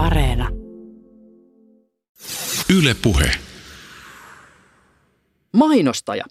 Areena. 0.00 0.48
Yle 2.78 2.94
Puhe. 3.02 3.30
Mainostaja. 5.52 6.24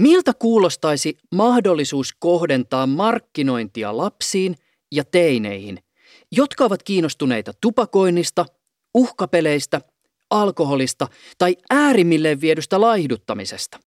Miltä 0.00 0.32
kuulostaisi 0.34 1.18
mahdollisuus 1.34 2.14
kohdentaa 2.18 2.86
markkinointia 2.86 3.96
lapsiin 3.96 4.54
ja 4.92 5.04
teineihin, 5.04 5.78
jotka 6.32 6.64
ovat 6.64 6.82
kiinnostuneita 6.82 7.52
tupakoinnista, 7.60 8.46
uhkapeleistä, 8.94 9.80
alkoholista 10.30 11.08
tai 11.38 11.56
äärimmilleen 11.70 12.40
viedystä 12.40 12.80
laihduttamisesta? 12.80 13.78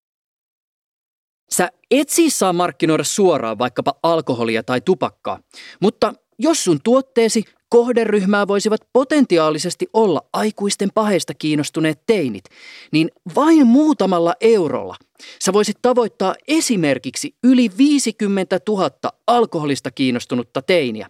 Sä 1.52 1.70
et 1.92 2.10
siis 2.10 2.40
saa 2.40 2.54
markkinoida 2.54 3.04
suoraan 3.04 3.58
vaikkapa 3.58 3.94
alkoholia 4.04 4.64
tai 4.64 4.82
tupakkaa, 4.82 5.40
mutta 5.80 6.14
jos 6.40 6.64
sun 6.64 6.80
tuotteesi 6.84 7.44
kohderyhmää 7.72 8.48
voisivat 8.48 8.82
potentiaalisesti 8.94 9.88
olla 9.94 10.22
aikuisten 10.34 10.90
paheista 10.94 11.34
kiinnostuneet 11.34 12.02
teinit, 12.06 12.44
niin 12.92 13.12
vain 13.36 13.68
muutamalla 13.68 14.34
eurolla 14.42 14.96
sä 15.46 15.54
voisit 15.54 15.78
tavoittaa 15.82 16.36
esimerkiksi 16.48 17.36
yli 17.44 17.72
50 17.78 18.60
000 18.68 18.90
alkoholista 19.28 19.92
kiinnostunutta 19.92 20.62
teiniä. 20.62 21.10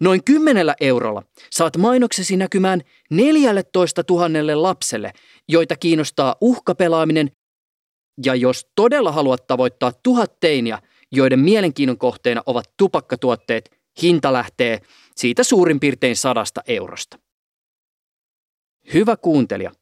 Noin 0.00 0.24
kymmenellä 0.24 0.74
eurolla 0.80 1.22
saat 1.50 1.76
mainoksesi 1.76 2.36
näkymään 2.36 2.80
14 3.10 4.02
000 4.10 4.62
lapselle, 4.62 5.12
joita 5.48 5.76
kiinnostaa 5.76 6.36
uhkapelaaminen 6.40 7.30
ja 8.24 8.34
jos 8.34 8.66
todella 8.74 9.12
haluat 9.12 9.46
tavoittaa 9.46 9.92
tuhat 10.02 10.40
teiniä, 10.40 10.78
joiden 11.12 11.38
mielenkiinnon 11.38 11.98
kohteena 11.98 12.42
ovat 12.46 12.64
tupakkatuotteet, 12.76 13.70
hinta 14.02 14.32
lähtee 14.32 14.80
siitä 15.16 15.44
suurin 15.44 15.80
piirtein 15.80 16.16
sadasta 16.16 16.60
eurosta. 16.66 17.18
Hyvä 18.94 19.16
kuuntelija, 19.16 19.72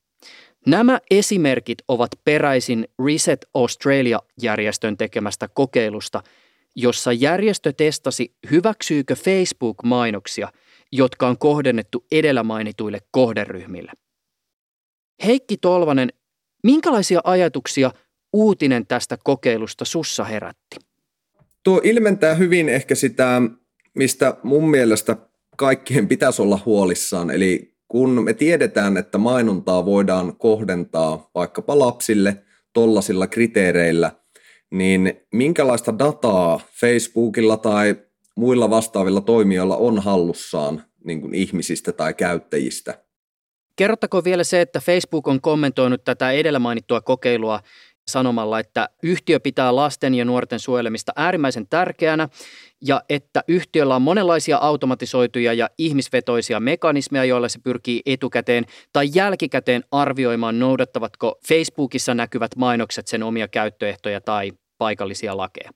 nämä 0.67 1.00
esimerkit 1.11 1.78
ovat 1.89 2.11
peräisin 2.25 2.89
Reset 3.06 3.47
Australia-järjestön 3.55 4.97
tekemästä 4.97 5.48
kokeilusta, 5.48 6.23
jossa 6.77 7.12
järjestö 7.12 7.73
testasi, 7.73 8.34
hyväksyykö 8.51 9.14
Facebook-mainoksia, 9.14 10.53
jotka 10.92 11.28
on 11.28 11.39
kohdennettu 11.39 12.05
edellä 12.12 12.42
mainituille 12.42 12.98
kohderyhmille. 13.11 13.92
Heikki 15.25 15.56
Tolvanen, 15.56 16.08
minkälaisia 16.62 17.20
ajatuksia 17.25 17.91
uutinen 18.33 18.86
tästä 18.86 19.19
kokeilusta 19.25 19.84
sussa 19.84 20.25
herätti? 20.25 20.77
Tuo 21.62 21.81
ilmentää 21.84 22.34
hyvin 22.34 22.69
ehkä 22.69 22.95
sitä, 22.95 23.42
mistä 23.94 24.34
mun 24.42 24.70
mielestä 24.70 25.16
kaikkien 25.56 26.08
pitäisi 26.08 26.42
olla 26.42 26.58
huolissaan. 26.66 27.30
Eli 27.30 27.74
kun 27.88 28.24
me 28.24 28.34
tiedetään, 28.34 28.96
että 28.96 29.19
mainontaa 29.19 29.84
voidaan 29.84 30.36
kohdentaa 30.36 31.30
vaikkapa 31.34 31.78
lapsille 31.78 32.42
tollasilla 32.72 33.27
kriteereillä, 33.27 34.12
niin 34.70 35.20
minkälaista 35.33 35.98
dataa 35.98 36.61
Facebookilla 36.80 37.56
tai 37.56 37.96
muilla 38.36 38.70
vastaavilla 38.70 39.20
toimijoilla 39.20 39.77
on 39.77 39.98
hallussaan 39.98 40.84
niin 41.05 41.20
kuin 41.20 41.34
ihmisistä 41.34 41.92
tai 41.92 42.14
käyttäjistä? 42.14 43.05
Kerrottako 43.77 44.24
vielä 44.24 44.44
se, 44.44 44.61
että 44.61 44.80
Facebook 44.80 45.28
on 45.28 45.41
kommentoinut 45.41 46.05
tätä 46.05 46.30
edellä 46.30 46.58
mainittua 46.58 47.00
kokeilua 47.00 47.61
sanomalla, 48.12 48.58
että 48.58 48.89
yhtiö 49.03 49.41
pitää 49.41 49.77
lasten 49.77 50.14
ja 50.14 50.25
nuorten 50.25 50.61
suojelemista 50.61 51.12
äärimmäisen 51.16 51.66
tärkeänä 51.70 52.28
ja 52.86 53.02
että 53.08 53.44
yhtiöllä 53.48 53.97
on 53.97 54.02
monenlaisia 54.02 54.56
automatisoituja 54.56 55.52
ja 55.52 55.69
ihmisvetoisia 55.78 56.61
mekanismeja, 56.61 57.25
joilla 57.25 57.48
se 57.48 57.58
pyrkii 57.64 58.02
etukäteen 58.06 58.64
tai 58.92 59.08
jälkikäteen 59.14 59.84
arvioimaan, 59.91 60.58
noudattavatko 60.58 61.39
Facebookissa 61.48 62.14
näkyvät 62.14 62.56
mainokset 62.56 63.06
sen 63.06 63.22
omia 63.22 63.48
käyttöehtoja 63.48 64.20
tai 64.20 64.52
paikallisia 64.79 65.36
lakeja. 65.36 65.70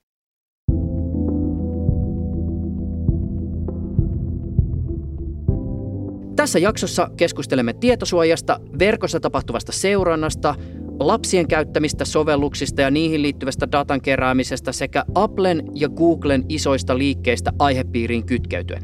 Tässä 6.36 6.58
jaksossa 6.58 7.10
keskustelemme 7.16 7.72
tietosuojasta, 7.72 8.60
verkossa 8.78 9.20
tapahtuvasta 9.20 9.72
seurannasta, 9.72 10.54
lapsien 11.00 11.48
käyttämistä 11.48 12.04
sovelluksista 12.04 12.80
ja 12.80 12.90
niihin 12.90 13.22
liittyvästä 13.22 13.72
datan 13.72 14.00
keräämisestä 14.00 14.72
sekä 14.72 15.04
Applen 15.14 15.62
ja 15.74 15.88
Googlen 15.88 16.44
isoista 16.48 16.98
liikkeistä 16.98 17.52
aihepiiriin 17.58 18.26
kytkeytyen. 18.26 18.82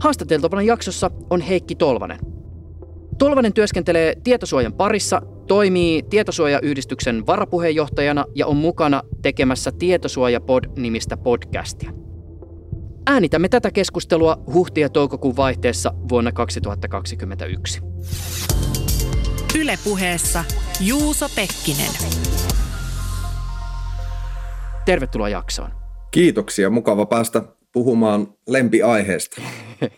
Haastateltavana 0.00 0.62
jaksossa 0.62 1.10
on 1.30 1.40
Heikki 1.40 1.74
Tolvanen. 1.74 2.18
Tolvanen 3.18 3.52
työskentelee 3.52 4.14
tietosuojan 4.24 4.72
parissa, 4.72 5.22
toimii 5.46 6.02
tietosuojayhdistyksen 6.02 7.26
varapuheenjohtajana 7.26 8.24
ja 8.34 8.46
on 8.46 8.56
mukana 8.56 9.02
tekemässä 9.22 9.72
Tietosuojapod-nimistä 9.72 11.16
podcastia. 11.16 11.90
Äänitämme 13.06 13.48
tätä 13.48 13.70
keskustelua 13.70 14.36
huhti- 14.54 14.80
ja 14.80 14.88
toukokuun 14.88 15.36
vaihteessa 15.36 15.94
vuonna 16.08 16.32
2021. 16.32 17.80
Ylepuheessa 19.60 20.44
Juuso 20.80 21.26
Pekkinen. 21.36 21.90
Tervetuloa 24.84 25.28
jaksoon. 25.28 25.70
Kiitoksia, 26.10 26.70
mukava 26.70 27.06
päästä 27.06 27.42
puhumaan 27.72 28.34
lempiaiheesta. 28.48 29.42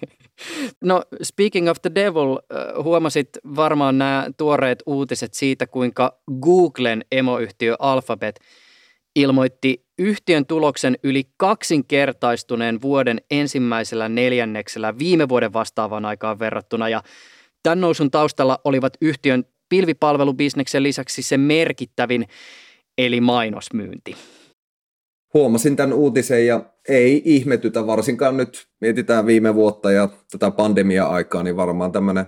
No 0.81 1.03
speaking 1.22 1.69
of 1.69 1.76
the 1.82 1.91
devil, 1.94 2.31
äh, 2.31 2.84
huomasit 2.84 3.28
varmaan 3.56 3.99
nämä 3.99 4.26
tuoreet 4.37 4.82
uutiset 4.87 5.34
siitä, 5.34 5.66
kuinka 5.66 6.20
Googlen 6.41 7.04
emoyhtiö 7.12 7.76
Alphabet 7.78 8.41
ilmoitti 9.16 9.84
yhtiön 9.99 10.47
tuloksen 10.47 10.97
yli 11.03 11.25
kaksinkertaistuneen 11.37 12.82
vuoden 12.82 13.20
ensimmäisellä 13.31 14.09
neljänneksellä 14.09 14.99
viime 14.99 15.28
vuoden 15.28 15.53
vastaavaan 15.53 16.04
aikaan 16.04 16.38
verrattuna. 16.38 16.88
Ja 16.88 17.03
tämän 17.62 17.81
nousun 17.81 18.10
taustalla 18.10 18.59
olivat 18.65 18.93
yhtiön 19.00 19.44
pilvipalvelubisneksen 19.69 20.82
lisäksi 20.82 21.22
se 21.22 21.37
merkittävin, 21.37 22.26
eli 22.98 23.21
mainosmyynti. 23.21 24.16
Huomasin 25.34 25.76
tämän 25.76 25.93
uutisen 25.93 26.47
ja 26.47 26.65
ei 26.88 27.22
ihmetytä, 27.25 27.87
varsinkaan 27.87 28.37
nyt 28.37 28.66
mietitään 28.81 29.26
viime 29.26 29.54
vuotta 29.54 29.93
ja 29.93 30.09
tätä 30.31 30.50
pandemia-aikaa, 30.50 31.43
niin 31.43 31.56
varmaan 31.56 31.93
tämmöinen 31.93 32.26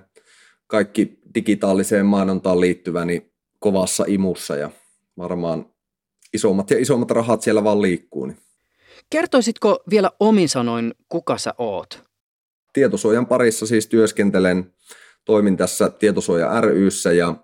kaikki 0.66 1.18
digitaaliseen 1.34 2.06
mainontaan 2.06 2.60
liittyvä 2.60 3.04
niin 3.04 3.32
kovassa 3.58 4.04
imussa 4.08 4.56
ja 4.56 4.70
varmaan 5.18 5.66
isommat 6.34 6.70
ja 6.70 6.78
isommat 6.78 7.10
rahat 7.10 7.42
siellä 7.42 7.64
vaan 7.64 7.82
liikkuu. 7.82 8.26
Niin. 8.26 8.38
Kertoisitko 9.10 9.82
vielä 9.90 10.10
omin 10.20 10.48
sanoin, 10.48 10.94
kuka 11.08 11.38
sä 11.38 11.54
oot? 11.58 12.02
Tietosuojan 12.72 13.26
parissa 13.26 13.66
siis 13.66 13.86
työskentelen 13.86 14.72
toimin 15.24 15.56
tässä 15.56 15.90
Tietosuoja 15.90 16.60
ryssä 16.60 17.12
ja 17.12 17.34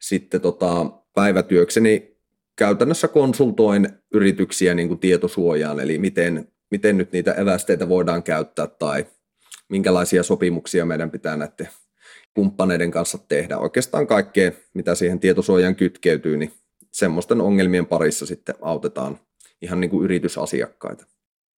sitten 0.00 0.40
tota, 0.40 0.86
päivätyökseni 1.14 2.16
käytännössä 2.56 3.08
konsultoin 3.08 3.88
yrityksiä 4.14 4.74
niin 4.74 4.88
kuin 4.88 5.00
tietosuojaan, 5.00 5.80
eli 5.80 5.98
miten, 5.98 6.48
miten 6.70 6.98
nyt 6.98 7.12
niitä 7.12 7.32
evästeitä 7.32 7.88
voidaan 7.88 8.22
käyttää 8.22 8.66
tai 8.66 9.06
minkälaisia 9.68 10.22
sopimuksia 10.22 10.84
meidän 10.84 11.10
pitää 11.10 11.36
näiden 11.36 11.68
kumppaneiden 12.34 12.90
kanssa 12.90 13.18
tehdä. 13.28 13.58
Oikeastaan 13.58 14.06
kaikkea, 14.06 14.52
mitä 14.74 14.94
siihen 14.94 15.20
tietosuojaan 15.20 15.76
kytkeytyy, 15.76 16.36
niin 16.36 16.52
semmoisten 16.92 17.40
ongelmien 17.40 17.86
parissa 17.86 18.26
sitten 18.26 18.54
autetaan 18.60 19.18
ihan 19.62 19.80
niin 19.80 19.90
kuin 19.90 20.04
yritysasiakkaita. 20.04 21.06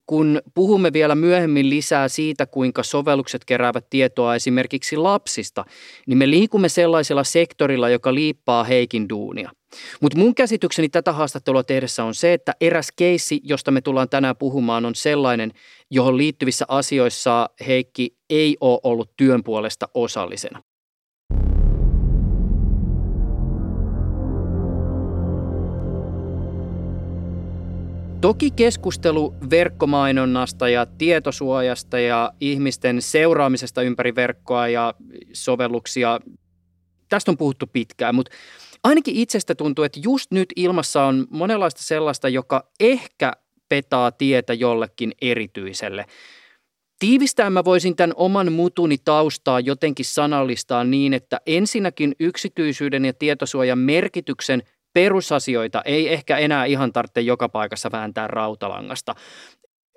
Kun 0.07 0.41
puhumme 0.53 0.93
vielä 0.93 1.15
myöhemmin 1.15 1.69
lisää 1.69 2.07
siitä, 2.07 2.45
kuinka 2.45 2.83
sovellukset 2.83 3.45
keräävät 3.45 3.89
tietoa 3.89 4.35
esimerkiksi 4.35 4.97
lapsista, 4.97 5.65
niin 6.07 6.17
me 6.17 6.29
liikumme 6.29 6.69
sellaisella 6.69 7.23
sektorilla, 7.23 7.89
joka 7.89 8.13
liippaa 8.13 8.63
Heikin 8.63 9.09
duunia. 9.09 9.51
Mutta 10.01 10.17
mun 10.17 10.35
käsitykseni 10.35 10.89
tätä 10.89 11.13
haastattelua 11.13 11.63
tehdessä 11.63 12.03
on 12.03 12.15
se, 12.15 12.33
että 12.33 12.53
eräs 12.61 12.87
keissi, 12.95 13.41
josta 13.43 13.71
me 13.71 13.81
tullaan 13.81 14.09
tänään 14.09 14.37
puhumaan, 14.37 14.85
on 14.85 14.95
sellainen, 14.95 15.51
johon 15.91 16.17
liittyvissä 16.17 16.65
asioissa 16.67 17.49
Heikki 17.67 18.15
ei 18.29 18.57
ole 18.61 18.79
ollut 18.83 19.11
työn 19.17 19.43
puolesta 19.43 19.89
osallisena. 19.93 20.63
Toki 28.21 28.51
keskustelu 28.51 29.35
verkkomainonnasta 29.49 30.69
ja 30.69 30.85
tietosuojasta 30.85 31.99
ja 31.99 32.33
ihmisten 32.39 33.01
seuraamisesta 33.01 33.81
ympäri 33.81 34.15
verkkoa 34.15 34.67
ja 34.67 34.93
sovelluksia, 35.33 36.19
tästä 37.09 37.31
on 37.31 37.37
puhuttu 37.37 37.67
pitkään, 37.67 38.15
mutta 38.15 38.31
ainakin 38.83 39.15
itsestä 39.15 39.55
tuntuu, 39.55 39.83
että 39.83 39.99
just 40.03 40.31
nyt 40.31 40.53
ilmassa 40.55 41.03
on 41.03 41.27
monenlaista 41.29 41.83
sellaista, 41.83 42.29
joka 42.29 42.69
ehkä 42.79 43.33
petaa 43.69 44.11
tietä 44.11 44.53
jollekin 44.53 45.11
erityiselle. 45.21 46.05
Tiivistään 46.99 47.53
mä 47.53 47.65
voisin 47.65 47.95
tämän 47.95 48.13
oman 48.15 48.51
mutuni 48.51 48.97
taustaa 49.05 49.59
jotenkin 49.59 50.05
sanallistaa 50.05 50.83
niin, 50.83 51.13
että 51.13 51.41
ensinnäkin 51.45 52.15
yksityisyyden 52.19 53.05
ja 53.05 53.13
tietosuojan 53.13 53.79
merkityksen 53.79 54.63
perusasioita 54.97 55.81
ei 55.85 56.13
ehkä 56.13 56.37
enää 56.37 56.65
ihan 56.65 56.93
tarvitse 56.93 57.21
joka 57.21 57.49
paikassa 57.49 57.91
vääntää 57.91 58.27
rautalangasta. 58.27 59.15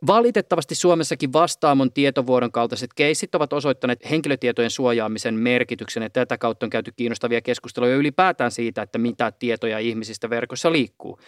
Valitettavasti 0.06 0.74
Suomessakin 0.74 1.32
vastaamon 1.32 1.92
tietovuodon 1.92 2.52
kaltaiset 2.52 2.90
keissit 2.94 3.34
ovat 3.34 3.52
osoittaneet 3.52 4.10
henkilötietojen 4.10 4.70
suojaamisen 4.70 5.34
merkityksen, 5.34 6.02
ja 6.02 6.10
tätä 6.10 6.38
kautta 6.38 6.66
on 6.66 6.70
käyty 6.70 6.92
kiinnostavia 6.96 7.40
keskusteluja 7.40 7.96
ylipäätään 7.96 8.50
siitä, 8.50 8.82
että 8.82 8.98
mitä 8.98 9.32
tietoja 9.32 9.78
ihmisistä 9.78 10.30
verkossa 10.30 10.72
liikkuu. 10.72 11.18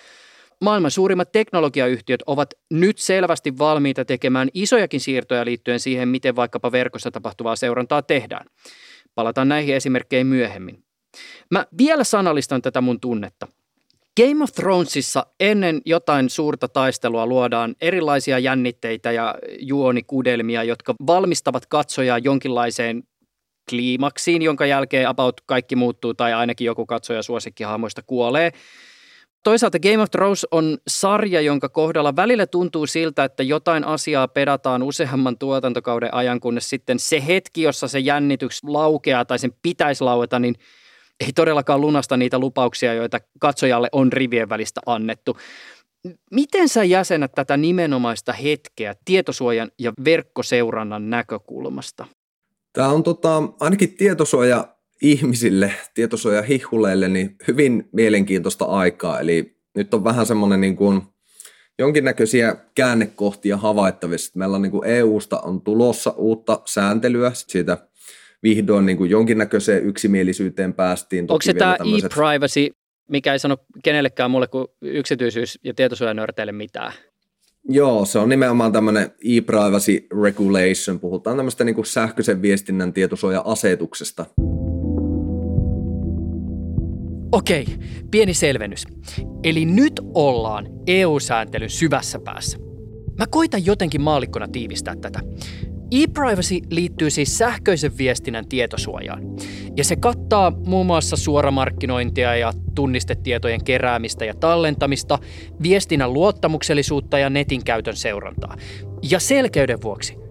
Maailman 0.60 0.90
suurimmat 0.90 1.32
teknologiayhtiöt 1.32 2.22
ovat 2.26 2.54
nyt 2.70 2.98
selvästi 2.98 3.58
valmiita 3.58 4.04
tekemään 4.04 4.48
isojakin 4.54 5.00
siirtoja 5.00 5.44
liittyen 5.44 5.80
siihen, 5.80 6.08
miten 6.08 6.36
vaikkapa 6.36 6.72
verkossa 6.72 7.10
tapahtuvaa 7.10 7.56
seurantaa 7.56 8.02
tehdään. 8.02 8.46
Palataan 9.14 9.48
näihin 9.48 9.74
esimerkkeihin 9.74 10.26
myöhemmin. 10.26 10.84
Mä 11.50 11.66
vielä 11.78 12.04
sanallistan 12.04 12.62
tätä 12.62 12.80
mun 12.80 13.00
tunnetta. 13.00 13.46
Game 14.20 14.44
of 14.44 14.52
Thronesissa 14.52 15.26
ennen 15.40 15.80
jotain 15.84 16.30
suurta 16.30 16.68
taistelua 16.68 17.26
luodaan 17.26 17.74
erilaisia 17.80 18.38
jännitteitä 18.38 19.12
ja 19.12 19.34
juonikudelmia, 19.58 20.64
jotka 20.64 20.94
valmistavat 21.06 21.66
katsojaa 21.66 22.18
jonkinlaiseen 22.18 23.02
kliimaksiin, 23.70 24.42
jonka 24.42 24.66
jälkeen 24.66 25.08
about 25.08 25.40
kaikki 25.46 25.76
muuttuu 25.76 26.14
tai 26.14 26.32
ainakin 26.32 26.64
joku 26.64 26.86
katsoja 26.86 27.22
suosikkihahmoista 27.22 28.02
kuolee. 28.06 28.50
Toisaalta 29.44 29.78
Game 29.78 30.02
of 30.02 30.10
Thrones 30.10 30.46
on 30.50 30.78
sarja, 30.88 31.40
jonka 31.40 31.68
kohdalla 31.68 32.16
välillä 32.16 32.46
tuntuu 32.46 32.86
siltä, 32.86 33.24
että 33.24 33.42
jotain 33.42 33.84
asiaa 33.84 34.28
pedataan 34.28 34.82
useamman 34.82 35.38
tuotantokauden 35.38 36.14
ajan, 36.14 36.40
kunnes 36.40 36.70
sitten 36.70 36.98
se 36.98 37.26
hetki, 37.26 37.62
jossa 37.62 37.88
se 37.88 37.98
jännitys 37.98 38.64
laukeaa 38.64 39.24
tai 39.24 39.38
sen 39.38 39.52
pitäisi 39.62 40.04
laueta, 40.04 40.38
niin– 40.38 40.54
ei 41.22 41.32
todellakaan 41.32 41.80
lunasta 41.80 42.16
niitä 42.16 42.38
lupauksia, 42.38 42.94
joita 42.94 43.20
katsojalle 43.38 43.88
on 43.92 44.12
rivien 44.12 44.48
välistä 44.48 44.80
annettu. 44.86 45.36
Miten 46.30 46.68
sä 46.68 46.84
jäsenät 46.84 47.32
tätä 47.34 47.56
nimenomaista 47.56 48.32
hetkeä 48.32 48.94
tietosuojan 49.04 49.70
ja 49.78 49.92
verkkoseurannan 50.04 51.10
näkökulmasta? 51.10 52.06
Tämä 52.72 52.88
on 52.88 53.02
tota, 53.02 53.42
ainakin 53.60 53.96
tietosuoja 53.96 54.68
ihmisille, 55.02 55.74
tietosuoja 55.94 56.42
hihuleille, 56.42 57.08
niin 57.08 57.36
hyvin 57.48 57.88
mielenkiintoista 57.92 58.64
aikaa. 58.64 59.20
Eli 59.20 59.56
nyt 59.74 59.94
on 59.94 60.04
vähän 60.04 60.26
semmoinen 60.26 60.60
niin 60.60 60.76
kuin 60.76 61.02
jonkinnäköisiä 61.78 62.56
käännekohtia 62.74 63.56
havaittavissa. 63.56 64.32
Meillä 64.38 64.56
on 64.56 64.62
niin 64.62 64.72
kuin 64.72 64.88
EUsta 64.88 65.40
on 65.40 65.62
tulossa 65.62 66.10
uutta 66.10 66.60
sääntelyä 66.64 67.30
siitä 67.34 67.78
vihdoin 68.42 68.86
niin 68.86 68.98
kuin 68.98 69.10
jonkinnäköiseen 69.10 69.84
yksimielisyyteen 69.84 70.74
päästiin. 70.74 71.26
Toki 71.26 71.34
Onko 71.34 71.42
se 71.42 71.54
tämä 71.54 71.76
tämmöiset... 71.78 72.12
e-privacy, 72.12 72.70
mikä 73.08 73.32
ei 73.32 73.38
sano 73.38 73.56
kenellekään 73.84 74.30
mulle 74.30 74.46
kuin 74.46 74.66
yksityisyys- 74.82 75.58
ja 75.64 75.74
tietosuojanörteille 75.74 76.52
mitään? 76.52 76.92
Joo, 77.68 78.04
se 78.04 78.18
on 78.18 78.28
nimenomaan 78.28 78.72
tämmöinen 78.72 79.04
e-privacy 79.04 80.06
regulation. 80.22 81.00
Puhutaan 81.00 81.36
tämmöistä 81.36 81.64
niin 81.64 81.74
kuin 81.74 81.86
sähköisen 81.86 82.42
viestinnän 82.42 82.92
tietosuoja-asetuksesta. 82.92 84.26
Okei, 87.32 87.66
pieni 88.10 88.34
selvennys. 88.34 88.84
Eli 89.44 89.64
nyt 89.64 90.00
ollaan 90.14 90.66
EU-sääntelyn 90.86 91.70
syvässä 91.70 92.18
päässä. 92.24 92.58
Mä 93.18 93.26
koitan 93.30 93.66
jotenkin 93.66 94.00
maalikkona 94.00 94.48
tiivistää 94.48 94.96
tätä. 94.96 95.20
E-privacy 95.92 96.60
liittyy 96.70 97.10
siis 97.10 97.38
sähköisen 97.38 97.98
viestinnän 97.98 98.48
tietosuojaan. 98.48 99.22
Ja 99.76 99.84
se 99.84 99.96
kattaa 99.96 100.50
muun 100.66 100.86
muassa 100.86 101.16
suoramarkkinointia 101.16 102.36
ja 102.36 102.52
tunnistetietojen 102.74 103.64
keräämistä 103.64 104.24
ja 104.24 104.34
tallentamista, 104.34 105.18
viestinnän 105.62 106.12
luottamuksellisuutta 106.12 107.18
ja 107.18 107.30
netin 107.30 107.64
käytön 107.64 107.96
seurantaa. 107.96 108.56
Ja 109.10 109.20
selkeyden 109.20 109.82
vuoksi, 109.82 110.22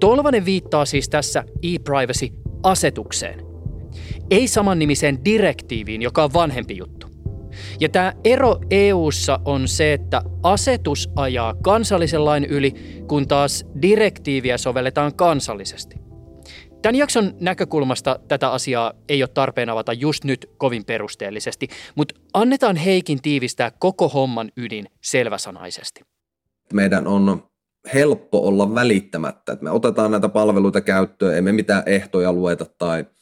Tolvanen 0.00 0.44
viittaa 0.44 0.84
siis 0.84 1.08
tässä 1.08 1.44
e-privacy-asetukseen, 1.62 3.40
ei 4.30 4.48
samannimiseen 4.48 5.24
direktiiviin, 5.24 6.02
joka 6.02 6.24
on 6.24 6.32
vanhempi 6.32 6.76
juttu. 6.76 6.99
Ja 7.80 7.88
tämä 7.88 8.12
ero 8.24 8.58
EU:ssa 8.70 9.40
on 9.44 9.68
se, 9.68 9.92
että 9.92 10.22
asetus 10.42 11.10
ajaa 11.16 11.54
kansallisen 11.54 12.24
lain 12.24 12.44
yli, 12.44 12.74
kun 13.06 13.28
taas 13.28 13.64
direktiiviä 13.82 14.58
sovelletaan 14.58 15.14
kansallisesti. 15.14 15.96
Tämän 16.82 16.94
jakson 16.94 17.34
näkökulmasta 17.40 18.18
tätä 18.28 18.50
asiaa 18.50 18.92
ei 19.08 19.22
ole 19.22 19.30
tarpeen 19.34 19.70
avata 19.70 19.92
just 19.92 20.24
nyt 20.24 20.50
kovin 20.58 20.84
perusteellisesti, 20.84 21.68
mutta 21.94 22.14
annetaan 22.34 22.76
Heikin 22.76 23.22
tiivistää 23.22 23.72
koko 23.78 24.08
homman 24.08 24.50
ydin 24.56 24.86
selväsanaisesti. 25.02 26.00
Meidän 26.72 27.06
on 27.06 27.42
helppo 27.94 28.46
olla 28.46 28.74
välittämättä, 28.74 29.56
me 29.60 29.70
otetaan 29.70 30.10
näitä 30.10 30.28
palveluita 30.28 30.80
käyttöön, 30.80 31.38
emme 31.38 31.52
mitään 31.52 31.82
ehtoja 31.86 32.32
lueta 32.32 32.66
tai– 32.78 33.04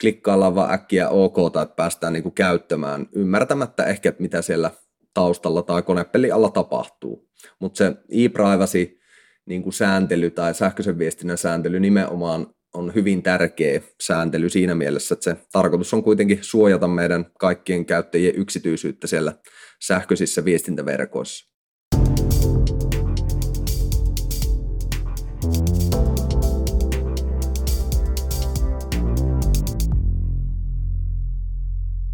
klikkaillaan 0.00 0.54
vaan 0.54 0.70
äkkiä 0.70 1.08
OK, 1.08 1.36
että 1.46 1.74
päästään 1.76 2.12
niin 2.12 2.22
kuin 2.22 2.34
käyttämään, 2.34 3.06
ymmärtämättä 3.12 3.84
ehkä, 3.84 4.12
mitä 4.18 4.42
siellä 4.42 4.70
taustalla 5.14 5.62
tai 5.62 5.82
konepelin 5.82 6.34
alla 6.34 6.50
tapahtuu. 6.50 7.28
Mutta 7.60 7.78
se 7.78 7.94
e-privacy 8.10 8.98
niin 9.46 9.62
kuin 9.62 9.72
sääntely 9.72 10.30
tai 10.30 10.54
sähköisen 10.54 10.98
viestinnän 10.98 11.38
sääntely 11.38 11.80
nimenomaan 11.80 12.46
on 12.74 12.94
hyvin 12.94 13.22
tärkeä 13.22 13.80
sääntely 14.00 14.48
siinä 14.48 14.74
mielessä, 14.74 15.14
että 15.14 15.24
se 15.24 15.36
tarkoitus 15.52 15.94
on 15.94 16.02
kuitenkin 16.02 16.38
suojata 16.42 16.88
meidän 16.88 17.26
kaikkien 17.38 17.86
käyttäjien 17.86 18.36
yksityisyyttä 18.36 19.06
siellä 19.06 19.34
sähköisissä 19.86 20.44
viestintäverkoissa. 20.44 21.57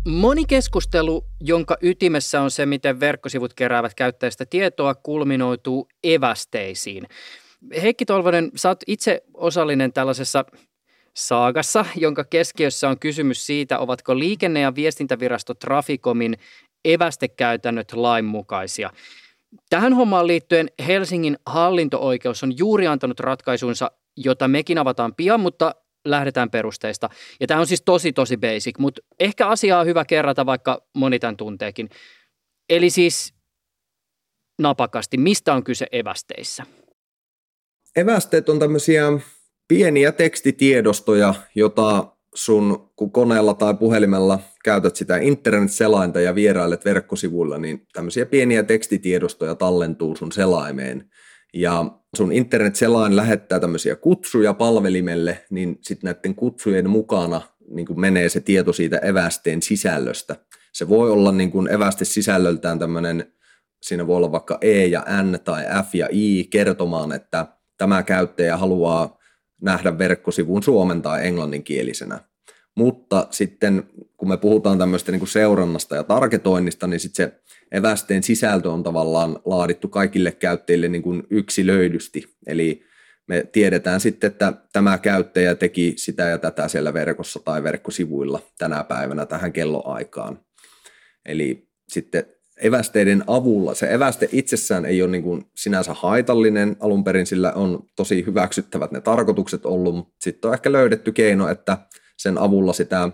Moni 0.09 0.45
keskustelu, 0.45 1.25
jonka 1.41 1.77
ytimessä 1.83 2.41
on 2.41 2.51
se, 2.51 2.67
miten 2.67 3.01
verkkosivut 3.01 3.55
keräävät 3.55 3.95
käyttäjistä 3.95 4.47
tietoa, 4.47 4.95
kulminoituu 4.95 5.89
evästeisiin. 6.05 7.07
Heikki 7.83 8.05
Tolvanen, 8.05 8.51
sä 8.57 8.69
oot 8.69 8.81
itse 8.87 9.23
osallinen 9.35 9.93
tällaisessa 9.93 10.45
saagassa, 11.17 11.85
jonka 11.97 12.25
keskiössä 12.25 12.89
on 12.89 12.99
kysymys 12.99 13.47
siitä, 13.47 13.79
ovatko 13.79 14.19
liikenne- 14.19 14.61
ja 14.61 14.75
viestintävirasto 14.75 15.55
Traficomin 15.55 16.37
evästekäytännöt 16.85 17.93
lainmukaisia. 17.93 18.91
Tähän 19.71 19.93
hommaan 19.93 20.27
liittyen 20.27 20.69
Helsingin 20.87 21.39
hallinto-oikeus 21.47 22.43
on 22.43 22.59
juuri 22.59 22.87
antanut 22.87 23.21
ratkaisunsa, 23.21 23.91
jota 24.17 24.49
mekin 24.49 24.79
avataan 24.79 25.15
pian, 25.15 25.41
mutta 25.41 25.75
lähdetään 26.05 26.51
perusteista. 26.51 27.11
Ja 27.41 27.47
tämä 27.47 27.61
on 27.61 27.67
siis 27.67 27.83
tosi 27.83 28.13
tosi 28.13 28.37
basic, 28.37 28.79
mutta 28.79 29.03
ehkä 29.21 29.49
asiaa 29.49 29.81
on 29.81 29.87
hyvä 29.87 30.05
kerrata, 30.05 30.47
vaikka 30.47 30.87
moni 30.95 31.19
tämän 31.19 31.37
tunteekin. 31.37 31.89
Eli 32.69 32.91
siis 32.91 33.35
napakasti, 34.59 35.17
mistä 35.17 35.55
on 35.55 35.65
kyse 35.65 35.87
evästeissä? 35.93 36.67
Evästeet 37.97 38.49
on 38.49 38.59
tämmöisiä 38.59 39.03
pieniä 39.69 40.13
tekstitiedostoja, 40.13 41.35
jota 41.55 42.15
sun 42.35 42.93
kun 42.97 43.13
koneella 43.13 43.55
tai 43.55 43.75
puhelimella 43.75 44.39
käytät 44.65 44.97
sitä 44.97 45.17
internet-selainta 45.17 46.21
ja 46.21 46.35
vierailet 46.35 46.85
verkkosivuilla, 46.85 47.59
niin 47.59 47.87
tämmöisiä 47.93 48.27
pieniä 48.27 48.63
tekstitiedostoja 48.63 49.55
tallentuu 49.55 50.17
sun 50.17 50.33
selaimeen. 50.33 51.11
Ja 51.55 51.85
sun 52.17 52.33
internet-selain 52.33 53.17
lähettää 53.17 53.61
tämmöisiä 53.61 53.97
kutsuja 53.97 54.55
palvelimelle, 54.55 55.45
niin 55.51 55.79
sitten 55.83 56.09
näiden 56.09 56.35
kutsujen 56.35 56.91
mukana 56.91 57.41
niin 57.71 57.87
kuin 57.87 58.01
menee 58.01 58.29
se 58.29 58.41
tieto 58.41 58.73
siitä 58.73 58.99
evästeen 58.99 59.63
sisällöstä. 59.63 60.37
Se 60.73 60.89
voi 60.89 61.11
olla 61.11 61.33
niin 61.33 61.51
kuin 61.51 61.73
eväste 61.73 62.05
sisällöltään 62.05 62.79
tämmöinen, 62.79 63.33
siinä 63.83 64.07
voi 64.07 64.17
olla 64.17 64.33
vaikka 64.33 64.59
E 64.61 64.87
ja 64.87 65.05
N 65.23 65.39
tai 65.45 65.65
F 65.91 65.95
ja 65.95 66.09
I 66.13 66.45
kertomaan, 66.45 67.13
että 67.13 67.47
tämä 67.79 68.03
käyttäjä 68.03 68.57
haluaa 68.57 69.19
nähdä 69.63 69.99
verkkosivun 69.99 70.63
suomen 70.63 71.03
tai 71.03 71.27
englanninkielisenä. 71.27 72.21
Mutta 72.77 73.27
sitten 73.31 73.85
kun 74.17 74.29
me 74.29 74.37
puhutaan 74.37 74.79
tämmöistä 74.79 75.13
niin 75.13 75.21
kuin 75.21 75.29
seurannasta 75.29 75.97
ja 75.97 76.03
tarketoinnista, 76.03 76.87
niin 76.87 77.01
sitten 77.01 77.27
se 77.27 77.43
evästeen 77.73 78.23
sisältö 78.23 78.71
on 78.71 78.83
tavallaan 78.83 79.39
laadittu 79.45 79.89
kaikille 79.89 80.33
käyttäjille 80.33 80.89
niin 80.89 81.03
kuin 81.03 81.23
yksilöidysti. 81.31 82.25
Eli 82.47 82.83
me 83.29 83.49
tiedetään 83.53 84.01
sitten, 84.01 84.29
että 84.29 84.53
tämä 84.73 84.99
käyttäjä 84.99 85.55
teki 85.55 85.95
sitä 85.97 86.23
ja 86.23 86.39
tätä 86.39 86.69
siellä 86.69 86.95
verkossa 86.95 87.41
tai 87.45 87.63
verkkosivuilla 87.63 88.43
tänä 88.59 88.85
päivänä 88.85 89.27
tähän 89.27 89.53
kelloaikaan. 89.53 90.41
Eli 91.27 91.69
sitten 91.89 92.27
evästeiden 92.63 93.25
avulla. 93.27 93.75
Se 93.75 93.95
eväste 93.95 94.29
itsessään 94.33 94.85
ei 94.85 95.03
ole 95.03 95.11
niin 95.11 95.23
kuin 95.23 95.45
sinänsä 95.57 95.95
haitallinen 95.95 96.77
alun 96.81 97.05
perin, 97.05 97.27
sillä 97.27 97.53
on 97.53 97.83
tosi 97.97 98.27
hyväksyttävät 98.27 98.93
ne 98.93 99.01
tarkoitukset 99.01 99.67
ollut, 99.67 99.95
mutta 99.95 100.15
sitten 100.21 100.49
on 100.49 100.55
ehkä 100.55 100.73
löydetty 100.73 101.13
keino, 101.13 101.49
että 101.49 101.79
sen 102.19 102.39
avulla 102.39 102.73
sitä 102.73 103.11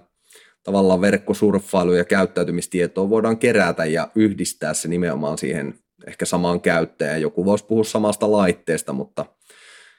tavallaan 0.62 1.00
verkkosurffailu- 1.00 1.94
ja 1.94 2.04
käyttäytymistietoa 2.04 3.10
voidaan 3.10 3.38
kerätä 3.38 3.84
ja 3.84 4.08
yhdistää 4.14 4.74
se 4.74 4.88
nimenomaan 4.88 5.38
siihen 5.38 5.74
ehkä 6.06 6.24
samaan 6.24 6.60
käyttäjään. 6.60 7.22
Joku 7.22 7.44
voisi 7.44 7.66
puhua 7.66 7.84
samasta 7.84 8.32
laitteesta, 8.32 8.92
mutta 8.92 9.26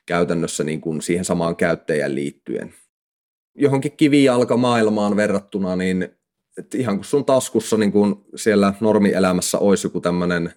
käytännössä 0.05 0.63
niin 0.63 0.81
kuin 0.81 1.01
siihen 1.01 1.25
samaan 1.25 1.55
käyttäjään 1.55 2.15
liittyen. 2.15 2.73
Johonkin 3.55 3.97
kivijalkamaailmaan 3.97 5.15
verrattuna, 5.15 5.75
niin 5.75 6.09
että 6.57 6.77
ihan 6.77 6.95
kun 6.95 7.05
sun 7.05 7.25
taskussa 7.25 7.77
niin 7.77 7.91
kun 7.91 8.25
siellä 8.35 8.73
normielämässä 8.79 9.57
olisi 9.57 9.87
joku 9.87 10.01
tämmöinen 10.01 10.53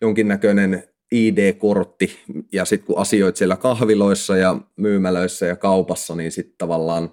jonkinnäköinen 0.00 0.88
ID-kortti, 1.12 2.18
ja 2.52 2.64
sitten 2.64 2.86
kun 2.86 2.98
asioit 2.98 3.36
siellä 3.36 3.56
kahviloissa 3.56 4.36
ja 4.36 4.58
myymälöissä 4.76 5.46
ja 5.46 5.56
kaupassa, 5.56 6.14
niin 6.14 6.32
sitten 6.32 6.54
tavallaan 6.58 7.10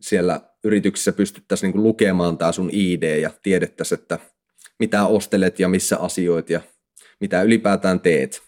siellä 0.00 0.40
yrityksessä 0.66 1.12
pystyttäisiin 1.12 1.72
niin 1.72 1.82
lukemaan 1.82 2.38
tämä 2.38 2.52
sun 2.52 2.70
ID 2.72 3.20
ja 3.20 3.30
tiedettäisiin, 3.42 4.00
että 4.00 4.18
mitä 4.78 5.06
ostelet 5.06 5.60
ja 5.60 5.68
missä 5.68 5.96
asioit 5.96 6.50
ja 6.50 6.60
mitä 7.20 7.42
ylipäätään 7.42 8.00
teet. 8.00 8.42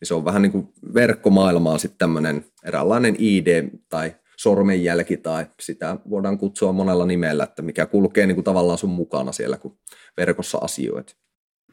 Ja 0.00 0.06
se 0.06 0.14
on 0.14 0.24
vähän 0.24 0.42
niin 0.42 0.52
kuin 0.52 0.68
verkkomaailmaa 0.94 1.78
sitten 1.78 1.98
tämmöinen 1.98 2.44
eräänlainen 2.64 3.16
ID 3.18 3.68
tai 3.88 4.14
sormenjälki 4.36 5.16
tai 5.16 5.46
sitä 5.60 5.96
voidaan 6.10 6.38
kutsua 6.38 6.72
monella 6.72 7.06
nimellä, 7.06 7.44
että 7.44 7.62
mikä 7.62 7.86
kulkee 7.86 8.26
niin 8.26 8.34
kuin 8.34 8.44
tavallaan 8.44 8.78
sun 8.78 8.90
mukana 8.90 9.32
siellä, 9.32 9.56
kun 9.56 9.78
verkossa 10.16 10.58
asioit. 10.58 11.16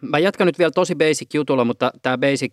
Mä 0.01 0.19
jatkan 0.19 0.47
nyt 0.47 0.59
vielä 0.59 0.71
tosi 0.75 0.95
basic 0.95 1.33
jutulla, 1.33 1.65
mutta 1.65 1.91
tämä 2.01 2.17
basic 2.17 2.51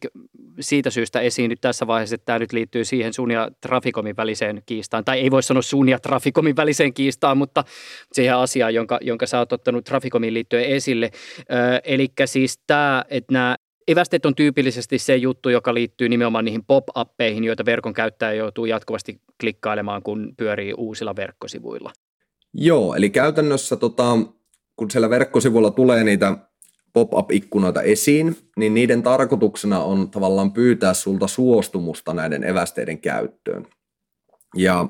siitä 0.60 0.90
syystä 0.90 1.20
esiin 1.20 1.48
nyt 1.48 1.60
tässä 1.60 1.86
vaiheessa, 1.86 2.14
että 2.14 2.24
tämä 2.24 2.38
nyt 2.38 2.52
liittyy 2.52 2.84
siihen 2.84 3.12
sun 3.12 3.30
ja 3.30 3.50
Traficomin 3.60 4.16
väliseen 4.16 4.62
kiistaan. 4.66 5.04
Tai 5.04 5.20
ei 5.20 5.30
voi 5.30 5.42
sanoa 5.42 5.62
sun 5.62 5.88
ja 5.88 5.98
Traficomin 5.98 6.56
väliseen 6.56 6.94
kiistaan, 6.94 7.38
mutta 7.38 7.64
siihen 8.12 8.36
asiaan, 8.36 8.74
jonka, 8.74 8.98
jonka 9.02 9.26
sä 9.26 9.38
oot 9.38 9.52
ottanut 9.52 9.84
Traficomin 9.84 10.34
liittyen 10.34 10.64
esille. 10.64 11.10
Eli 11.84 12.08
siis 12.24 12.60
tämä, 12.66 13.04
että 13.08 13.32
nämä 13.32 13.56
Evästeet 13.88 14.26
on 14.26 14.34
tyypillisesti 14.34 14.98
se 14.98 15.16
juttu, 15.16 15.48
joka 15.48 15.74
liittyy 15.74 16.08
nimenomaan 16.08 16.44
niihin 16.44 16.64
pop-appeihin, 16.64 17.44
joita 17.44 17.64
verkon 17.64 17.92
käyttäjä 17.92 18.32
joutuu 18.32 18.64
jatkuvasti 18.64 19.20
klikkailemaan, 19.40 20.02
kun 20.02 20.34
pyörii 20.36 20.72
uusilla 20.72 21.16
verkkosivuilla. 21.16 21.92
Joo, 22.54 22.94
eli 22.94 23.10
käytännössä 23.10 23.76
tota, 23.76 24.18
kun 24.76 24.90
siellä 24.90 25.10
verkkosivuilla 25.10 25.70
tulee 25.70 26.04
niitä 26.04 26.36
pop-up-ikkunoita 26.98 27.82
esiin, 27.82 28.36
niin 28.56 28.74
niiden 28.74 29.02
tarkoituksena 29.02 29.82
on 29.82 30.10
tavallaan 30.10 30.52
pyytää 30.52 30.94
sulta 30.94 31.26
suostumusta 31.26 32.14
näiden 32.14 32.44
evästeiden 32.44 32.98
käyttöön. 32.98 33.66
Ja 34.56 34.88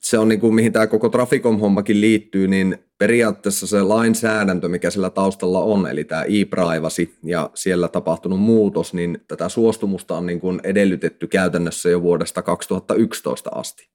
se 0.00 0.18
on 0.18 0.28
niin 0.28 0.40
kuin, 0.40 0.54
mihin 0.54 0.72
tämä 0.72 0.86
koko 0.86 1.08
Traficom-hommakin 1.08 2.00
liittyy, 2.00 2.48
niin 2.48 2.78
periaatteessa 2.98 3.66
se 3.66 3.82
lainsäädäntö, 3.82 4.68
mikä 4.68 4.90
sillä 4.90 5.10
taustalla 5.10 5.60
on, 5.60 5.86
eli 5.90 6.04
tämä 6.04 6.22
e-privacy 6.22 7.14
ja 7.24 7.50
siellä 7.54 7.88
tapahtunut 7.88 8.40
muutos, 8.40 8.94
niin 8.94 9.18
tätä 9.28 9.48
suostumusta 9.48 10.16
on 10.16 10.26
niin 10.26 10.40
kuin 10.40 10.60
edellytetty 10.64 11.26
käytännössä 11.26 11.88
jo 11.88 12.02
vuodesta 12.02 12.42
2011 12.42 13.50
asti. 13.54 13.88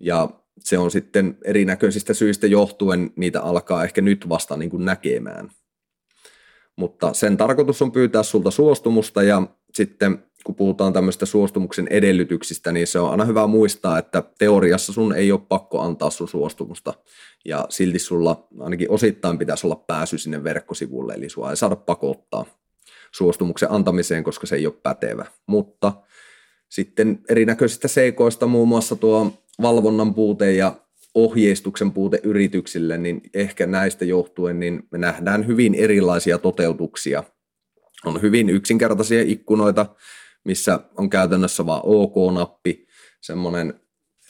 Ja 0.00 0.28
se 0.58 0.78
on 0.78 0.90
sitten 0.90 1.38
erinäköisistä 1.44 2.14
syistä 2.14 2.46
johtuen, 2.46 3.10
niitä 3.16 3.42
alkaa 3.42 3.84
ehkä 3.84 4.00
nyt 4.00 4.28
vasta 4.28 4.56
niin 4.56 4.70
kuin 4.70 4.84
näkemään. 4.84 5.50
Mutta 6.78 7.12
sen 7.12 7.36
tarkoitus 7.36 7.82
on 7.82 7.92
pyytää 7.92 8.22
sulta 8.22 8.50
suostumusta 8.50 9.22
ja 9.22 9.42
sitten 9.74 10.24
kun 10.44 10.54
puhutaan 10.54 10.92
tämmöistä 10.92 11.26
suostumuksen 11.26 11.88
edellytyksistä, 11.90 12.72
niin 12.72 12.86
se 12.86 12.98
on 12.98 13.10
aina 13.10 13.24
hyvä 13.24 13.46
muistaa, 13.46 13.98
että 13.98 14.22
teoriassa 14.38 14.92
sun 14.92 15.14
ei 15.14 15.32
ole 15.32 15.40
pakko 15.48 15.80
antaa 15.80 16.10
sun 16.10 16.28
suostumusta 16.28 16.94
ja 17.44 17.66
silti 17.68 17.98
sulla 17.98 18.48
ainakin 18.60 18.90
osittain 18.90 19.38
pitäisi 19.38 19.66
olla 19.66 19.84
pääsy 19.86 20.18
sinne 20.18 20.44
verkkosivulle, 20.44 21.14
eli 21.14 21.28
sua 21.28 21.50
ei 21.50 21.56
saada 21.56 21.76
pakottaa 21.76 22.44
suostumuksen 23.12 23.72
antamiseen, 23.72 24.24
koska 24.24 24.46
se 24.46 24.56
ei 24.56 24.66
ole 24.66 24.74
pätevä. 24.82 25.26
Mutta 25.46 25.92
sitten 26.68 27.18
erinäköisistä 27.28 27.88
seikoista, 27.88 28.46
muun 28.46 28.68
muassa 28.68 28.96
tuo 28.96 29.32
valvonnan 29.62 30.14
puute 30.14 30.52
ja 30.52 30.74
ohjeistuksen 31.24 31.92
puute 31.92 32.20
yrityksille, 32.22 32.98
niin 32.98 33.20
ehkä 33.34 33.66
näistä 33.66 34.04
johtuen 34.04 34.60
niin 34.60 34.82
me 34.90 34.98
nähdään 34.98 35.46
hyvin 35.46 35.74
erilaisia 35.74 36.38
toteutuksia. 36.38 37.22
On 38.04 38.22
hyvin 38.22 38.50
yksinkertaisia 38.50 39.22
ikkunoita, 39.26 39.86
missä 40.44 40.80
on 40.96 41.10
käytännössä 41.10 41.66
vain 41.66 41.82
OK-nappi, 41.84 42.86
semmoinen 43.20 43.80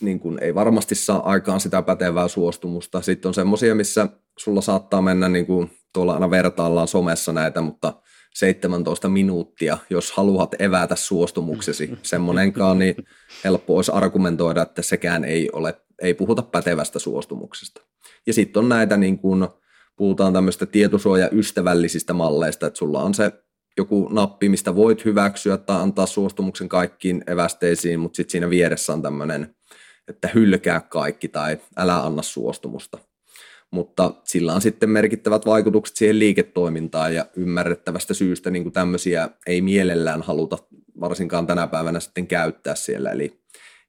niin 0.01 0.21
kuin 0.21 0.39
ei 0.41 0.55
varmasti 0.55 0.95
saa 0.95 1.31
aikaan 1.31 1.61
sitä 1.61 1.83
pätevää 1.83 2.29
suostumusta. 2.29 3.03
Sitten 3.03 3.29
on 3.29 3.35
semmoisia, 3.35 3.75
missä 3.75 4.09
sulla 4.39 4.61
saattaa 4.61 5.03
mennä, 5.03 5.29
niin 5.29 5.47
kuin 5.47 5.71
tuolla 5.93 6.15
aina 6.15 6.31
vertaillaan 6.31 6.89
somessa 6.89 7.33
näitä, 7.33 7.61
mutta 7.61 7.93
17 8.35 9.09
minuuttia, 9.09 9.79
jos 9.91 10.13
haluat 10.13 10.61
evätä 10.61 10.97
suostumuksesi. 10.97 11.99
Semmoinenkaan, 12.03 12.79
niin 12.79 12.95
helppo 13.45 13.77
olisi 13.77 13.93
argumentoida, 13.95 14.63
että 14.63 14.83
sekään 14.83 15.25
ei 15.25 15.49
ole, 15.53 15.75
ei 16.03 16.15
puhuta 16.15 16.43
pätevästä 16.43 16.99
suostumuksesta. 16.99 17.83
Ja 18.27 18.33
sitten 18.33 18.61
on 18.61 18.69
näitä, 18.69 18.97
niin 18.97 19.19
kuin, 19.19 19.49
puhutaan 19.97 20.33
tämmöistä 20.33 20.67
tietosuojaystävällisistä 20.67 22.13
malleista, 22.13 22.67
että 22.67 22.79
sulla 22.79 23.03
on 23.03 23.15
se 23.15 23.33
joku 23.77 24.09
nappi, 24.13 24.49
mistä 24.49 24.77
voit 24.77 25.05
hyväksyä 25.05 25.57
tai 25.57 25.81
antaa 25.81 26.07
suostumuksen 26.07 26.69
kaikkiin 26.69 27.25
evästeisiin, 27.27 28.01
mutta 28.01 28.17
sitten 28.17 28.33
siinä 28.33 28.51
vieressä 28.51 28.93
on 28.93 29.03
tämmöinen, 29.03 29.57
että 30.09 30.29
hylkää 30.35 30.81
kaikki 30.81 31.29
tai 31.29 31.59
älä 31.77 32.05
anna 32.05 32.23
suostumusta. 32.23 32.99
Mutta 33.71 34.15
sillä 34.25 34.55
on 34.55 34.61
sitten 34.61 34.91
merkittävät 34.91 35.47
vaikutukset 35.47 35.97
siihen 35.97 36.19
liiketoimintaan 36.19 37.15
ja 37.15 37.27
ymmärrettävästä 37.37 38.15
syystä 38.15 38.51
niin 38.51 38.73
tämmöisiä 38.73 39.29
ei 39.47 39.61
mielellään 39.61 40.23
haluta 40.23 40.59
varsinkaan 41.01 41.47
tänä 41.47 41.67
päivänä 41.67 42.01
sitten 42.01 42.27
käyttää 42.27 42.75
siellä. 42.75 43.11
Eli 43.11 43.41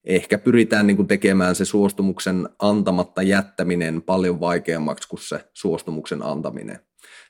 ehkä 0.09 0.37
pyritään 0.37 0.87
niin 0.87 0.97
kuin 0.97 1.07
tekemään 1.07 1.55
se 1.55 1.65
suostumuksen 1.65 2.49
antamatta 2.59 3.21
jättäminen 3.21 4.01
paljon 4.01 4.39
vaikeammaksi 4.39 5.09
kuin 5.09 5.19
se 5.19 5.49
suostumuksen 5.53 6.23
antaminen. 6.23 6.79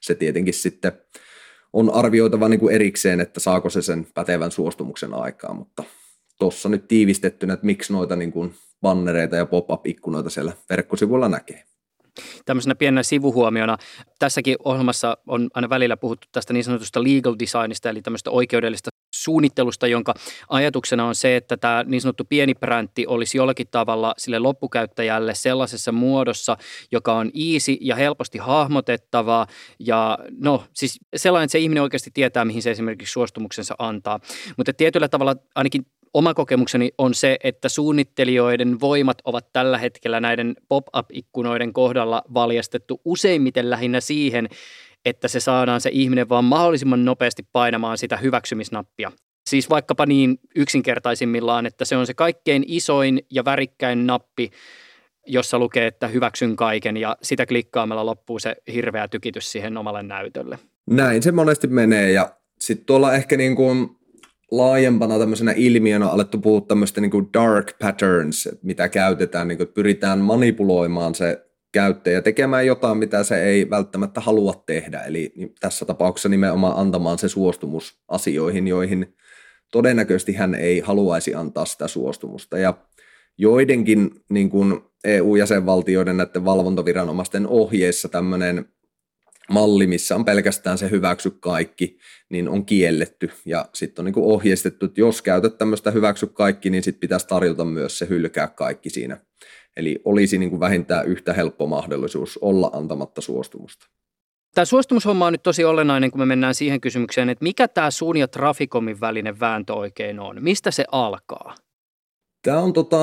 Se 0.02 0.16
tietenkin 0.16 0.54
sitten 0.54 0.92
on 1.74 1.94
arvioitava 1.94 2.50
niin 2.50 2.60
kuin 2.60 2.76
erikseen, 2.76 3.20
että 3.20 3.40
saako 3.40 3.70
se 3.70 3.82
sen 3.82 4.08
pätevän 4.14 4.52
suostumuksen 4.52 5.14
aikaa, 5.14 5.54
mutta 5.54 5.84
tuossa 6.40 6.70
nyt 6.70 6.88
tiivistettynä, 6.88 7.54
että 7.54 7.66
miksi 7.66 7.94
noita 7.94 8.16
niin 8.16 8.32
kuin 8.32 8.54
bannereita 8.82 9.36
ja 9.36 9.46
pop-up-ikkunoita 9.46 10.30
siellä 10.30 10.54
verkkosivuilla 10.70 11.30
näkee. 11.30 11.64
Tämmöisenä 12.46 12.76
pienenä 12.76 13.04
sivuhuomiona, 13.04 13.78
tässäkin 14.20 14.56
ohjelmassa 14.64 15.18
on 15.28 15.50
aina 15.54 15.70
välillä 15.70 15.98
puhuttu 15.98 16.28
tästä 16.32 16.54
niin 16.54 16.64
sanotusta 16.64 17.04
legal 17.04 17.36
designista, 17.40 17.90
eli 17.90 18.02
tämmöistä 18.02 18.32
oikeudellista 18.32 18.90
suunnittelusta, 19.16 19.88
jonka 19.88 20.14
ajatuksena 20.50 21.06
on 21.06 21.16
se, 21.16 21.36
että 21.36 21.58
tämä 21.58 21.84
niin 21.88 22.02
sanottu 22.02 22.26
pieni 22.26 22.56
bräntti 22.56 23.08
olisi 23.08 23.38
jollakin 23.38 23.68
tavalla 23.72 24.14
sille 24.18 24.40
loppukäyttäjälle 24.40 25.36
sellaisessa 25.36 25.92
muodossa, 25.92 26.58
joka 26.92 27.14
on 27.14 27.32
easy 27.54 27.78
ja 27.82 27.96
helposti 27.96 28.38
hahmotettava 28.38 29.48
ja 29.80 30.18
no 30.40 30.64
siis 30.74 31.00
sellainen, 31.16 31.46
että 31.46 31.52
se 31.52 31.60
ihminen 31.60 31.84
oikeasti 31.84 32.12
tietää, 32.14 32.46
mihin 32.46 32.62
se 32.62 32.72
esimerkiksi 32.72 33.12
suostumuksensa 33.12 33.76
antaa. 33.80 34.20
Mutta 34.58 34.74
tietyllä 34.74 35.08
tavalla 35.08 35.36
ainakin 35.56 35.86
oma 36.14 36.34
kokemukseni 36.34 36.92
on 36.98 37.14
se, 37.14 37.38
että 37.44 37.70
suunnittelijoiden 37.70 38.80
voimat 38.80 39.18
ovat 39.26 39.54
tällä 39.54 39.78
hetkellä 39.78 40.20
näiden 40.20 40.56
pop-up-ikkunoiden 40.70 41.74
kohdalla 41.74 42.24
valjastettu 42.34 43.02
useimmiten 43.06 43.70
lähinnä 43.70 44.02
siihen, 44.02 44.50
että 45.06 45.28
se 45.28 45.40
saadaan 45.40 45.82
se 45.82 45.90
ihminen 45.94 46.30
vaan 46.30 46.46
mahdollisimman 46.46 47.06
nopeasti 47.06 47.44
painamaan 47.52 47.98
sitä 47.98 48.18
hyväksymisnappia. 48.18 49.12
Siis 49.50 49.70
vaikkapa 49.70 50.06
niin 50.06 50.40
yksinkertaisimmillaan, 50.56 51.66
että 51.66 51.86
se 51.86 51.98
on 51.98 52.08
se 52.08 52.14
kaikkein 52.14 52.64
isoin 52.68 53.22
ja 53.32 53.46
värikkäin 53.46 54.08
nappi, 54.08 54.52
jossa 55.28 55.60
lukee, 55.60 55.88
että 55.88 56.08
hyväksyn 56.08 56.56
kaiken 56.56 56.98
ja 56.98 57.18
sitä 57.22 57.46
klikkaamalla 57.46 58.06
loppuu 58.06 58.40
se 58.40 58.56
hirveä 58.74 59.08
tykitys 59.08 59.52
siihen 59.52 59.78
omalle 59.78 60.04
näytölle. 60.04 60.60
Näin 60.90 61.24
se 61.24 61.32
monesti 61.32 61.68
menee 61.68 62.12
ja 62.12 62.36
sitten 62.60 62.86
tuolla 62.86 63.14
ehkä 63.14 63.38
niin 63.38 63.56
kuin 63.56 63.99
laajempana 64.52 65.20
tämmöisenä 65.20 65.54
ilmiönä 65.56 66.08
alettu 66.08 66.38
puhua 66.38 66.62
tämmöistä 66.62 67.02
niin 67.02 67.12
kuin 67.12 67.30
dark 67.34 67.72
patterns, 67.80 68.50
mitä 68.62 68.90
käytetään, 68.90 69.48
niin 69.48 69.58
kuin, 69.58 69.68
pyritään 69.68 70.20
manipuloimaan 70.20 71.16
se 71.16 71.46
käyttäjä 71.72 72.22
tekemään 72.22 72.66
jotain, 72.66 72.98
mitä 72.98 73.24
se 73.24 73.44
ei 73.44 73.70
välttämättä 73.70 74.22
halua 74.22 74.64
tehdä. 74.66 75.00
Eli 75.00 75.34
tässä 75.60 75.86
tapauksessa 75.86 76.30
nimenomaan 76.30 76.78
antamaan 76.78 77.18
se 77.18 77.30
suostumus 77.30 78.02
asioihin, 78.08 78.68
joihin 78.68 79.16
todennäköisesti 79.72 80.34
hän 80.34 80.56
ei 80.56 80.80
haluaisi 80.80 81.36
antaa 81.36 81.66
sitä 81.66 81.88
suostumusta. 81.88 82.58
Ja 82.58 82.74
joidenkin 83.38 84.12
niin 84.30 84.50
kuin 84.50 84.82
EU-jäsenvaltioiden 85.04 86.18
näiden 86.18 86.46
valvontaviranomaisten 86.46 87.48
ohjeissa 87.48 88.10
tämmöinen 88.10 88.66
malli, 89.50 89.88
missä 89.88 90.16
on 90.16 90.26
pelkästään 90.26 90.78
se 90.78 90.90
hyväksy 90.90 91.32
kaikki, 91.32 91.98
niin 92.30 92.50
on 92.50 92.66
kielletty. 92.66 93.32
Ja 93.46 93.66
sitten 93.74 94.06
on 94.06 94.12
niin 94.12 94.26
ohjeistettu, 94.26 94.86
että 94.86 95.02
jos 95.02 95.22
käytät 95.22 95.58
tämmöistä 95.58 95.92
hyväksy 95.92 96.28
kaikki, 96.28 96.70
niin 96.70 96.84
sitten 96.84 97.00
pitäisi 97.00 97.28
tarjota 97.28 97.66
myös 97.66 97.98
se 97.98 98.10
hylkää 98.10 98.48
kaikki 98.48 98.90
siinä. 98.90 99.18
Eli 99.78 100.02
olisi 100.06 100.38
niin 100.38 100.50
kuin 100.50 100.60
vähintään 100.60 101.08
yhtä 101.08 101.34
helppo 101.34 101.68
mahdollisuus 101.68 102.38
olla 102.38 102.70
antamatta 102.74 103.22
suostumusta. 103.22 103.88
Tämä 104.56 104.66
suostumushomma 104.66 105.26
on 105.26 105.34
nyt 105.34 105.44
tosi 105.44 105.64
olennainen, 105.64 106.12
kun 106.12 106.22
me 106.22 106.26
mennään 106.26 106.56
siihen 106.56 106.82
kysymykseen, 106.82 107.30
että 107.30 107.44
mikä 107.44 107.68
tämä 107.68 107.92
sun 107.92 108.18
ja 108.18 108.28
Traficomin 108.28 109.02
välinen 109.02 109.40
vääntö 109.40 109.74
oikein 109.74 110.20
on? 110.20 110.44
Mistä 110.44 110.72
se 110.72 110.86
alkaa? 110.92 111.56
Tämä 112.42 112.60
on 112.60 112.74
tota, 112.74 112.98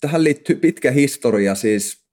tähän 0.00 0.24
liittyy 0.24 0.56
pitkä 0.56 0.90
historia, 0.90 1.54
siis 1.54 2.04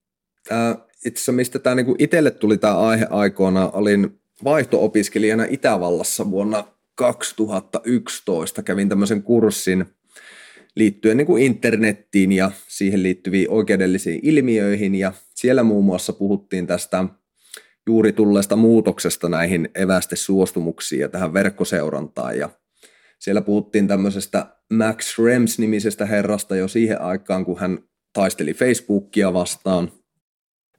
tämä, 0.47 0.75
itse 1.05 1.17
asiassa 1.17 1.31
mistä 1.31 1.59
tämä 1.59 1.75
niinku 1.75 1.95
itselle 1.99 2.31
tuli 2.31 2.57
tämä 2.57 2.77
aihe 2.77 3.07
aikoina, 3.09 3.69
olin 3.69 4.19
vaihto-opiskelijana 4.43 5.45
Itävallassa 5.49 6.31
vuonna 6.31 6.67
2011, 6.95 8.63
kävin 8.63 8.89
tämmöisen 8.89 9.23
kurssin 9.23 9.85
liittyen 10.75 11.17
niin 11.17 11.27
kuin 11.27 11.43
internettiin 11.43 12.31
ja 12.31 12.51
siihen 12.67 13.03
liittyviin 13.03 13.49
oikeudellisiin 13.49 14.19
ilmiöihin. 14.23 14.95
Ja 14.95 15.13
siellä 15.35 15.63
muun 15.63 15.85
muassa 15.85 16.13
puhuttiin 16.13 16.67
tästä 16.67 17.05
juuri 17.87 18.13
tulleesta 18.13 18.55
muutoksesta 18.55 19.29
näihin 19.29 19.69
evästesuostumuksiin 19.75 21.01
ja 21.01 21.09
tähän 21.09 21.33
verkkoseurantaan. 21.33 22.37
Ja 22.37 22.49
siellä 23.19 23.41
puhuttiin 23.41 23.87
tämmöisestä 23.87 24.45
Max 24.73 25.19
Rems-nimisestä 25.19 26.05
herrasta 26.05 26.55
jo 26.55 26.67
siihen 26.67 27.01
aikaan, 27.01 27.45
kun 27.45 27.59
hän 27.59 27.79
taisteli 28.13 28.53
Facebookia 28.53 29.33
vastaan. 29.33 29.91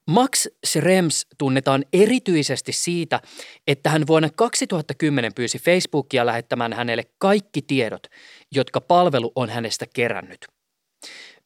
Max 0.09 0.47
Schrems 0.65 1.27
tunnetaan 1.37 1.85
erityisesti 1.93 2.73
siitä, 2.73 3.21
että 3.67 3.89
hän 3.89 4.07
vuonna 4.07 4.29
2010 4.35 5.33
pyysi 5.33 5.59
Facebookia 5.59 6.25
lähettämään 6.25 6.73
hänelle 6.73 7.03
kaikki 7.17 7.61
tiedot, 7.61 8.07
jotka 8.51 8.81
palvelu 8.81 9.31
on 9.35 9.49
hänestä 9.49 9.85
kerännyt. 9.93 10.45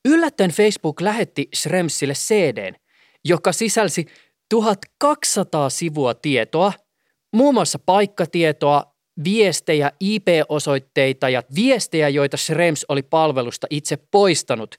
Yllättäen 0.06 0.52
Facebook 0.52 1.02
lähetti 1.02 1.50
Schremsille 1.56 2.14
CD, 2.14 2.74
joka 3.26 3.52
sisälsi 3.52 4.06
1200 4.50 5.70
sivua 5.70 6.14
tietoa, 6.14 6.74
muun 7.34 7.54
muassa 7.54 7.80
paikkatietoa, 7.80 8.84
viestejä, 9.24 9.92
IP-osoitteita 10.00 11.30
ja 11.30 11.44
viestejä, 11.56 12.10
joita 12.10 12.38
Schrems 12.38 12.86
oli 12.90 13.04
palvelusta 13.04 13.68
itse 13.70 13.98
poistanut 14.12 14.76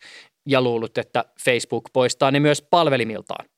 ja 0.49 0.63
luullut, 0.63 0.99
että 0.99 1.25
Facebook 1.45 1.85
poistaa 1.93 2.31
ne 2.31 2.41
myös 2.41 2.63
palvelimiltaan. 2.63 3.54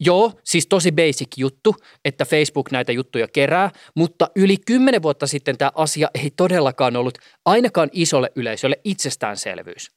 Joo, 0.00 0.32
siis 0.44 0.66
tosi 0.66 0.92
basic 0.92 1.28
juttu, 1.36 1.74
että 2.04 2.24
Facebook 2.24 2.70
näitä 2.70 2.92
juttuja 2.92 3.28
kerää, 3.28 3.70
mutta 3.96 4.30
yli 4.36 4.56
kymmenen 4.66 5.02
vuotta 5.02 5.26
sitten 5.26 5.58
tämä 5.58 5.70
asia 5.74 6.08
ei 6.14 6.30
todellakaan 6.36 6.96
ollut 6.96 7.18
ainakaan 7.44 7.88
isolle 7.92 8.32
yleisölle 8.36 8.80
itsestäänselvyys. 8.84 9.90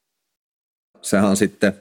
Sehän 1.02 1.30
on 1.30 1.38
sitten 1.38 1.74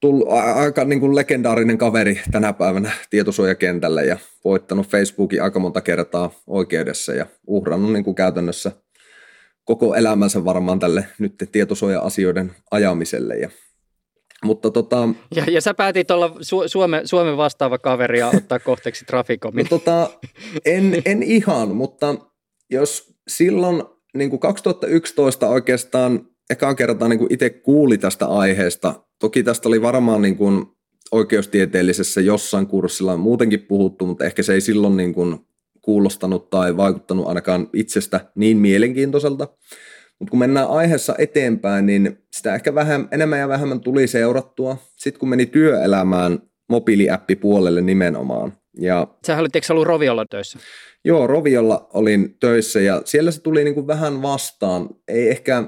tullut 0.00 0.28
aika 0.54 0.84
niin 0.84 1.00
kuin 1.00 1.16
legendaarinen 1.16 1.78
kaveri 1.78 2.20
tänä 2.30 2.52
päivänä 2.52 2.90
tietosuojakentälle 3.10 4.04
ja 4.04 4.18
voittanut 4.44 4.88
Facebookin 4.88 5.42
aika 5.42 5.58
monta 5.58 5.80
kertaa 5.80 6.30
oikeudessa 6.46 7.14
ja 7.14 7.26
uhrannut 7.46 7.92
niin 7.92 8.04
kuin 8.04 8.14
käytännössä 8.14 8.72
koko 9.64 9.94
elämänsä 9.94 10.44
varmaan 10.44 10.78
tälle 10.78 11.06
nyt 11.18 11.34
tietosuoja-asioiden 11.52 12.52
ajamiselle. 12.70 13.36
Ja, 13.36 13.50
mutta 14.44 14.70
tota, 14.70 15.08
ja, 15.34 15.44
ja 15.50 15.60
sä 15.60 15.74
päätit 15.74 16.10
olla 16.10 16.28
Su- 16.28 16.68
Suome, 16.68 17.02
Suomen 17.04 17.36
vastaava 17.36 17.78
kaveri 17.78 18.18
ja 18.18 18.28
ottaa 18.28 18.58
kohteeksi 18.58 19.04
Traficomin. 19.04 19.64
No, 19.64 19.78
tota, 19.78 20.10
en, 20.64 21.02
en 21.04 21.22
ihan, 21.22 21.68
mutta 21.68 22.14
jos 22.70 23.14
silloin 23.28 23.82
niin 24.14 24.30
kuin 24.30 24.40
2011 24.40 25.48
oikeastaan 25.48 26.26
ekaa 26.50 26.74
kertaa 26.74 27.08
niin 27.08 27.18
kuin 27.18 27.32
itse 27.32 27.50
kuuli 27.50 27.98
tästä 27.98 28.26
aiheesta, 28.26 28.94
Toki 29.20 29.42
tästä 29.42 29.68
oli 29.68 29.82
varmaan 29.82 30.22
niin 30.22 30.36
kuin 30.36 30.66
oikeustieteellisessä 31.12 32.20
jossain 32.20 32.66
kurssilla 32.66 33.16
muutenkin 33.16 33.60
puhuttu, 33.60 34.06
mutta 34.06 34.24
ehkä 34.24 34.42
se 34.42 34.54
ei 34.54 34.60
silloin 34.60 34.96
niin 34.96 35.14
kuin 35.14 35.38
kuulostanut 35.82 36.50
tai 36.50 36.76
vaikuttanut 36.76 37.26
ainakaan 37.26 37.68
itsestä 37.72 38.30
niin 38.34 38.56
mielenkiintoiselta. 38.56 39.48
Mutta 40.20 40.30
kun 40.30 40.38
mennään 40.38 40.68
aiheessa 40.68 41.14
eteenpäin, 41.18 41.86
niin 41.86 42.18
sitä 42.32 42.54
ehkä 42.54 42.74
vähän, 42.74 43.08
enemmän 43.12 43.38
ja 43.38 43.48
vähemmän 43.48 43.80
tuli 43.80 44.06
seurattua. 44.06 44.76
Sitten 44.96 45.20
kun 45.20 45.28
meni 45.28 45.46
työelämään 45.46 46.38
mobiiliäppipuolelle 46.70 47.80
nimenomaan. 47.80 48.52
Ja, 48.78 49.06
Sähän 49.26 49.40
olit, 49.40 49.56
eikö 49.56 49.66
ollut 49.70 49.86
Roviolla 49.86 50.24
töissä? 50.30 50.58
Joo, 51.04 51.26
Roviolla 51.26 51.88
olin 51.92 52.36
töissä 52.40 52.80
ja 52.80 53.02
siellä 53.04 53.30
se 53.30 53.42
tuli 53.42 53.64
niin 53.64 53.74
kuin 53.74 53.86
vähän 53.86 54.22
vastaan. 54.22 54.88
Ei 55.08 55.30
ehkä 55.30 55.64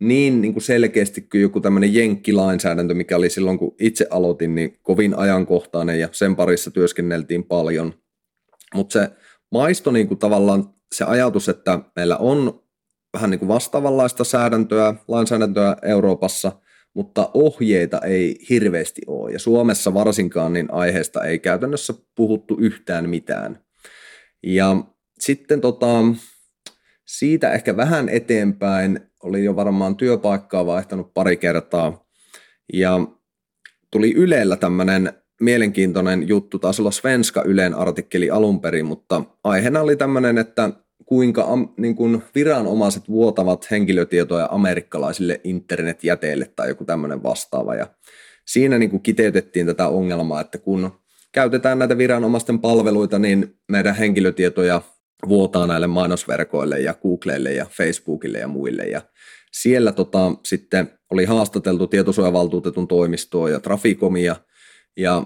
niin, 0.00 0.40
niin 0.40 0.52
kuin 0.52 0.62
selkeästi 0.62 1.20
kuin 1.20 1.42
joku 1.42 1.60
tämmöinen 1.60 1.94
jenkkilainsäädäntö, 1.94 2.94
mikä 2.94 3.16
oli 3.16 3.30
silloin, 3.30 3.58
kun 3.58 3.74
itse 3.80 4.06
aloitin, 4.10 4.54
niin 4.54 4.78
kovin 4.82 5.18
ajankohtainen 5.18 6.00
ja 6.00 6.08
sen 6.12 6.36
parissa 6.36 6.70
työskenneltiin 6.70 7.44
paljon. 7.44 7.94
Mutta 8.74 8.92
se 8.92 9.10
maisto 9.52 9.90
niin 9.90 10.08
kuin 10.08 10.18
tavallaan 10.18 10.74
se 10.94 11.04
ajatus, 11.04 11.48
että 11.48 11.78
meillä 11.96 12.16
on 12.16 12.63
vähän 13.14 13.30
niin 13.30 13.38
kuin 13.38 13.48
vastaavanlaista 13.48 14.24
säädäntöä, 14.24 14.94
lainsäädäntöä 15.08 15.76
Euroopassa, 15.82 16.52
mutta 16.94 17.30
ohjeita 17.34 18.00
ei 18.00 18.36
hirveästi 18.50 19.02
ole. 19.06 19.32
Ja 19.32 19.38
Suomessa 19.38 19.94
varsinkaan 19.94 20.52
niin 20.52 20.72
aiheesta 20.72 21.24
ei 21.24 21.38
käytännössä 21.38 21.94
puhuttu 22.14 22.56
yhtään 22.60 23.08
mitään. 23.08 23.58
Ja 24.42 24.76
sitten 25.20 25.60
tota, 25.60 25.86
siitä 27.04 27.52
ehkä 27.52 27.76
vähän 27.76 28.08
eteenpäin 28.08 29.00
oli 29.22 29.44
jo 29.44 29.56
varmaan 29.56 29.96
työpaikkaa 29.96 30.66
vaihtanut 30.66 31.14
pari 31.14 31.36
kertaa. 31.36 32.06
Ja 32.72 33.00
tuli 33.90 34.12
Ylellä 34.12 34.56
tämmöinen 34.56 35.12
mielenkiintoinen 35.40 36.28
juttu, 36.28 36.58
taisi 36.58 36.82
olla 36.82 36.90
Svenska 36.90 37.42
Ylen 37.42 37.74
artikkeli 37.74 38.30
alun 38.30 38.60
perin, 38.60 38.86
mutta 38.86 39.22
aiheena 39.44 39.80
oli 39.80 39.96
tämmöinen, 39.96 40.38
että 40.38 40.70
kuinka 41.06 41.42
am, 41.42 41.68
niin 41.76 41.94
kuin 41.94 42.22
viranomaiset 42.34 43.08
vuotavat 43.08 43.70
henkilötietoja 43.70 44.48
amerikkalaisille 44.50 45.40
internetjäteille 45.44 46.50
tai 46.56 46.68
joku 46.68 46.84
tämmöinen 46.84 47.22
vastaava. 47.22 47.74
Ja 47.74 47.86
siinä 48.46 48.78
niin 48.78 48.90
kuin 48.90 49.02
kiteytettiin 49.02 49.66
tätä 49.66 49.88
ongelmaa, 49.88 50.40
että 50.40 50.58
kun 50.58 50.90
käytetään 51.32 51.78
näitä 51.78 51.98
viranomaisten 51.98 52.58
palveluita, 52.58 53.18
niin 53.18 53.56
meidän 53.68 53.94
henkilötietoja 53.94 54.82
vuotaa 55.28 55.66
näille 55.66 55.86
mainosverkoille 55.86 56.80
ja 56.80 56.94
Googlelle 56.94 57.52
ja 57.52 57.66
Facebookille 57.70 58.38
ja 58.38 58.48
muille. 58.48 58.82
Ja 58.82 59.02
siellä 59.52 59.92
tota, 59.92 60.34
sitten 60.44 60.90
oli 61.10 61.24
haastateltu 61.24 61.86
tietosuojavaltuutetun 61.86 62.88
toimistoa 62.88 63.50
ja 63.50 63.60
Trafikomia 63.60 64.36
ja 64.96 65.22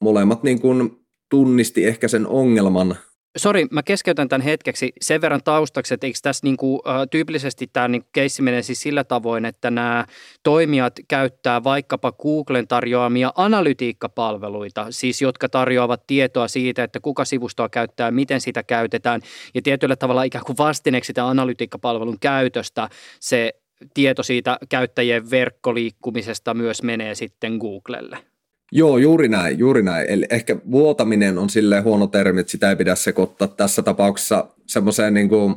molemmat 0.00 0.42
niin 0.42 0.60
kuin 0.60 0.90
tunnisti 1.30 1.84
ehkä 1.84 2.08
sen 2.08 2.26
ongelman 2.26 2.96
Sori, 3.36 3.66
mä 3.70 3.82
keskeytän 3.82 4.28
tämän 4.28 4.44
hetkeksi 4.44 4.92
sen 5.00 5.20
verran 5.20 5.42
taustaksi, 5.44 5.94
että 5.94 6.06
eikö 6.06 6.18
tässä 6.22 6.46
niinku, 6.46 6.82
äh, 6.88 6.94
tyypillisesti 7.10 7.70
tämä 7.72 7.88
niinku 7.88 8.08
keissi 8.12 8.42
menee 8.42 8.62
siis 8.62 8.82
sillä 8.82 9.04
tavoin, 9.04 9.44
että 9.44 9.70
nämä 9.70 10.04
toimijat 10.42 10.92
käyttää 11.08 11.64
vaikkapa 11.64 12.12
Googlen 12.12 12.68
tarjoamia 12.68 13.32
analytiikkapalveluita, 13.34 14.86
siis 14.90 15.22
jotka 15.22 15.48
tarjoavat 15.48 16.06
tietoa 16.06 16.48
siitä, 16.48 16.84
että 16.84 17.00
kuka 17.00 17.24
sivustoa 17.24 17.68
käyttää, 17.68 18.10
miten 18.10 18.40
sitä 18.40 18.62
käytetään 18.62 19.20
ja 19.54 19.62
tietyllä 19.62 19.96
tavalla 19.96 20.22
ikään 20.22 20.44
kuin 20.44 20.58
vastineeksi 20.58 21.06
sitä 21.06 21.28
analytiikkapalvelun 21.28 22.18
käytöstä 22.20 22.88
se 23.20 23.52
tieto 23.94 24.22
siitä 24.22 24.58
käyttäjien 24.68 25.30
verkkoliikkumisesta 25.30 26.54
myös 26.54 26.82
menee 26.82 27.14
sitten 27.14 27.56
Googlelle. 27.56 28.31
Joo, 28.74 28.98
juuri 28.98 29.28
näin, 29.28 29.58
juuri 29.58 29.82
näin. 29.82 30.06
Eli 30.10 30.26
ehkä 30.30 30.56
vuotaminen 30.70 31.38
on 31.38 31.50
sille 31.50 31.80
huono 31.80 32.06
termi, 32.06 32.40
että 32.40 32.50
sitä 32.50 32.70
ei 32.70 32.76
pidä 32.76 32.94
sekoittaa 32.94 33.48
tässä 33.48 33.82
tapauksessa 33.82 34.48
semmoiseen 34.66 35.14
niin 35.14 35.28
kuin 35.28 35.54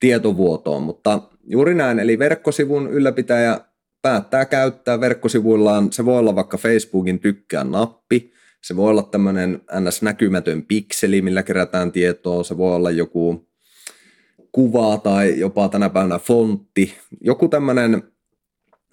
tietovuotoon, 0.00 0.82
mutta 0.82 1.22
juuri 1.46 1.74
näin. 1.74 1.98
Eli 1.98 2.18
verkkosivun 2.18 2.90
ylläpitäjä 2.90 3.60
päättää 4.02 4.44
käyttää 4.44 5.00
verkkosivuillaan, 5.00 5.92
se 5.92 6.04
voi 6.04 6.18
olla 6.18 6.34
vaikka 6.34 6.56
Facebookin 6.56 7.18
tykkään 7.18 7.70
nappi, 7.70 8.32
se 8.62 8.76
voi 8.76 8.90
olla 8.90 9.02
tämmöinen 9.02 9.60
ns-näkymätön 9.80 10.62
pikseli, 10.62 11.22
millä 11.22 11.42
kerätään 11.42 11.92
tietoa, 11.92 12.44
se 12.44 12.56
voi 12.56 12.74
olla 12.74 12.90
joku 12.90 13.48
kuva 14.52 14.98
tai 14.98 15.38
jopa 15.38 15.68
tänä 15.68 15.90
päivänä 15.90 16.18
fontti, 16.18 16.94
joku 17.20 17.48
tämmöinen 17.48 18.02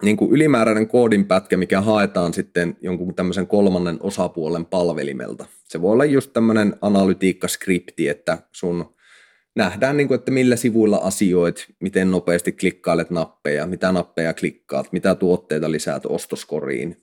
niin 0.02 0.16
kuin 0.16 0.32
ylimääräinen 0.32 0.88
koodinpätkä, 0.88 1.56
mikä 1.56 1.80
haetaan 1.80 2.34
sitten 2.34 2.76
jonkun 2.80 3.14
tämmöisen 3.14 3.46
kolmannen 3.46 3.96
osapuolen 4.00 4.66
palvelimelta. 4.66 5.46
Se 5.68 5.82
voi 5.82 5.92
olla 5.92 6.04
just 6.04 6.32
tämmöinen 6.32 6.76
analytiikkaskripti, 6.80 8.08
että 8.08 8.38
sun 8.52 8.94
nähdään, 9.56 9.96
niin 9.96 10.08
kuin, 10.08 10.18
että 10.18 10.30
millä 10.30 10.56
sivuilla 10.56 10.96
asioit, 10.96 11.66
miten 11.80 12.10
nopeasti 12.10 12.52
klikkailet 12.52 13.10
nappeja, 13.10 13.66
mitä 13.66 13.92
nappeja 13.92 14.34
klikkaat, 14.34 14.92
mitä 14.92 15.14
tuotteita 15.14 15.70
lisäät 15.70 16.06
ostoskoriin. 16.06 16.96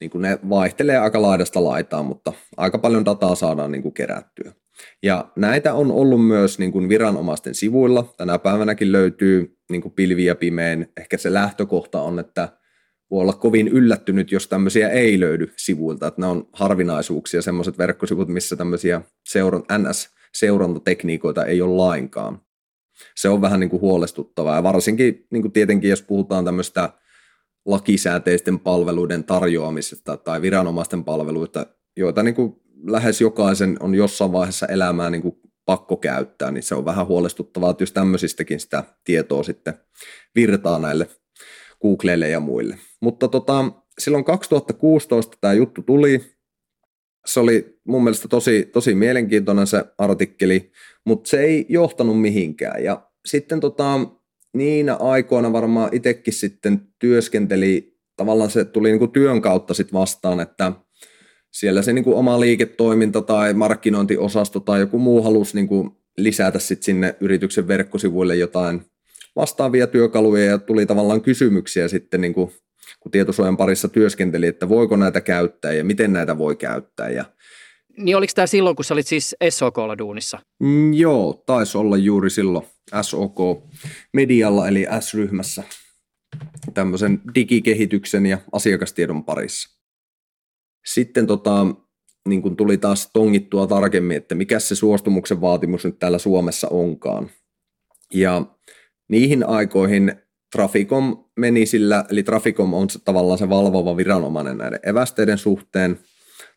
Niin 0.00 0.10
kuin 0.10 0.22
ne 0.22 0.38
vaihtelee 0.48 0.98
aika 0.98 1.22
laidasta 1.22 1.64
laitaan, 1.64 2.06
mutta 2.06 2.32
aika 2.56 2.78
paljon 2.78 3.04
dataa 3.04 3.34
saadaan 3.34 3.72
niin 3.72 3.82
kuin 3.82 3.94
kerättyä. 3.94 4.52
Ja 5.02 5.28
näitä 5.36 5.74
on 5.74 5.90
ollut 5.90 6.26
myös 6.26 6.58
niin 6.58 6.72
kuin 6.72 6.88
viranomaisten 6.88 7.54
sivuilla. 7.54 8.14
Tänä 8.16 8.38
päivänäkin 8.38 8.92
löytyy 8.92 9.55
niin 9.70 9.82
kuin 9.82 9.92
pilvi 9.92 10.24
ja 10.24 10.34
pimein. 10.34 10.92
Ehkä 10.96 11.18
se 11.18 11.32
lähtökohta 11.32 12.02
on, 12.02 12.18
että 12.18 12.48
voi 13.10 13.20
olla 13.20 13.32
kovin 13.32 13.68
yllättynyt, 13.68 14.32
jos 14.32 14.48
tämmöisiä 14.48 14.88
ei 14.88 15.20
löydy 15.20 15.52
sivuilta. 15.56 16.06
Että 16.06 16.20
ne 16.20 16.26
on 16.26 16.48
harvinaisuuksia, 16.52 17.42
semmoiset 17.42 17.78
verkkosivut, 17.78 18.28
missä 18.28 18.56
tämmöisiä 18.56 19.00
seuran, 19.28 19.62
NS-seurantatekniikoita 19.62 21.44
ei 21.44 21.62
ole 21.62 21.76
lainkaan. 21.76 22.40
Se 23.16 23.28
on 23.28 23.40
vähän 23.40 23.60
niin 23.60 23.70
kuin 23.70 23.80
huolestuttavaa. 23.80 24.56
Ja 24.56 24.62
varsinkin 24.62 25.26
niin 25.30 25.42
kuin 25.42 25.52
tietenkin, 25.52 25.90
jos 25.90 26.02
puhutaan 26.02 26.44
tämmöistä 26.44 26.90
lakisääteisten 27.66 28.58
palveluiden 28.58 29.24
tarjoamisesta 29.24 30.16
tai 30.16 30.42
viranomaisten 30.42 31.04
palveluita, 31.04 31.66
joita 31.96 32.22
niin 32.22 32.34
kuin 32.34 32.56
lähes 32.86 33.20
jokaisen 33.20 33.76
on 33.80 33.94
jossain 33.94 34.32
vaiheessa 34.32 34.66
elämää 34.66 35.10
niin 35.10 35.22
kuin 35.22 35.36
pakko 35.66 35.96
käyttää, 35.96 36.50
niin 36.50 36.62
se 36.62 36.74
on 36.74 36.84
vähän 36.84 37.06
huolestuttavaa, 37.06 37.70
että 37.70 37.82
jos 37.82 37.92
tämmöisistäkin 37.92 38.60
sitä 38.60 38.84
tietoa 39.04 39.42
sitten 39.42 39.74
virtaa 40.34 40.78
näille 40.78 41.08
Googleille 41.82 42.28
ja 42.28 42.40
muille. 42.40 42.78
Mutta 43.00 43.28
tota, 43.28 43.72
silloin 43.98 44.24
2016 44.24 45.36
tämä 45.40 45.54
juttu 45.54 45.82
tuli, 45.82 46.20
se 47.26 47.40
oli 47.40 47.80
mun 47.84 48.04
mielestä 48.04 48.28
tosi, 48.28 48.68
tosi 48.72 48.94
mielenkiintoinen 48.94 49.66
se 49.66 49.84
artikkeli, 49.98 50.72
mutta 51.04 51.30
se 51.30 51.40
ei 51.40 51.66
johtanut 51.68 52.20
mihinkään. 52.20 52.84
Ja 52.84 53.10
sitten 53.26 53.60
tota, 53.60 54.00
niinä 54.54 54.94
aikoina 54.94 55.52
varmaan 55.52 55.88
itsekin 55.92 56.34
sitten 56.34 56.80
työskenteli, 56.98 57.98
tavallaan 58.16 58.50
se 58.50 58.64
tuli 58.64 58.88
niin 58.88 58.98
kuin 58.98 59.12
työn 59.12 59.42
kautta 59.42 59.74
sitten 59.74 59.98
vastaan, 59.98 60.40
että 60.40 60.72
siellä 61.58 61.82
se 61.82 61.92
niin 61.92 62.04
kuin 62.04 62.16
oma 62.16 62.40
liiketoiminta 62.40 63.22
tai 63.22 63.54
markkinointiosasto 63.54 64.60
tai 64.60 64.80
joku 64.80 64.98
muu 64.98 65.22
halusi 65.22 65.54
niin 65.54 65.68
kuin 65.68 65.90
lisätä 66.16 66.58
sitten 66.58 66.84
sinne 66.84 67.16
yrityksen 67.20 67.68
verkkosivuille 67.68 68.36
jotain 68.36 68.80
vastaavia 69.36 69.86
työkaluja 69.86 70.44
ja 70.44 70.58
tuli 70.58 70.86
tavallaan 70.86 71.22
kysymyksiä 71.22 71.88
sitten 71.88 72.20
niin 72.20 72.34
kuin, 72.34 72.50
kun 73.00 73.12
tietosuojan 73.12 73.56
parissa 73.56 73.88
työskenteli, 73.88 74.46
että 74.46 74.68
voiko 74.68 74.96
näitä 74.96 75.20
käyttää 75.20 75.72
ja 75.72 75.84
miten 75.84 76.12
näitä 76.12 76.38
voi 76.38 76.56
käyttää 76.56 77.10
ja 77.10 77.24
niin 77.96 78.16
oliko 78.16 78.32
tämä 78.34 78.46
silloin, 78.46 78.76
kun 78.76 78.84
sä 78.84 78.94
olit 78.94 79.06
siis 79.06 79.36
SOKlla 79.50 79.98
duunissa? 79.98 80.38
Mm, 80.60 80.92
joo, 80.92 81.42
taisi 81.46 81.78
olla 81.78 81.96
juuri 81.96 82.30
silloin 82.30 82.66
SOK-medialla 83.02 84.68
eli 84.68 84.86
S-ryhmässä 85.00 85.62
tämmöisen 86.74 87.20
digikehityksen 87.34 88.26
ja 88.26 88.38
asiakastiedon 88.52 89.24
parissa. 89.24 89.75
Sitten 90.86 91.26
tota, 91.26 91.66
niin 92.28 92.42
kun 92.42 92.56
tuli 92.56 92.78
taas 92.78 93.10
tongittua 93.12 93.66
tarkemmin, 93.66 94.16
että 94.16 94.34
mikä 94.34 94.58
se 94.58 94.74
suostumuksen 94.74 95.40
vaatimus 95.40 95.84
nyt 95.84 95.98
täällä 95.98 96.18
Suomessa 96.18 96.68
onkaan. 96.68 97.30
Ja 98.14 98.42
niihin 99.08 99.48
aikoihin 99.48 100.14
Traficom 100.52 101.24
meni 101.36 101.66
sillä, 101.66 102.04
eli 102.10 102.22
Traficom 102.22 102.74
on 102.74 102.88
tavallaan 103.04 103.38
se 103.38 103.48
valvova 103.48 103.96
viranomainen 103.96 104.58
näiden 104.58 104.80
evästeiden 104.82 105.38
suhteen, 105.38 105.98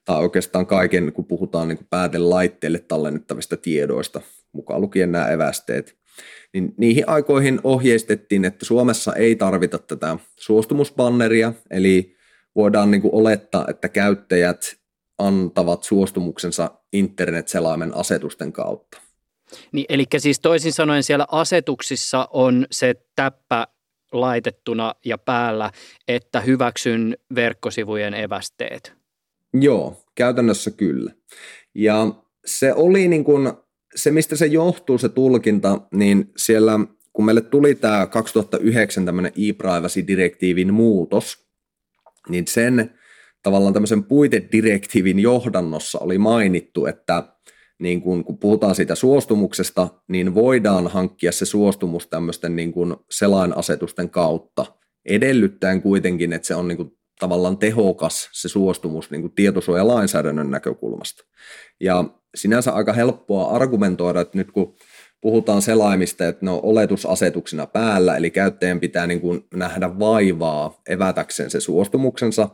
tai 0.05 0.21
oikeastaan 0.21 0.65
kaiken, 0.65 1.13
kun 1.13 1.25
puhutaan 1.25 1.67
niin 1.67 1.87
päätelaitteille 1.89 2.79
tallennettavista 2.79 3.57
tiedoista, 3.57 4.21
mukaan 4.51 4.81
lukien 4.81 5.11
nämä 5.11 5.27
evästeet, 5.27 5.95
niin 6.53 6.73
niihin 6.77 7.09
aikoihin 7.09 7.59
ohjeistettiin, 7.63 8.45
että 8.45 8.65
Suomessa 8.65 9.13
ei 9.13 9.35
tarvita 9.35 9.77
tätä 9.77 10.17
suostumusbanneria, 10.39 11.53
eli 11.71 12.15
voidaan 12.59 12.91
niin 12.91 13.01
kuin 13.01 13.13
olettaa, 13.13 13.65
että 13.69 13.89
käyttäjät 13.89 14.75
antavat 15.17 15.83
suostumuksensa 15.83 16.71
internet-selaimen 16.93 17.95
asetusten 17.95 18.53
kautta. 18.53 19.01
Niin, 19.71 19.85
eli 19.89 20.05
siis 20.17 20.39
toisin 20.39 20.73
sanoen 20.73 21.03
siellä 21.03 21.25
asetuksissa 21.31 22.27
on 22.31 22.65
se 22.71 22.95
täppä 23.15 23.67
laitettuna 24.11 24.95
ja 25.05 25.17
päällä, 25.17 25.71
että 26.07 26.41
hyväksyn 26.41 27.17
verkkosivujen 27.35 28.13
evästeet. 28.13 28.93
Joo, 29.53 30.03
käytännössä 30.15 30.71
kyllä. 30.71 31.11
Ja 31.75 32.07
se 32.45 32.73
oli 32.73 33.07
niin 33.07 33.23
kuin, 33.23 33.53
se 33.95 34.11
mistä 34.11 34.35
se 34.35 34.45
johtuu 34.45 34.97
se 34.97 35.09
tulkinta, 35.09 35.81
niin 35.93 36.31
siellä 36.37 36.79
kun 37.13 37.25
meille 37.25 37.41
tuli 37.41 37.75
tämä 37.75 38.07
2009 38.07 39.05
tämmöinen 39.05 39.31
e-privacy-direktiivin 39.35 40.73
muutos, 40.73 41.48
niin 42.29 42.47
sen 42.47 42.99
tavallaan 43.43 43.73
tämmöisen 43.73 44.03
puitedirektiivin 44.03 45.19
johdannossa 45.19 45.99
oli 45.99 46.17
mainittu, 46.17 46.85
että 46.85 47.23
niin 47.79 48.01
kun, 48.01 48.23
kun 48.23 48.37
puhutaan 48.37 48.75
siitä 48.75 48.95
suostumuksesta, 48.95 49.87
niin 50.07 50.33
voidaan 50.35 50.87
hankkia 50.87 51.31
se 51.31 51.45
suostumus 51.45 52.07
tämmöisten 52.07 52.55
niin 52.55 52.71
kun 52.71 53.05
selainasetusten 53.11 54.09
kautta, 54.09 54.65
edellyttäen 55.05 55.81
kuitenkin, 55.81 56.33
että 56.33 56.47
se 56.47 56.55
on 56.55 56.67
niin 56.67 56.77
kun 56.77 56.97
tavallaan 57.19 57.57
tehokas 57.57 58.29
se 58.31 58.49
suostumus 58.49 59.11
niin 59.11 59.21
kuin 59.21 59.33
tietosuojalainsäädännön 59.35 60.51
näkökulmasta. 60.51 61.23
Ja 61.79 62.03
sinänsä 62.35 62.71
aika 62.71 62.93
helppoa 62.93 63.55
argumentoida, 63.55 64.21
että 64.21 64.37
nyt 64.37 64.51
kun 64.51 64.75
puhutaan 65.21 65.61
selaimista, 65.61 66.27
että 66.27 66.45
ne 66.45 66.51
on 66.51 66.59
oletusasetuksina 66.63 67.65
päällä, 67.65 68.17
eli 68.17 68.31
käyttäjän 68.31 68.79
pitää 68.79 69.07
niin 69.07 69.21
kuin 69.21 69.45
nähdä 69.53 69.99
vaivaa 69.99 70.81
evätäkseen 70.89 71.49
se 71.49 71.59
suostumuksensa, 71.59 72.49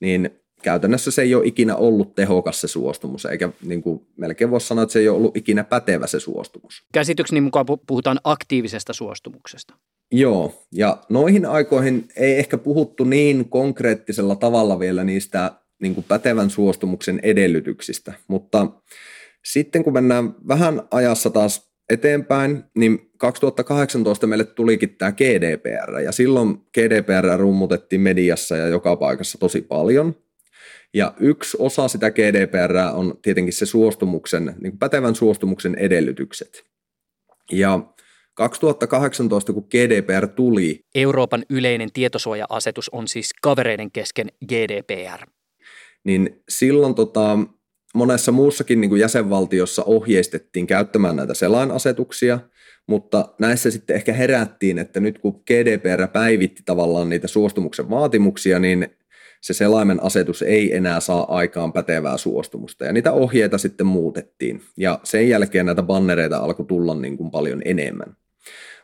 niin 0.00 0.30
käytännössä 0.62 1.10
se 1.10 1.22
ei 1.22 1.34
ole 1.34 1.46
ikinä 1.46 1.76
ollut 1.76 2.14
tehokas 2.14 2.60
se 2.60 2.68
suostumus, 2.68 3.24
eikä 3.24 3.48
niin 3.62 3.82
kuin 3.82 4.06
melkein 4.16 4.50
voisi 4.50 4.66
sanoa, 4.66 4.82
että 4.82 4.92
se 4.92 4.98
ei 4.98 5.08
ole 5.08 5.16
ollut 5.16 5.36
ikinä 5.36 5.64
pätevä 5.64 6.06
se 6.06 6.20
suostumus. 6.20 6.86
Käsitykseni 6.92 7.40
mukaan 7.40 7.66
puhutaan 7.86 8.20
aktiivisesta 8.24 8.92
suostumuksesta. 8.92 9.74
Joo, 10.12 10.64
ja 10.72 10.98
noihin 11.08 11.46
aikoihin 11.46 12.08
ei 12.16 12.38
ehkä 12.38 12.58
puhuttu 12.58 13.04
niin 13.04 13.48
konkreettisella 13.48 14.36
tavalla 14.36 14.78
vielä 14.78 15.04
niistä 15.04 15.52
niin 15.82 15.94
kuin 15.94 16.04
pätevän 16.08 16.50
suostumuksen 16.50 17.20
edellytyksistä, 17.22 18.12
mutta 18.28 18.66
sitten 19.44 19.84
kun 19.84 19.92
mennään 19.92 20.34
vähän 20.48 20.82
ajassa 20.90 21.30
taas 21.30 21.67
eteenpäin, 21.90 22.64
niin 22.74 23.10
2018 23.18 24.26
meille 24.26 24.44
tulikin 24.44 24.96
tämä 24.96 25.12
GDPR, 25.12 26.00
ja 26.04 26.12
silloin 26.12 26.58
GDPR 26.74 27.38
rummutettiin 27.38 28.00
mediassa 28.00 28.56
ja 28.56 28.66
joka 28.66 28.96
paikassa 28.96 29.38
tosi 29.38 29.62
paljon, 29.62 30.14
ja 30.94 31.14
yksi 31.20 31.56
osa 31.60 31.88
sitä 31.88 32.10
GDPR 32.10 32.76
on 32.92 33.18
tietenkin 33.22 33.52
se 33.52 33.66
suostumuksen, 33.66 34.44
niin 34.44 34.72
kuin 34.72 34.78
pätevän 34.78 35.14
suostumuksen 35.14 35.74
edellytykset. 35.74 36.64
Ja 37.52 37.80
2018, 38.34 39.52
kun 39.52 39.66
GDPR 39.70 40.28
tuli. 40.28 40.80
Euroopan 40.94 41.44
yleinen 41.50 41.92
tietosuoja-asetus 41.92 42.88
on 42.88 43.08
siis 43.08 43.30
kavereiden 43.42 43.90
kesken 43.90 44.26
GDPR. 44.46 45.26
Niin 46.04 46.42
silloin 46.48 46.94
tota, 46.94 47.38
monessa 47.94 48.32
muussakin 48.32 48.80
niin 48.80 48.88
kuin 48.88 49.00
jäsenvaltiossa 49.00 49.84
ohjeistettiin 49.84 50.66
käyttämään 50.66 51.16
näitä 51.16 51.34
selainasetuksia, 51.34 52.38
mutta 52.86 53.34
näissä 53.38 53.70
sitten 53.70 53.96
ehkä 53.96 54.12
herättiin, 54.12 54.78
että 54.78 55.00
nyt 55.00 55.18
kun 55.18 55.42
GDPR 55.46 56.08
päivitti 56.08 56.62
tavallaan 56.64 57.08
niitä 57.08 57.28
suostumuksen 57.28 57.90
vaatimuksia, 57.90 58.58
niin 58.58 58.88
se 59.40 59.54
selaimen 59.54 60.02
asetus 60.02 60.42
ei 60.42 60.76
enää 60.76 61.00
saa 61.00 61.36
aikaan 61.36 61.72
pätevää 61.72 62.16
suostumusta. 62.16 62.84
Ja 62.84 62.92
niitä 62.92 63.12
ohjeita 63.12 63.58
sitten 63.58 63.86
muutettiin. 63.86 64.62
Ja 64.76 65.00
sen 65.04 65.28
jälkeen 65.28 65.66
näitä 65.66 65.82
bannereita 65.82 66.38
alkoi 66.38 66.66
tulla 66.66 66.94
niin 66.94 67.16
kuin 67.16 67.30
paljon 67.30 67.62
enemmän. 67.64 68.16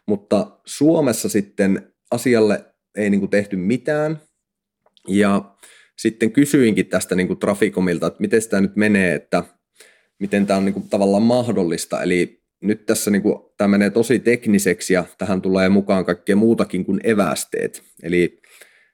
Mutta 0.07 0.59
Suomessa 0.64 1.29
sitten 1.29 1.93
asialle 2.11 2.64
ei 2.97 3.11
niin 3.11 3.21
kuin 3.21 3.31
tehty 3.31 3.57
mitään. 3.57 4.21
Ja 5.09 5.55
sitten 5.98 6.33
kysyinkin 6.33 6.87
tästä 6.87 7.14
niin 7.14 7.26
kuin 7.26 7.38
Traficomilta, 7.38 8.07
että 8.07 8.20
miten 8.20 8.40
tämä 8.50 8.61
nyt 8.61 8.76
menee, 8.76 9.14
että 9.14 9.44
miten 10.20 10.46
tämä 10.46 10.57
on 10.57 10.64
niin 10.64 10.72
kuin 10.72 10.88
tavallaan 10.88 11.22
mahdollista. 11.22 12.02
Eli 12.02 12.42
nyt 12.62 12.87
tässä 12.87 13.11
niin 13.11 13.22
kuin, 13.22 13.35
tämä 13.57 13.68
menee 13.68 13.90
tosi 13.90 14.18
tekniseksi 14.18 14.94
ja 14.94 15.04
tähän 15.18 15.42
tulee 15.42 15.68
mukaan 15.68 16.04
kaikkea 16.04 16.37
muutakin 16.37 16.85
kuin 16.85 17.00
evästeet. 17.04 17.83
Eli 18.02 18.40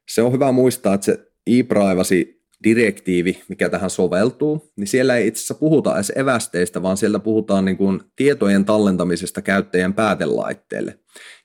se 0.08 0.22
on 0.22 0.32
hyvä 0.32 0.52
muistaa, 0.52 0.94
että 0.94 1.04
se 1.04 1.18
e-privacy 1.46 2.40
direktiivi, 2.64 3.42
mikä 3.48 3.68
tähän 3.68 3.90
soveltuu, 3.90 4.72
niin 4.76 4.86
siellä 4.86 5.16
ei 5.16 5.26
itse 5.26 5.38
asiassa 5.38 5.54
puhuta 5.54 5.94
edes 5.94 6.12
evästeistä, 6.16 6.82
vaan 6.82 6.96
siellä 6.96 7.18
puhutaan 7.18 7.64
niin 7.64 7.76
kuin 7.76 8.00
tietojen 8.16 8.64
tallentamisesta 8.64 9.42
käyttäjän 9.42 9.94
päätelaitteelle. 9.94 10.98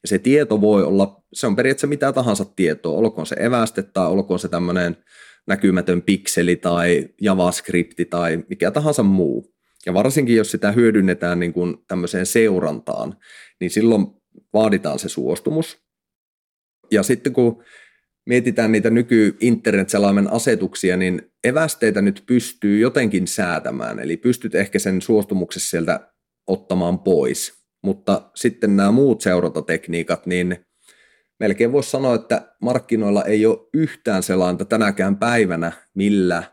Ja 0.03 0.07
se 0.07 0.19
tieto 0.19 0.61
voi 0.61 0.83
olla, 0.83 1.23
se 1.33 1.47
on 1.47 1.55
periaatteessa 1.55 1.87
mitä 1.87 2.13
tahansa 2.13 2.45
tietoa, 2.45 2.97
olkoon 2.97 3.25
se 3.25 3.35
eväste 3.39 3.83
tai 3.83 4.07
olkoon 4.07 4.39
se 4.39 4.47
tämmöinen 4.47 4.97
näkymätön 5.47 6.01
pikseli 6.01 6.55
tai 6.55 7.09
JavaScript 7.21 7.99
tai 8.09 8.43
mikä 8.49 8.71
tahansa 8.71 9.03
muu. 9.03 9.55
Ja 9.85 9.93
varsinkin 9.93 10.35
jos 10.35 10.51
sitä 10.51 10.71
hyödynnetään 10.71 11.39
niin 11.39 11.53
kuin 11.53 11.77
tämmöiseen 11.87 12.25
seurantaan, 12.25 13.17
niin 13.59 13.71
silloin 13.71 14.07
vaaditaan 14.53 14.99
se 14.99 15.09
suostumus. 15.09 15.77
Ja 16.91 17.03
sitten 17.03 17.33
kun 17.33 17.63
mietitään 18.25 18.71
niitä 18.71 18.89
nyky 18.89 19.37
internet 19.39 19.89
asetuksia, 20.29 20.97
niin 20.97 21.21
evästeitä 21.43 22.01
nyt 22.01 22.23
pystyy 22.25 22.79
jotenkin 22.79 23.27
säätämään, 23.27 23.99
eli 23.99 24.17
pystyt 24.17 24.55
ehkä 24.55 24.79
sen 24.79 25.01
suostumuksessa 25.01 25.69
sieltä 25.69 26.13
ottamaan 26.47 26.99
pois, 26.99 27.53
mutta 27.83 28.31
sitten 28.35 28.75
nämä 28.75 28.91
muut 28.91 29.21
seurantatekniikat, 29.21 30.25
niin 30.25 30.65
melkein 31.39 31.71
voisi 31.71 31.89
sanoa, 31.89 32.15
että 32.15 32.55
markkinoilla 32.61 33.23
ei 33.23 33.45
ole 33.45 33.67
yhtään 33.73 34.23
sellaista 34.23 34.65
tänäkään 34.65 35.17
päivänä, 35.17 35.71
millä 35.93 36.43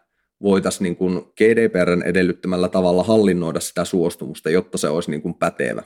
voitaisiin 0.43 0.97
niin 1.01 1.25
GDPRn 1.37 2.03
edellyttämällä 2.03 2.69
tavalla 2.69 3.05
hallinnoida 3.05 3.61
sitä 3.61 3.85
suostumusta, 3.85 4.51
jotta 4.51 4.79
se 4.79 4.89
olisi 4.89 5.11
niin 5.11 5.23
kuin 5.23 5.35
pätevä. 5.35 5.83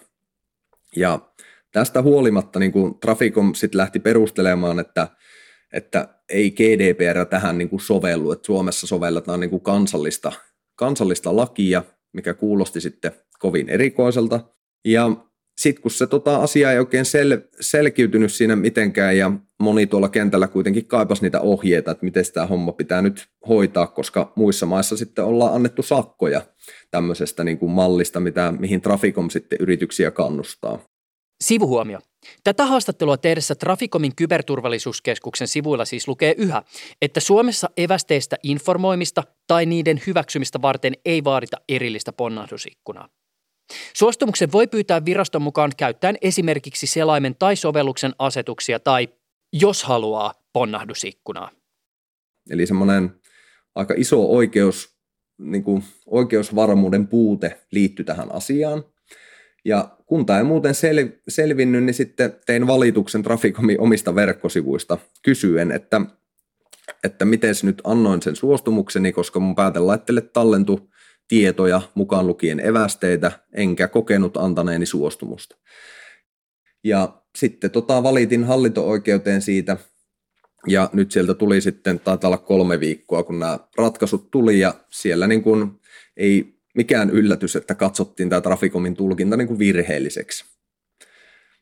Ja 0.97 1.19
tästä 1.73 2.03
huolimatta 2.03 2.59
niin 2.59 2.73
kuin 2.73 2.99
Traficom 3.01 3.55
sit 3.55 3.75
lähti 3.75 4.01
perustelemaan, 4.01 4.79
että, 4.79 5.09
että 5.73 6.09
ei 6.29 6.51
GDPR 6.51 7.27
tähän 7.27 7.59
niin 7.59 7.69
kuin 7.69 7.81
sovellu, 7.81 8.33
että 8.33 8.47
Suomessa 8.47 8.87
sovelletaan 8.87 9.41
niin 9.41 9.51
kuin 9.51 9.63
kansallista, 9.63 10.33
kansallista 10.77 11.37
lakia, 11.37 11.83
mikä 12.13 12.35
kuulosti 12.35 12.81
sitten 12.81 13.13
kovin 13.39 13.69
erikoiselta. 13.69 14.41
Ja 14.85 15.11
sitten 15.59 15.83
kun 15.83 15.91
se 15.91 16.07
tota, 16.07 16.37
asia 16.37 16.73
ei 16.73 16.79
oikein 16.79 17.05
sel, 17.05 17.39
selkiytynyt 17.61 18.33
siinä 18.33 18.57
mitenkään 18.57 19.17
ja 19.17 19.33
moni 19.59 19.87
tuolla 19.87 20.09
kentällä 20.09 20.49
kuitenkin 20.49 20.87
kaipasi 20.87 21.23
niitä 21.23 21.41
ohjeita, 21.41 21.91
että 21.91 22.05
miten 22.05 22.25
tämä 22.35 22.47
homma 22.47 22.73
pitää 22.73 23.03
nyt 23.03 23.29
hoitaa, 23.49 23.87
koska 23.87 24.33
muissa 24.37 24.67
maissa 24.67 24.97
sitten 24.97 25.25
ollaan 25.25 25.55
annettu 25.55 25.83
sakkoja 25.83 26.43
tämmöisestä 26.91 27.45
niin 27.45 27.59
kuin 27.59 27.73
mallista, 27.73 28.21
mitä, 28.21 28.53
mihin 28.59 28.81
Traficom 28.81 29.31
sitten 29.31 29.59
yrityksiä 29.61 30.11
kannustaa. 30.11 30.79
Sivuhuomio. 31.45 31.99
Tätä 32.45 32.67
haastattelua 32.67 33.17
tehdessä 33.17 33.55
Traficomin 33.55 34.17
kyberturvallisuuskeskuksen 34.17 35.49
sivuilla 35.49 35.85
siis 35.85 36.09
lukee 36.09 36.35
yhä, 36.39 36.63
että 37.03 37.21
Suomessa 37.21 37.71
evästeistä 37.77 38.37
informoimista 38.43 39.23
tai 39.47 39.67
niiden 39.67 40.03
hyväksymistä 40.07 40.63
varten 40.63 40.93
ei 41.05 41.25
vaadita 41.25 41.57
erillistä 41.69 42.13
ponnahdusikkunaa. 42.13 43.09
Suostumuksen 43.95 44.53
voi 44.53 44.67
pyytää 44.67 45.05
viraston 45.05 45.43
mukaan 45.43 45.73
käyttäen 45.77 46.17
esimerkiksi 46.21 46.87
selaimen 46.87 47.37
tai 47.39 47.57
sovelluksen 47.57 48.15
asetuksia 48.19 48.81
tai, 48.81 49.09
jos 49.53 49.85
haluaa, 49.85 50.35
ponnahdusikkunaa. 50.53 51.51
Eli 52.51 52.67
semmoinen 52.67 53.11
aika 53.75 53.95
iso 53.97 54.27
oikeus, 54.27 54.97
niin 55.39 55.65
kuin 55.65 55.85
oikeusvarmuuden 56.07 57.07
puute 57.07 57.61
liittyy 57.71 58.05
tähän 58.05 58.33
asiaan. 58.33 58.85
Ja 59.65 59.97
kun 60.07 60.27
tämä 60.27 60.39
ei 60.39 60.45
muuten 60.45 60.75
sel, 60.75 61.09
selvinnyt, 61.29 61.85
niin 61.85 61.95
sitten 61.95 62.37
tein 62.47 62.67
valituksen 62.67 63.23
Traficomin 63.23 63.81
omista 63.81 64.15
verkkosivuista 64.15 64.99
kysyen, 65.23 65.73
että, 65.73 66.01
että 67.05 67.25
miten 67.25 67.55
nyt 67.63 67.83
annoin 67.85 68.23
sen 68.23 68.37
suostumukseni, 68.37 69.13
koska 69.13 69.41
mun 69.41 69.55
päätelaittele 69.55 70.21
tallentui 70.21 70.89
tietoja, 71.29 71.83
mukaan 71.95 72.27
lukien 72.27 72.61
evästeitä, 72.61 73.33
enkä 73.53 73.89
kokenut 73.89 74.37
antaneeni 74.37 74.87
suostumusta. 74.87 75.57
Ja 76.85 77.23
sitten 77.39 77.71
tota, 77.71 78.03
valitin 78.03 78.45
hallinto-oikeuteen 78.45 79.43
siitä, 79.43 79.77
ja 80.67 80.91
nyt 80.93 81.13
sieltä 81.13 81.35
tuli 81.35 81.61
sitten, 81.61 82.01
taitaa 82.01 82.29
olla 82.29 82.39
kolme 82.39 82.81
viikkoa, 82.81 83.23
kun 83.23 83.39
nämä 83.39 83.59
ratkaisut 83.77 84.31
tuli, 84.31 84.61
ja 84.61 84.75
siellä 84.91 85.27
niin 85.27 85.43
kuin 85.43 85.71
ei 86.17 86.57
mikään 86.75 87.11
yllätys, 87.11 87.57
että 87.57 87.75
katsottiin 87.75 88.29
tämä 88.29 88.41
Traficomin 88.41 88.97
tulkinta 88.97 89.37
niin 89.37 89.49
kuin 89.49 89.59
virheelliseksi. 89.59 90.45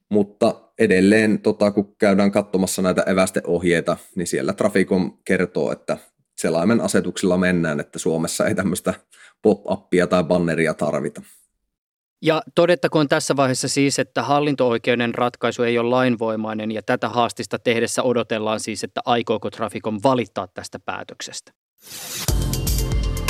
Mutta 0.09 0.71
edelleen, 0.79 1.39
tota, 1.39 1.71
kun 1.71 1.97
käydään 1.97 2.33
katsomassa 2.33 2.83
näitä 2.83 3.03
evästeohjeita, 3.03 3.97
niin 4.17 4.27
siellä 4.27 4.53
Traficom 4.53 5.19
kertoo, 5.25 5.73
että 5.73 5.97
selaimen 6.37 6.81
asetuksilla 6.81 7.37
mennään, 7.37 7.81
että 7.81 7.99
Suomessa 7.99 8.47
ei 8.47 8.55
tämmöistä 8.55 8.95
pop-appia 9.43 10.07
tai 10.07 10.25
banneria 10.25 10.75
tarvita. 10.75 11.23
Ja 12.23 12.43
todettakoon 12.55 13.09
tässä 13.09 13.37
vaiheessa 13.37 13.69
siis, 13.69 13.99
että 13.99 14.23
hallinto-oikeuden 14.23 15.15
ratkaisu 15.15 15.63
ei 15.63 15.79
ole 15.79 15.91
lainvoimainen 15.91 16.73
ja 16.73 16.83
tätä 16.83 17.09
haastista 17.09 17.59
tehdessä 17.59 18.03
odotellaan 18.03 18.61
siis, 18.61 18.85
että 18.85 19.01
aikooko 19.05 19.51
Trafikon 19.51 20.03
valittaa 20.03 20.47
tästä 20.47 20.79
päätöksestä. 20.79 21.53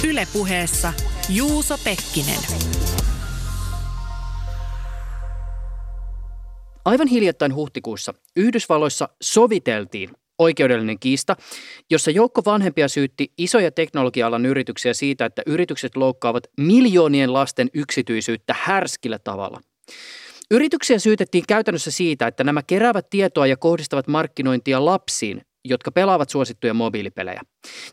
Ylepuheessa 0.08 0.92
Juuso 1.28 1.78
Pekkinen. 1.84 2.40
Aivan 6.84 7.06
hiljattain 7.06 7.54
huhtikuussa 7.54 8.14
Yhdysvalloissa 8.36 9.08
soviteltiin 9.22 10.10
oikeudellinen 10.38 10.98
kiista, 10.98 11.36
jossa 11.90 12.10
joukko 12.10 12.42
vanhempia 12.46 12.88
syytti 12.88 13.32
isoja 13.38 13.70
teknologia-alan 13.70 14.46
yrityksiä 14.46 14.94
siitä, 14.94 15.24
että 15.24 15.42
yritykset 15.46 15.96
loukkaavat 15.96 16.44
miljoonien 16.60 17.32
lasten 17.32 17.70
yksityisyyttä 17.74 18.54
härskillä 18.58 19.18
tavalla. 19.18 19.60
Yrityksiä 20.50 20.98
syytettiin 20.98 21.44
käytännössä 21.48 21.90
siitä, 21.90 22.26
että 22.26 22.44
nämä 22.44 22.62
keräävät 22.66 23.10
tietoa 23.10 23.46
ja 23.46 23.56
kohdistavat 23.56 24.08
markkinointia 24.08 24.84
lapsiin, 24.84 25.42
jotka 25.64 25.90
pelaavat 25.90 26.30
suosittuja 26.30 26.74
mobiilipelejä. 26.74 27.40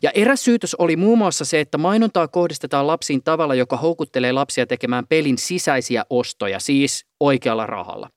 Ja 0.02 0.10
eräs 0.14 0.44
syytös 0.44 0.74
oli 0.74 0.96
muun 0.96 1.18
muassa 1.18 1.44
se, 1.44 1.60
että 1.60 1.78
mainontaa 1.78 2.28
kohdistetaan 2.28 2.86
lapsiin 2.86 3.22
tavalla, 3.22 3.54
joka 3.54 3.76
houkuttelee 3.76 4.32
lapsia 4.32 4.66
tekemään 4.66 5.06
pelin 5.06 5.38
sisäisiä 5.38 6.04
ostoja, 6.10 6.60
siis 6.60 7.06
oikealla 7.20 7.66
rahalla. 7.66 8.10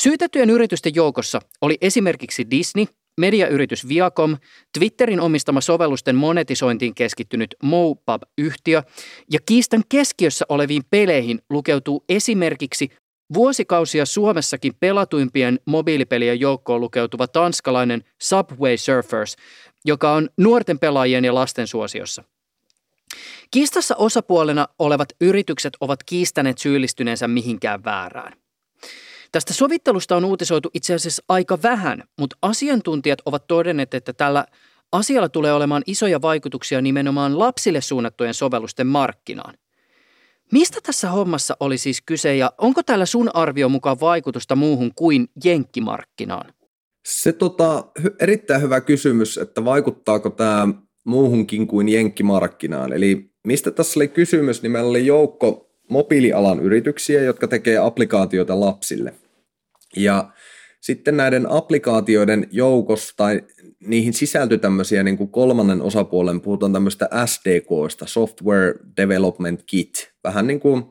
Syytettyjen 0.00 0.50
yritysten 0.50 0.94
joukossa 0.94 1.40
oli 1.60 1.78
esimerkiksi 1.80 2.50
Disney, 2.50 2.86
mediayritys 3.20 3.88
Viacom, 3.88 4.36
Twitterin 4.78 5.20
omistama 5.20 5.60
sovellusten 5.60 6.16
monetisointiin 6.16 6.94
keskittynyt 6.94 7.54
Mopub-yhtiö 7.62 8.82
ja 9.30 9.38
kiistan 9.46 9.82
keskiössä 9.88 10.44
oleviin 10.48 10.82
peleihin 10.90 11.40
lukeutuu 11.50 12.04
esimerkiksi 12.08 12.88
vuosikausia 13.34 14.06
Suomessakin 14.06 14.74
pelatuimpien 14.80 15.60
mobiilipelien 15.64 16.40
joukkoon 16.40 16.80
lukeutuva 16.80 17.26
tanskalainen 17.28 18.04
Subway 18.22 18.76
Surfers, 18.76 19.36
joka 19.84 20.12
on 20.12 20.28
nuorten 20.38 20.78
pelaajien 20.78 21.24
ja 21.24 21.34
lasten 21.34 21.66
suosiossa. 21.66 22.24
Kiistassa 23.50 23.96
osapuolena 23.96 24.68
olevat 24.78 25.08
yritykset 25.20 25.76
ovat 25.80 26.02
kiistäneet 26.02 26.58
syyllistyneensä 26.58 27.28
mihinkään 27.28 27.84
väärään. 27.84 28.43
Tästä 29.34 29.54
sovittelusta 29.54 30.16
on 30.16 30.24
uutisoitu 30.24 30.70
itse 30.74 30.94
asiassa 30.94 31.22
aika 31.28 31.58
vähän, 31.62 32.02
mutta 32.18 32.36
asiantuntijat 32.42 33.18
ovat 33.26 33.46
todenneet, 33.46 33.94
että 33.94 34.12
tällä 34.12 34.46
asialla 34.92 35.28
tulee 35.28 35.52
olemaan 35.52 35.82
isoja 35.86 36.22
vaikutuksia 36.22 36.80
nimenomaan 36.80 37.38
lapsille 37.38 37.80
suunnattujen 37.80 38.34
sovellusten 38.34 38.86
markkinaan. 38.86 39.54
Mistä 40.52 40.78
tässä 40.82 41.10
hommassa 41.10 41.56
oli 41.60 41.78
siis 41.78 42.02
kyse 42.06 42.36
ja 42.36 42.52
onko 42.58 42.82
tällä 42.82 43.06
sun 43.06 43.30
arvio 43.34 43.68
mukaan 43.68 44.00
vaikutusta 44.00 44.56
muuhun 44.56 44.92
kuin 44.94 45.28
jenkkimarkkinaan? 45.44 46.52
Se 47.06 47.32
tota, 47.32 47.84
erittäin 48.20 48.62
hyvä 48.62 48.80
kysymys, 48.80 49.38
että 49.38 49.64
vaikuttaako 49.64 50.30
tämä 50.30 50.68
muuhunkin 51.04 51.66
kuin 51.66 51.88
jenkkimarkkinaan. 51.88 52.92
Eli 52.92 53.30
mistä 53.44 53.70
tässä 53.70 53.98
oli 53.98 54.08
kysymys, 54.08 54.62
niin 54.62 54.72
meillä 54.72 54.90
oli 54.90 55.06
joukko 55.06 55.70
mobiilialan 55.90 56.60
yrityksiä, 56.60 57.22
jotka 57.22 57.48
tekee 57.48 57.78
applikaatioita 57.78 58.60
lapsille. 58.60 59.14
Ja 59.96 60.32
sitten 60.80 61.16
näiden 61.16 61.50
applikaatioiden 61.50 62.48
joukossa 62.50 63.14
tai 63.16 63.42
niihin 63.80 64.12
sisältyi 64.12 64.58
tämmöisiä 64.58 65.02
niin 65.02 65.16
kuin 65.16 65.30
kolmannen 65.30 65.82
osapuolen, 65.82 66.40
puhutaan 66.40 66.72
tämmöistä 66.72 67.08
SDKista, 67.26 68.06
Software 68.06 68.74
Development 68.96 69.62
Kit, 69.66 70.12
vähän 70.24 70.46
niin 70.46 70.60
kuin 70.60 70.84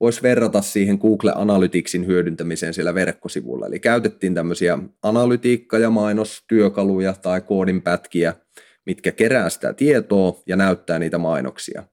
voisi 0.00 0.22
verrata 0.22 0.62
siihen 0.62 0.98
Google 1.00 1.32
Analyticsin 1.34 2.06
hyödyntämiseen 2.06 2.74
siellä 2.74 2.94
verkkosivulla. 2.94 3.66
Eli 3.66 3.80
käytettiin 3.80 4.34
tämmöisiä 4.34 4.78
analytiikka- 5.02 5.78
ja 5.78 5.90
mainostyökaluja 5.90 7.12
tai 7.12 7.40
koodinpätkiä, 7.40 8.34
mitkä 8.86 9.12
kerää 9.12 9.48
sitä 9.48 9.72
tietoa 9.72 10.42
ja 10.46 10.56
näyttää 10.56 10.98
niitä 10.98 11.18
mainoksia. 11.18 11.84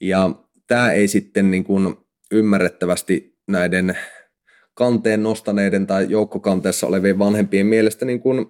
Ja 0.00 0.30
tämä 0.66 0.92
ei 0.92 1.08
sitten 1.08 1.50
niin 1.50 1.64
kuin 1.64 1.94
ymmärrettävästi 2.32 3.38
näiden 3.48 3.98
kanteen 4.74 5.22
nostaneiden 5.22 5.86
tai 5.86 6.06
joukkokanteessa 6.08 6.86
olevien 6.86 7.18
vanhempien 7.18 7.66
mielestä 7.66 8.04
niin 8.04 8.20
kuin 8.20 8.46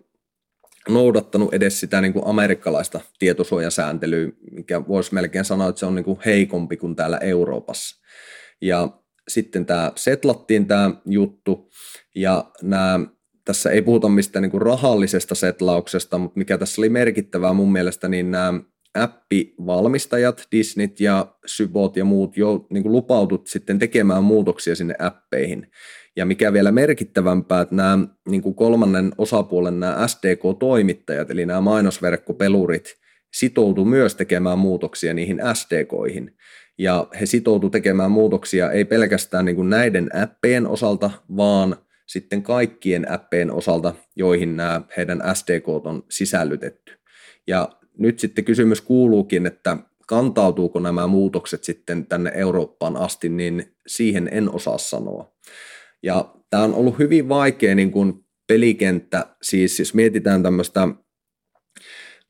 noudattanut 0.89 1.55
edes 1.55 1.81
sitä 1.81 2.01
niin 2.01 2.13
kuin 2.13 2.27
amerikkalaista 2.27 3.01
tietosuojasääntelyä, 3.19 4.29
mikä 4.51 4.89
voisi 4.89 5.15
melkein 5.15 5.45
sanoa, 5.45 5.69
että 5.69 5.79
se 5.79 5.87
on 5.87 5.95
niin 5.95 6.05
kuin 6.05 6.19
heikompi 6.25 6.77
kuin 6.77 6.97
täällä 6.97 7.19
Euroopassa. 7.19 8.03
Ja 8.61 8.89
sitten 9.29 9.67
tämä 9.67 9.93
setlattiin 9.97 10.67
tämä 10.67 10.91
juttu, 11.07 11.69
ja 12.15 12.51
nämä, 12.63 13.01
tässä 13.45 13.71
ei 13.71 13.83
puhuta 13.83 14.09
mistään 14.09 14.43
niin 14.43 14.51
kuin 14.51 14.63
rahallisesta 14.63 15.35
setlauksesta, 15.35 16.19
mutta 16.19 16.39
mikä 16.39 16.59
tässä 16.59 16.81
oli 16.81 16.89
merkittävää 16.89 17.53
mun 17.53 17.73
mielestä, 17.73 18.09
niin 18.09 18.31
nämä 18.31 18.61
appivalmistajat, 18.95 20.47
Disneyt 20.53 21.01
ja 21.01 21.37
Sybot 21.47 21.97
ja 21.97 22.05
muut 22.05 22.37
jo 22.37 22.67
niin 22.71 22.83
kuin 22.83 22.93
lupautut 22.93 23.47
sitten 23.47 23.79
tekemään 23.79 24.25
muutoksia 24.25 24.77
sinne 24.77 24.95
appeihin. 24.99 25.71
Ja 26.17 26.27
mikä 26.27 26.53
vielä 26.53 26.73
merkittävämpää, 26.73 27.61
että 27.61 27.75
nämä 27.75 27.99
niin 28.29 28.43
kuin 28.43 28.55
kolmannen 28.55 29.13
osapuolen 29.19 29.81
nämä 29.81 30.07
SDK-toimittajat, 30.09 31.31
eli 31.31 31.47
nämä 31.47 31.61
mainosverkkopelurit, 31.61 32.95
sitoutui 33.35 33.85
myös 33.85 34.15
tekemään 34.15 34.59
muutoksia 34.59 35.15
niihin 35.15 35.41
SDKihin. 35.55 36.37
Ja 36.79 37.07
he 37.21 37.27
sitoutu 37.27 37.71
tekemään 37.71 38.11
muutoksia 38.11 38.71
ei 38.71 38.85
pelkästään 38.85 39.45
niin 39.45 39.57
kuin 39.57 39.71
näiden 39.71 40.11
appien 40.23 40.67
osalta, 40.67 41.11
vaan 41.37 41.77
sitten 42.07 42.43
kaikkien 42.43 43.13
appien 43.13 43.51
osalta, 43.51 43.95
joihin 44.17 44.57
nämä 44.57 44.81
heidän 44.97 45.23
SDK 45.35 45.69
on 45.69 46.05
sisällytetty. 46.11 46.93
Ja 47.47 47.69
nyt 47.99 48.19
sitten 48.19 48.45
kysymys 48.45 48.81
kuuluukin, 48.81 49.47
että 49.47 49.77
kantautuuko 50.07 50.81
nämä 50.81 51.07
muutokset 51.07 51.65
sitten 51.65 52.07
tänne 52.07 52.33
Eurooppaan 52.35 52.97
asti, 52.97 53.29
niin 53.29 53.75
siihen 53.87 54.29
en 54.33 54.55
osaa 54.55 54.79
sanoa. 54.79 55.32
Ja 56.03 56.35
tämä 56.51 56.65
on 56.65 56.75
ollut 56.75 56.99
hyvin 56.99 57.29
vaikea 57.29 57.75
niin 57.75 57.93
kuin 57.93 58.15
pelikenttä, 58.49 59.37
siis 59.43 59.79
jos 59.79 59.95
mietitään 59.95 60.43
tämmöistä 60.43 60.89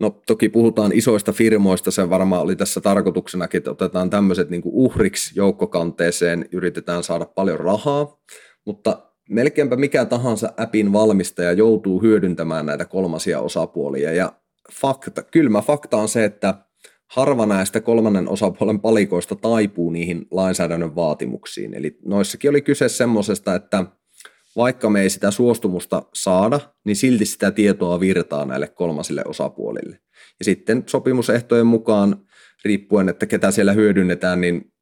No 0.00 0.20
toki 0.26 0.48
puhutaan 0.48 0.92
isoista 0.94 1.32
firmoista, 1.32 1.90
se 1.90 2.10
varmaan 2.10 2.42
oli 2.42 2.56
tässä 2.56 2.80
tarkoituksenakin, 2.80 3.58
että 3.58 3.70
otetaan 3.70 4.10
tämmöiset 4.10 4.50
niin 4.50 4.62
kuin 4.62 4.74
uhriksi 4.74 5.32
joukkokanteeseen, 5.36 6.48
yritetään 6.52 7.02
saada 7.02 7.24
paljon 7.24 7.60
rahaa, 7.60 8.18
mutta 8.66 9.12
melkeinpä 9.30 9.76
mikä 9.76 10.04
tahansa 10.04 10.52
appin 10.56 10.92
valmistaja 10.92 11.52
joutuu 11.52 12.02
hyödyntämään 12.02 12.66
näitä 12.66 12.84
kolmasia 12.84 13.40
osapuolia. 13.40 14.12
Ja 14.12 14.32
fakta, 14.80 15.22
kylmä 15.22 15.60
fakta 15.60 15.96
on 15.96 16.08
se, 16.08 16.24
että 16.24 16.54
harva 17.12 17.46
näistä 17.46 17.80
kolmannen 17.80 18.28
osapuolen 18.28 18.80
palikoista 18.80 19.36
taipuu 19.36 19.90
niihin 19.90 20.26
lainsäädännön 20.30 20.94
vaatimuksiin. 20.94 21.74
Eli 21.74 21.98
noissakin 22.04 22.50
oli 22.50 22.62
kyse 22.62 22.88
semmoisesta, 22.88 23.54
että 23.54 23.84
vaikka 24.56 24.90
me 24.90 25.00
ei 25.00 25.10
sitä 25.10 25.30
suostumusta 25.30 26.02
saada, 26.14 26.60
niin 26.84 26.96
silti 26.96 27.26
sitä 27.26 27.50
tietoa 27.50 28.00
virtaa 28.00 28.44
näille 28.44 28.68
kolmasille 28.68 29.22
osapuolille. 29.26 29.98
Ja 30.38 30.44
sitten 30.44 30.82
sopimusehtojen 30.86 31.66
mukaan, 31.66 32.16
riippuen, 32.64 33.08
että 33.08 33.26
ketä 33.26 33.50
siellä 33.50 33.72
hyödynnetään, 33.72 34.40
niin 34.40 34.72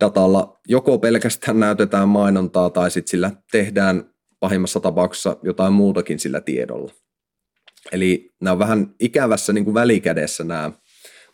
datalla 0.00 0.60
joko 0.68 0.98
pelkästään 0.98 1.60
näytetään 1.60 2.08
mainontaa 2.08 2.70
tai 2.70 2.90
sitten 2.90 3.10
sillä 3.10 3.30
tehdään 3.52 4.10
pahimmassa 4.40 4.80
tapauksessa 4.80 5.36
jotain 5.42 5.72
muutakin 5.72 6.18
sillä 6.18 6.40
tiedolla. 6.40 6.92
Eli 7.92 8.30
nämä 8.40 8.52
on 8.52 8.58
vähän 8.58 8.94
ikävässä 9.00 9.52
niin 9.52 9.64
kuin 9.64 9.74
välikädessä 9.74 10.44
nämä, 10.44 10.72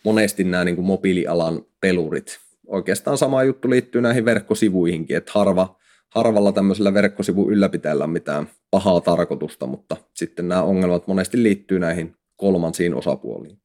monesti 0.05 0.45
nämä 0.45 0.65
niin 0.65 0.77
kuin 0.77 0.87
mobiilialan 0.87 1.63
pelurit. 1.81 2.39
Oikeastaan 2.67 3.19
sama 3.19 3.43
juttu 3.43 3.71
liittyy 3.71 4.01
näihin 4.01 4.25
verkkosivuihinkin, 4.25 5.17
että 5.17 5.33
harva, 5.35 5.77
harvalla 6.09 6.53
tämmöisellä 6.53 6.95
verkkosivun 6.95 7.53
ylläpitäjällä 7.53 8.05
on 8.05 8.11
mitään 8.11 8.49
pahaa 8.71 9.01
tarkoitusta, 9.01 9.67
mutta 9.67 9.97
sitten 10.15 10.49
nämä 10.49 10.63
ongelmat 10.63 11.07
monesti 11.07 11.43
liittyy 11.43 11.79
näihin 11.79 12.17
kolmansiin 12.37 12.95
osapuoliin. 12.95 13.59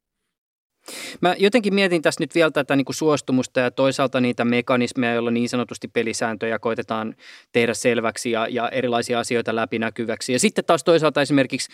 Mä 1.20 1.34
jotenkin 1.38 1.74
mietin 1.74 2.02
tässä 2.02 2.22
nyt 2.22 2.34
vielä 2.34 2.50
tätä 2.50 2.76
niin 2.76 2.84
kuin 2.84 2.96
suostumusta 2.96 3.60
ja 3.60 3.70
toisaalta 3.70 4.20
niitä 4.20 4.44
mekanismeja, 4.44 5.14
joilla 5.14 5.30
niin 5.30 5.48
sanotusti 5.48 5.88
pelisääntöjä 5.88 6.58
koitetaan 6.58 7.14
tehdä 7.52 7.74
selväksi 7.74 8.30
ja, 8.30 8.48
ja 8.48 8.68
erilaisia 8.68 9.18
asioita 9.18 9.56
läpinäkyväksi. 9.56 10.32
Ja 10.32 10.38
sitten 10.38 10.64
taas 10.64 10.84
toisaalta 10.84 11.22
esimerkiksi 11.22 11.72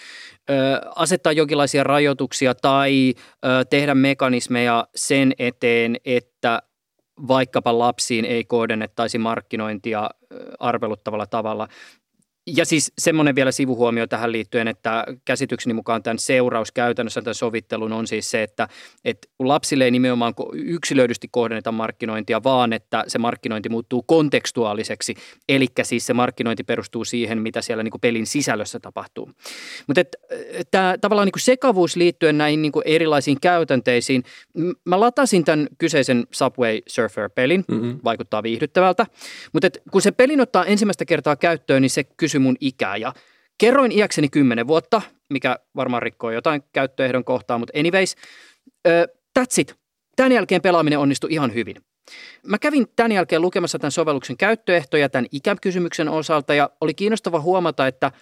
ö, 0.51 0.53
asettaa 0.97 1.33
jonkinlaisia 1.33 1.85
rajoituksia 1.85 2.55
tai 2.55 3.15
ö, 3.17 3.49
tehdä 3.71 3.95
mekanismeja 3.95 4.89
sen 4.95 5.33
eteen, 5.39 5.97
että 6.05 6.63
vaikkapa 7.29 7.79
lapsiin 7.79 8.25
ei 8.25 8.45
kohdennettaisi 8.45 9.19
markkinointia 9.19 10.11
arveluttavalla 10.59 11.27
tavalla 11.27 11.69
ja 12.57 12.65
siis 12.65 12.93
semmoinen 12.99 13.35
vielä 13.35 13.53
sivuhuomio 13.53 14.07
tähän 14.07 14.33
liittyen, 14.33 14.69
että 14.69 15.05
käsitykseni 15.25 15.75
mukaan 15.75 16.03
tämän 16.03 16.19
seuraus 16.19 16.73
käytännössä 16.73 17.23
tämän 17.23 17.35
sovittelun 17.35 17.93
on 17.93 18.07
siis 18.07 18.31
se, 18.31 18.43
että, 18.43 18.69
että 19.05 19.29
lapsille 19.39 19.85
ei 19.85 19.91
nimenomaan 19.91 20.35
yksilöidysti 20.55 21.29
kohdenneta 21.31 21.73
markkinointia, 21.73 22.43
vaan 22.43 22.73
että 22.73 23.05
se 23.07 23.19
markkinointi 23.19 23.69
muuttuu 23.69 24.03
kontekstuaaliseksi, 24.03 25.15
eli 25.49 25.67
siis 25.83 26.07
se 26.07 26.15
markkinointi 26.15 26.65
perustuu 26.65 27.05
siihen, 27.05 27.39
mitä 27.39 27.63
siellä 27.63 27.83
niin 27.83 27.91
kuin 27.91 28.01
pelin 28.01 28.27
sisällössä 28.27 28.81
tapahtuu. 28.81 29.31
Mutta 29.87 30.01
tämä 30.71 30.95
tavallaan 31.01 31.27
niin 31.27 31.33
kuin 31.33 31.43
sekavuus 31.43 31.97
liittyen 31.97 32.39
näihin 32.39 32.63
niin 32.63 32.73
kuin 32.73 32.83
erilaisiin 32.87 33.41
käytänteisiin, 33.41 34.23
mä 34.85 35.01
latasin 35.01 35.45
tämän 35.45 35.69
kyseisen 35.79 36.27
Subway 36.31 36.79
Surfer-pelin, 36.87 37.65
mm-hmm. 37.69 38.01
vaikuttaa 38.05 38.43
viihdyttävältä, 38.43 39.07
mutta 39.53 39.69
kun 39.91 40.03
se 40.03 40.11
pelin 40.11 40.41
ottaa 40.41 40.65
ensimmäistä 40.65 41.05
kertaa 41.05 41.37
käyttöön, 41.37 41.83
niin 41.83 41.91
se 41.91 42.05
kysyi 42.05 42.40
mun 42.41 42.57
ikää 42.61 42.97
ja 42.97 43.13
kerroin 43.59 43.93
iäkseni 43.93 44.29
10 44.29 44.67
vuotta, 44.67 45.03
mikä 45.31 45.59
varmaan 45.77 46.03
rikkoo 46.03 46.31
jotain 46.31 46.63
käyttöehdon 46.73 47.25
kohtaa, 47.25 47.59
mutta 47.59 47.79
anyways, 47.79 48.15
uh, 48.67 49.17
that's 49.39 49.61
it. 49.61 49.75
Tämän 50.17 50.33
jälkeen 50.33 50.63
pelaaminen 50.63 50.99
onnistui 50.99 51.33
ihan 51.33 51.55
hyvin. 51.55 51.77
Mä 52.47 52.59
kävin 52.59 52.87
tämän 52.97 53.13
jälkeen 53.13 53.43
lukemassa 53.43 53.79
tämän 53.79 53.93
sovelluksen 53.93 54.37
käyttöehtoja 54.37 55.09
tämän 55.09 55.27
ikäkysymyksen 55.33 56.09
osalta 56.09 56.55
ja 56.55 56.71
oli 56.81 56.95
kiinnostava 56.95 57.41
huomata, 57.41 57.87
että 57.87 58.13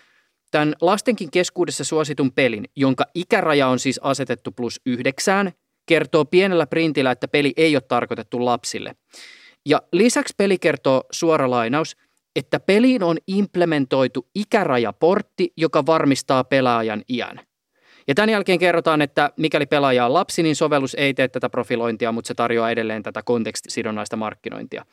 tämän 0.51 0.75
lastenkin 0.81 1.31
keskuudessa 1.31 1.85
suositun 1.85 2.33
pelin, 2.33 2.65
jonka 2.77 3.05
ikäraja 3.15 3.69
on 3.69 3.79
siis 3.79 4.01
asetettu 4.03 4.53
plus 4.53 4.81
yhdeksään, 4.87 5.53
kertoo 5.87 6.25
pienellä 6.25 6.67
printillä, 6.67 7.11
että 7.11 7.29
peli 7.29 7.53
ei 7.57 7.77
ole 7.77 7.81
tarkoitettu 7.81 8.45
lapsille. 8.45 8.97
Ja 9.67 9.83
lisäksi 9.93 10.35
peli 10.37 10.59
kertoo 10.59 11.03
suora 11.11 11.51
lainaus– 11.51 11.97
että 12.37 12.61
peliin 12.61 13.03
on 13.03 13.19
implementoitu 13.27 14.29
ikärajaportti, 14.35 15.53
joka 15.57 15.87
varmistaa 15.87 16.45
pelaajan 16.45 17.03
iän. 17.09 17.41
Ja 18.09 18.15
tämän 18.15 18.31
jälkeen 18.31 18.59
kerrotaan, 18.59 19.03
että 19.03 19.31
mikäli 19.37 19.67
pelaaja 19.67 20.07
on 20.07 20.15
lapsi, 20.15 20.43
niin 20.43 20.57
sovellus 20.57 20.95
ei 20.95 21.15
tee 21.15 21.29
tätä 21.29 21.51
profilointia, 21.51 22.13
mutta 22.13 22.29
se 22.29 22.35
tarjoaa 22.35 22.71
edelleen 22.71 23.03
tätä 23.03 23.23
kontekstisidonnaista 23.23 24.17
markkinointia. 24.17 24.85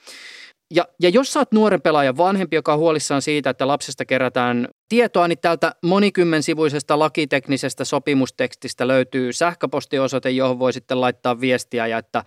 Ja, 0.73 0.87
ja 1.01 1.09
jos 1.09 1.33
sä 1.33 1.39
oot 1.39 1.51
nuoren 1.51 1.81
pelaajan 1.81 2.17
vanhempi, 2.17 2.55
joka 2.55 2.73
on 2.73 2.79
huolissaan 2.79 3.21
siitä, 3.21 3.49
että 3.49 3.67
lapsesta 3.67 4.05
kerätään 4.05 4.67
tietoa, 4.89 5.27
niin 5.27 5.39
täältä 5.39 5.75
monikymmensivuisesta 5.83 6.99
lakiteknisestä 6.99 7.85
sopimustekstistä 7.85 8.87
löytyy 8.87 9.33
sähköpostiosoite, 9.33 10.29
johon 10.29 10.59
voi 10.59 10.73
sitten 10.73 11.01
laittaa 11.01 11.39
viestiä 11.39 11.87
ja 11.87 11.97
että 11.97 12.23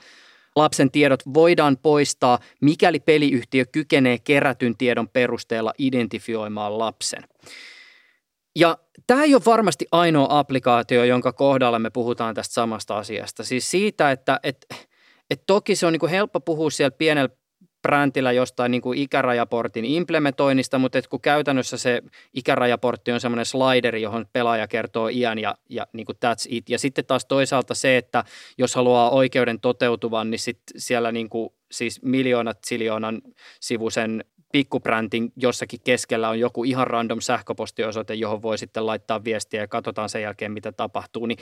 Lapsen 0.56 0.90
tiedot 0.90 1.22
voidaan 1.34 1.76
poistaa, 1.76 2.38
mikäli 2.60 3.00
peliyhtiö 3.00 3.64
kykenee 3.72 4.18
kerätyn 4.18 4.76
tiedon 4.76 5.08
perusteella 5.08 5.72
identifioimaan 5.78 6.78
lapsen. 6.78 7.24
Ja 8.56 8.78
tämä 9.06 9.24
ei 9.24 9.34
ole 9.34 9.42
varmasti 9.46 9.86
ainoa 9.92 10.38
applikaatio, 10.38 11.04
jonka 11.04 11.32
kohdalla 11.32 11.78
me 11.78 11.90
puhutaan 11.90 12.34
tästä 12.34 12.54
samasta 12.54 12.98
asiasta. 12.98 13.44
Siis 13.44 13.70
siitä, 13.70 14.10
että 14.10 14.40
et, 14.42 14.66
et 15.30 15.42
toki 15.46 15.76
se 15.76 15.86
on 15.86 15.92
niin 15.92 16.10
helppo 16.10 16.40
puhua 16.40 16.70
siellä 16.70 16.96
pienellä 16.98 17.34
brändillä 17.88 18.32
jostain 18.32 18.70
niin 18.70 18.82
kuin 18.82 18.98
ikärajaportin 18.98 19.84
implementoinnista, 19.84 20.78
mutta 20.78 20.98
kun 21.10 21.20
käytännössä 21.20 21.76
se 21.76 22.02
ikärajaportti 22.34 23.12
on 23.12 23.20
semmoinen 23.20 23.46
slideri, 23.46 24.02
johon 24.02 24.26
pelaaja 24.32 24.68
kertoo 24.68 25.08
iän 25.08 25.38
ja, 25.38 25.54
ja 25.68 25.86
niin 25.92 26.06
kuin 26.06 26.16
that's 26.16 26.46
it. 26.48 26.68
Ja 26.68 26.78
sitten 26.78 27.06
taas 27.06 27.26
toisaalta 27.26 27.74
se, 27.74 27.96
että 27.96 28.24
jos 28.58 28.74
haluaa 28.74 29.10
oikeuden 29.10 29.60
toteutuvan, 29.60 30.30
niin 30.30 30.38
sit 30.38 30.60
siellä 30.76 31.12
niin 31.12 31.28
kuin, 31.28 31.50
siis 31.70 32.02
miljoonat 32.02 32.58
siljoonan 32.66 33.22
sivusen 33.60 34.24
pikkubrändin 34.52 35.32
jossakin 35.36 35.80
keskellä 35.84 36.28
on 36.28 36.40
joku 36.40 36.64
ihan 36.64 36.86
random 36.86 37.20
sähköpostiosoite, 37.20 38.14
johon 38.14 38.42
voi 38.42 38.58
sitten 38.58 38.86
laittaa 38.86 39.24
viestiä 39.24 39.60
ja 39.60 39.68
katsotaan 39.68 40.08
sen 40.08 40.22
jälkeen, 40.22 40.52
mitä 40.52 40.72
tapahtuu. 40.72 41.26
Niin 41.26 41.38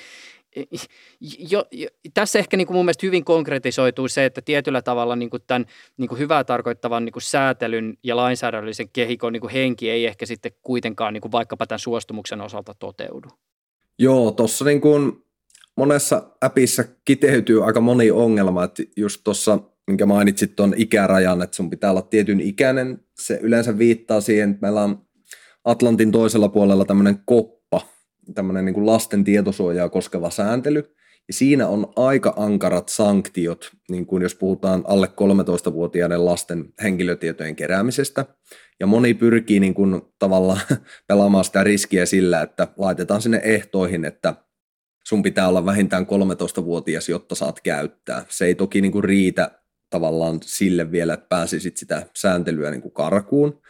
jo, 1.51 1.64
jo, 1.73 1.88
tässä 2.14 2.38
ehkä 2.38 2.57
niin 2.57 2.66
kuin 2.66 2.77
mun 2.77 2.85
mielestä 2.85 3.07
hyvin 3.07 3.25
konkretisoituu 3.25 4.09
se, 4.09 4.25
että 4.25 4.42
tietyllä 4.42 4.83
tavalla 4.83 5.16
niin 5.16 5.31
kuin 5.31 5.42
tämän 5.47 5.66
niin 5.97 6.09
kuin 6.09 6.19
hyvää 6.19 6.45
tarkoittavan 6.45 7.05
niin 7.05 7.12
kuin 7.12 7.23
säätelyn 7.23 7.99
ja 8.03 8.16
lainsäädännöllisen 8.16 8.88
kehikon 8.88 9.33
niin 9.33 9.40
kuin 9.40 9.53
henki 9.53 9.90
ei 9.90 10.07
ehkä 10.07 10.27
sitten 10.27 10.53
kuitenkaan 10.62 11.12
niin 11.12 11.21
kuin 11.23 11.33
vaikkapa 11.33 11.66
tämän 11.66 11.79
suostumuksen 11.79 12.40
osalta 12.40 12.75
toteudu. 12.79 13.29
Joo, 13.99 14.31
tuossa 14.31 14.64
niin 14.64 14.81
kuin 14.81 15.25
monessa 15.77 16.23
appissa 16.40 16.85
kiteytyy 17.05 17.66
aika 17.66 17.81
moni 17.81 18.11
ongelma, 18.11 18.64
että 18.64 18.83
just 18.97 19.21
tuossa 19.25 19.59
minkä 19.87 20.07
mainitsit 20.07 20.57
tuon 20.57 20.75
ikärajan, 20.77 21.42
että 21.42 21.57
sun 21.57 21.70
pitää 21.70 21.90
olla 21.90 22.03
tietyn 22.03 22.40
ikäinen. 22.40 22.99
Se 23.18 23.38
yleensä 23.42 23.79
viittaa 23.79 24.20
siihen, 24.20 24.51
että 24.51 24.61
meillä 24.61 24.82
on 24.82 25.07
Atlantin 25.64 26.12
toisella 26.12 26.49
puolella 26.49 26.84
tämmöinen 26.84 27.18
koppa, 27.24 27.80
tämmöinen 28.34 28.64
niin 28.64 28.74
kuin 28.74 28.87
lasten 28.87 29.24
tietosuojaa 29.24 29.89
koskeva 29.89 30.30
sääntely. 30.30 30.97
Ja 31.28 31.34
siinä 31.34 31.68
on 31.68 31.93
aika 31.97 32.34
ankarat 32.37 32.89
sanktiot, 32.89 33.70
niin 33.91 34.07
kuin 34.07 34.22
jos 34.22 34.34
puhutaan 34.34 34.84
alle 34.87 35.07
13-vuotiaiden 35.07 36.24
lasten 36.24 36.64
henkilötietojen 36.82 37.57
keräämisestä. 37.57 38.24
Ja 38.80 38.87
moni 38.87 39.14
pyrkii 39.14 39.61
niin 39.61 39.74
kuin 39.74 40.03
tavallaan 40.18 40.61
pelaamaan 41.09 41.45
sitä 41.45 41.64
riskiä 41.64 42.07
sillä, 42.07 42.43
että 42.43 42.68
laitetaan 42.76 43.22
sinne 43.22 43.41
ehtoihin, 43.45 44.05
että 44.05 44.34
sun 45.07 45.22
pitää 45.22 45.49
olla 45.49 45.66
vähintään 45.66 46.07
13-vuotias, 46.07 47.09
jotta 47.09 47.34
saat 47.34 47.61
käyttää. 47.61 48.24
Se 48.28 48.47
ei 48.47 48.55
toki 48.55 48.80
niin 48.80 48.93
kuin 48.93 49.05
riitä 49.05 49.51
tavallaan 49.91 50.41
sille 50.43 50.93
vielä, 50.93 51.14
että 51.14 51.26
pääsisit 51.28 51.76
sitä 51.76 52.07
sääntelyä 52.16 52.70
niin 52.70 52.82
kuin 52.82 52.93
karkuun. 52.93 53.61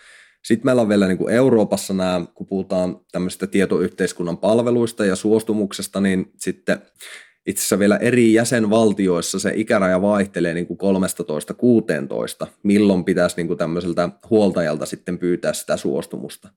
Sitten 0.45 0.67
meillä 0.67 0.83
on 0.83 0.89
vielä 0.89 1.07
niin 1.07 1.19
kuin 1.19 1.35
Euroopassa 1.35 1.95
nämä, 1.95 2.27
kun 2.35 2.47
puhutaan 2.47 3.01
tämmöistä 3.13 3.47
tietoyhteiskunnan 3.47 4.39
palveluista 4.39 5.05
ja 5.05 5.17
suostumuksesta, 5.17 6.01
niin 6.01 6.33
sitten 6.37 6.79
itse 7.47 7.61
asiassa 7.61 7.79
vielä 7.79 7.97
eri 7.97 8.33
jäsenvaltioissa 8.33 9.39
se 9.39 9.53
ikäraja 9.55 10.03
vaihtelee 10.03 10.55
niin 10.55 10.67
kuin 10.67 10.79
13-16, 12.45 12.47
milloin 12.63 13.05
pitäisi 13.05 13.37
niin 13.37 13.47
kuin 13.47 13.59
tämmöiseltä 13.59 14.09
huoltajalta 14.31 14.87
sitten 14.87 15.19
pyytää 15.19 15.53
sitä 15.53 15.77
suostumusta. 15.77 16.49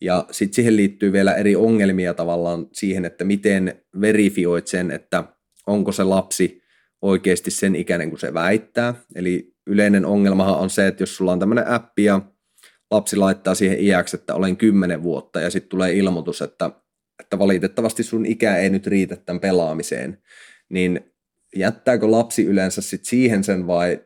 Ja 0.00 0.26
sitten 0.30 0.54
siihen 0.54 0.76
liittyy 0.76 1.12
vielä 1.12 1.34
eri 1.34 1.56
ongelmia 1.56 2.14
tavallaan 2.14 2.66
siihen, 2.72 3.04
että 3.04 3.24
miten 3.24 3.82
verifioit 4.00 4.66
sen, 4.66 4.90
että 4.90 5.24
onko 5.66 5.92
se 5.92 6.04
lapsi 6.04 6.61
oikeasti 7.02 7.50
sen 7.50 7.76
ikäinen 7.76 8.10
kuin 8.10 8.20
se 8.20 8.34
väittää. 8.34 8.94
Eli 9.14 9.54
yleinen 9.66 10.04
ongelmahan 10.04 10.58
on 10.58 10.70
se, 10.70 10.86
että 10.86 11.02
jos 11.02 11.16
sulla 11.16 11.32
on 11.32 11.38
tämmöinen 11.38 11.68
appi 11.68 12.04
ja 12.04 12.20
lapsi 12.90 13.16
laittaa 13.16 13.54
siihen 13.54 13.80
iäksi, 13.80 14.16
että 14.16 14.34
olen 14.34 14.56
10 14.56 15.02
vuotta 15.02 15.40
ja 15.40 15.50
sitten 15.50 15.68
tulee 15.68 15.92
ilmoitus, 15.92 16.42
että, 16.42 16.70
että 17.20 17.38
valitettavasti 17.38 18.02
sun 18.02 18.26
ikä 18.26 18.56
ei 18.56 18.70
nyt 18.70 18.86
riitä 18.86 19.16
tämän 19.16 19.40
pelaamiseen, 19.40 20.22
niin 20.68 21.12
jättääkö 21.56 22.10
lapsi 22.10 22.44
yleensä 22.44 22.82
sitten 22.82 23.06
siihen 23.06 23.44
sen 23.44 23.66
vai 23.66 24.00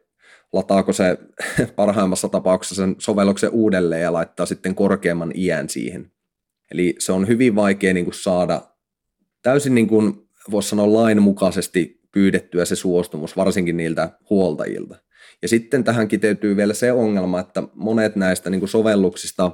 lataako 0.52 0.92
se 0.92 1.18
parhaimmassa 1.76 2.28
tapauksessa 2.28 2.74
sen 2.74 2.94
sovelluksen 2.98 3.50
uudelleen 3.50 4.02
ja 4.02 4.12
laittaa 4.12 4.46
sitten 4.46 4.74
korkeamman 4.74 5.32
iän 5.34 5.68
siihen. 5.68 6.12
Eli 6.72 6.94
se 6.98 7.12
on 7.12 7.28
hyvin 7.28 7.54
vaikea 7.54 7.94
niin 7.94 8.04
kuin 8.04 8.14
saada 8.14 8.62
täysin 9.42 9.74
niin 9.74 9.88
kuin 9.88 10.28
voisi 10.50 10.68
sanoa 10.68 10.92
lainmukaisesti 10.92 12.00
pyydettyä 12.12 12.64
se 12.64 12.76
suostumus, 12.76 13.36
varsinkin 13.36 13.76
niiltä 13.76 14.10
huoltajilta. 14.30 14.96
Ja 15.42 15.48
sitten 15.48 15.84
tähän 15.84 16.08
kiteytyy 16.08 16.56
vielä 16.56 16.74
se 16.74 16.92
ongelma, 16.92 17.40
että 17.40 17.62
monet 17.74 18.16
näistä 18.16 18.50
niin 18.50 18.60
kuin 18.60 18.68
sovelluksista 18.68 19.50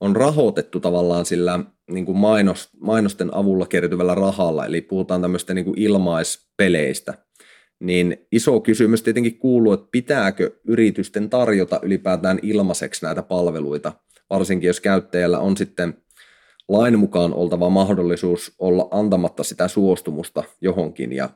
on 0.00 0.16
rahoitettu 0.16 0.80
tavallaan 0.80 1.26
sillä 1.26 1.60
niin 1.90 2.06
kuin 2.06 2.18
mainos, 2.18 2.68
mainosten 2.80 3.34
avulla 3.34 3.66
kertyvällä 3.66 4.14
rahalla, 4.14 4.66
eli 4.66 4.80
puhutaan 4.80 5.22
tämmöistä 5.22 5.54
niin 5.54 5.64
kuin 5.64 5.78
ilmaispeleistä. 5.78 7.14
Niin 7.80 8.26
iso 8.32 8.60
kysymys 8.60 9.02
tietenkin 9.02 9.38
kuuluu, 9.38 9.72
että 9.72 9.88
pitääkö 9.92 10.50
yritysten 10.68 11.30
tarjota 11.30 11.80
ylipäätään 11.82 12.38
ilmaiseksi 12.42 13.04
näitä 13.04 13.22
palveluita, 13.22 13.92
varsinkin 14.30 14.66
jos 14.66 14.80
käyttäjällä 14.80 15.38
on 15.38 15.56
sitten 15.56 15.94
lain 16.68 16.98
mukaan 16.98 17.34
oltava 17.34 17.70
mahdollisuus 17.70 18.54
olla 18.58 18.88
antamatta 18.90 19.44
sitä 19.44 19.68
suostumusta 19.68 20.44
johonkin. 20.60 21.12
Ja 21.12 21.30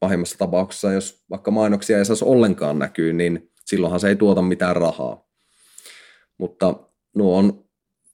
pahimmassa 0.00 0.38
tapauksessa, 0.38 0.92
jos 0.92 1.24
vaikka 1.30 1.50
mainoksia 1.50 1.98
ei 1.98 2.04
saisi 2.04 2.24
ollenkaan 2.24 2.78
näkyä, 2.78 3.12
niin 3.12 3.50
silloinhan 3.66 4.00
se 4.00 4.08
ei 4.08 4.16
tuota 4.16 4.42
mitään 4.42 4.76
rahaa. 4.76 5.24
Mutta 6.38 6.74
nuo 7.16 7.38
on 7.38 7.64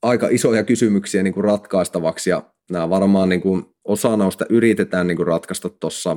aika 0.02 0.28
isoja 0.30 0.64
kysymyksiä 0.64 1.22
niin 1.22 1.34
kuin 1.34 1.44
ratkaistavaksi 1.44 2.30
ja 2.30 2.42
nämä 2.70 2.90
varmaan 2.90 3.28
niin 3.28 3.40
kuin 3.40 3.64
osa 3.84 4.16
noista 4.16 4.46
yritetään 4.48 5.06
niin 5.06 5.16
kuin 5.16 5.26
ratkaista 5.26 5.68
tuossa 5.68 6.16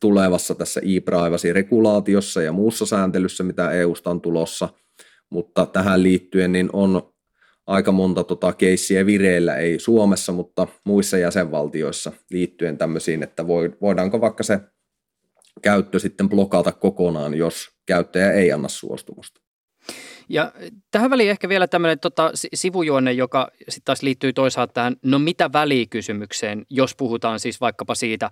tulevassa 0.00 0.54
tässä 0.54 0.80
e-privacy-regulaatiossa 0.80 2.42
ja 2.42 2.52
muussa 2.52 2.86
sääntelyssä, 2.86 3.44
mitä 3.44 3.70
EUsta 3.70 4.10
on 4.10 4.20
tulossa, 4.20 4.68
mutta 5.30 5.66
tähän 5.66 6.02
liittyen 6.02 6.52
niin 6.52 6.70
on 6.72 7.12
aika 7.70 7.92
monta 7.92 8.24
tota 8.24 8.52
keissiä 8.52 9.06
vireillä, 9.06 9.56
ei 9.56 9.78
Suomessa, 9.78 10.32
mutta 10.32 10.66
muissa 10.84 11.18
jäsenvaltioissa 11.18 12.12
liittyen 12.30 12.78
tämmöisiin, 12.78 13.22
että 13.22 13.46
voidaanko 13.80 14.20
vaikka 14.20 14.42
se 14.42 14.60
käyttö 15.62 15.98
sitten 15.98 16.28
blokata 16.28 16.72
kokonaan, 16.72 17.34
jos 17.34 17.70
käyttäjä 17.86 18.32
ei 18.32 18.52
anna 18.52 18.68
suostumusta. 18.68 19.40
Ja 20.28 20.52
tähän 20.90 21.10
väliin 21.10 21.30
ehkä 21.30 21.48
vielä 21.48 21.66
tämmöinen 21.66 22.00
tota, 22.00 22.30
sivujuonne, 22.54 23.12
joka 23.12 23.50
sitten 23.58 23.84
taas 23.84 24.02
liittyy 24.02 24.32
toisaalta 24.32 24.72
tähän, 24.72 24.96
no 25.02 25.18
mitä 25.18 25.52
välikysymykseen, 25.52 26.66
jos 26.70 26.96
puhutaan 26.96 27.40
siis 27.40 27.60
vaikkapa 27.60 27.94
siitä, 27.94 28.30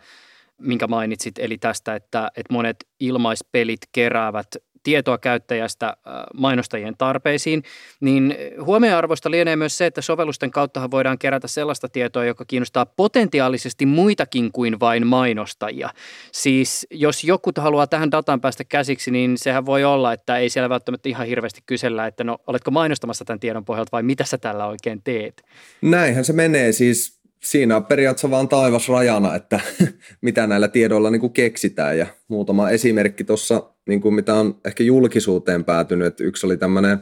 minkä 0.60 0.86
mainitsit, 0.86 1.38
eli 1.38 1.58
tästä, 1.58 1.94
että, 1.94 2.30
että 2.36 2.52
monet 2.52 2.76
ilmaispelit 3.00 3.80
keräävät 3.92 4.46
tietoa 4.82 5.18
käyttäjästä 5.18 5.86
äh, 5.86 5.94
mainostajien 6.34 6.94
tarpeisiin, 6.98 7.62
niin 8.00 8.36
huomioarvoista 8.64 9.30
lienee 9.30 9.56
myös 9.56 9.78
se, 9.78 9.86
että 9.86 10.00
sovellusten 10.00 10.50
kauttahan 10.50 10.90
voidaan 10.90 11.18
kerätä 11.18 11.48
sellaista 11.48 11.88
tietoa, 11.88 12.24
joka 12.24 12.44
kiinnostaa 12.44 12.86
potentiaalisesti 12.86 13.86
muitakin 13.86 14.52
kuin 14.52 14.80
vain 14.80 15.06
mainostajia. 15.06 15.90
Siis 16.32 16.86
jos 16.90 17.24
joku 17.24 17.50
haluaa 17.58 17.86
tähän 17.86 18.10
dataan 18.10 18.40
päästä 18.40 18.64
käsiksi, 18.64 19.10
niin 19.10 19.38
sehän 19.38 19.66
voi 19.66 19.84
olla, 19.84 20.12
että 20.12 20.38
ei 20.38 20.50
siellä 20.50 20.68
välttämättä 20.68 21.08
ihan 21.08 21.26
hirveästi 21.26 21.60
kysellä, 21.66 22.06
että 22.06 22.24
no 22.24 22.38
oletko 22.46 22.70
mainostamassa 22.70 23.24
tämän 23.24 23.40
tiedon 23.40 23.64
pohjalta 23.64 23.92
vai 23.92 24.02
mitä 24.02 24.24
sä 24.24 24.38
tällä 24.38 24.66
oikein 24.66 25.00
teet? 25.04 25.42
Näinhän 25.82 26.24
se 26.24 26.32
menee 26.32 26.72
siis 26.72 27.18
siinä 27.44 27.76
on 27.76 27.84
periaatteessa 27.84 28.30
vaan 28.30 28.48
taivas 28.48 28.88
rajana, 28.88 29.34
että 29.34 29.60
mitä 30.20 30.46
näillä 30.46 30.68
tiedoilla 30.68 31.10
niin 31.10 31.20
kuin 31.20 31.32
keksitään. 31.32 31.98
Ja 31.98 32.06
muutama 32.28 32.70
esimerkki 32.70 33.24
tuossa, 33.24 33.70
niin 33.88 34.00
kuin 34.00 34.14
mitä 34.14 34.34
on 34.34 34.60
ehkä 34.64 34.84
julkisuuteen 34.84 35.64
päätynyt. 35.64 36.06
Että 36.06 36.24
yksi 36.24 36.46
oli 36.46 36.56
tämmöinen 36.56 36.98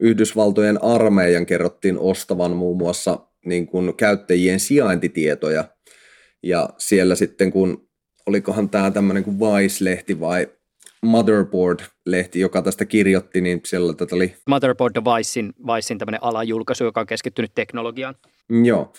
Yhdysvaltojen 0.00 0.84
armeijan 0.84 1.46
kerrottiin 1.46 1.98
ostavan 1.98 2.56
muun 2.56 2.76
muassa 2.76 3.18
niin 3.44 3.66
kuin 3.66 3.96
käyttäjien 3.96 4.60
sijaintitietoja. 4.60 5.64
Ja 6.42 6.68
siellä 6.78 7.14
sitten 7.14 7.50
kun, 7.50 7.88
olikohan 8.26 8.68
tämä 8.68 8.90
tämmöinen 8.90 9.24
kuin 9.24 9.38
Vice-lehti 9.40 10.20
vai 10.20 10.48
Motherboard-lehti, 11.02 12.40
joka 12.40 12.62
tästä 12.62 12.84
kirjoitti, 12.84 13.40
niin 13.40 13.60
siellä 13.64 13.94
tätä 13.94 14.16
oli... 14.16 14.34
Motherboard 14.48 14.94
Devicein, 14.94 15.52
Vicein 15.66 15.98
tämmöinen 15.98 16.22
alajulkaisu, 16.22 16.84
joka 16.84 17.00
on 17.00 17.06
keskittynyt 17.06 17.52
teknologiaan. 17.54 18.14
Joo, 18.64 18.92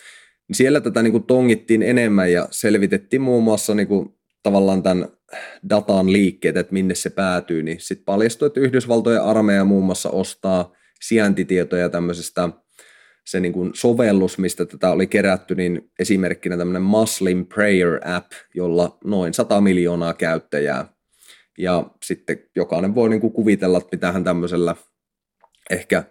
siellä 0.53 0.81
tätä 0.81 1.03
niin 1.03 1.11
kuin 1.11 1.23
tongittiin 1.23 1.83
enemmän 1.83 2.31
ja 2.31 2.47
selvitettiin 2.51 3.21
muun 3.21 3.43
muassa 3.43 3.75
niin 3.75 3.87
kuin 3.87 4.09
tavallaan 4.43 4.83
tämän 4.83 5.07
datan 5.69 6.13
liikkeet, 6.13 6.57
että 6.57 6.73
minne 6.73 6.95
se 6.95 7.09
päätyy, 7.09 7.63
niin 7.63 7.79
sitten 7.79 8.05
paljastui, 8.05 8.47
että 8.47 8.59
Yhdysvaltojen 8.59 9.23
armeija 9.23 9.65
muun 9.65 9.85
muassa 9.85 10.09
ostaa 10.09 10.71
sijaintitietoja 11.01 11.89
tämmöisestä 11.89 12.49
se 13.25 13.39
niin 13.39 13.53
kuin 13.53 13.71
sovellus, 13.73 14.37
mistä 14.37 14.65
tätä 14.65 14.91
oli 14.91 15.07
kerätty, 15.07 15.55
niin 15.55 15.91
esimerkkinä 15.99 16.57
tämmöinen 16.57 16.81
Muslim 16.81 17.45
Prayer 17.45 17.99
App, 18.05 18.31
jolla 18.55 18.97
noin 19.03 19.33
100 19.33 19.61
miljoonaa 19.61 20.13
käyttäjää. 20.13 20.85
Ja 21.57 21.89
sitten 22.05 22.43
jokainen 22.55 22.95
voi 22.95 23.09
niin 23.09 23.21
kuin 23.21 23.33
kuvitella, 23.33 23.77
että 23.77 23.89
mitähän 23.91 24.23
tämmöisellä 24.23 24.75
ehkä 25.69 26.03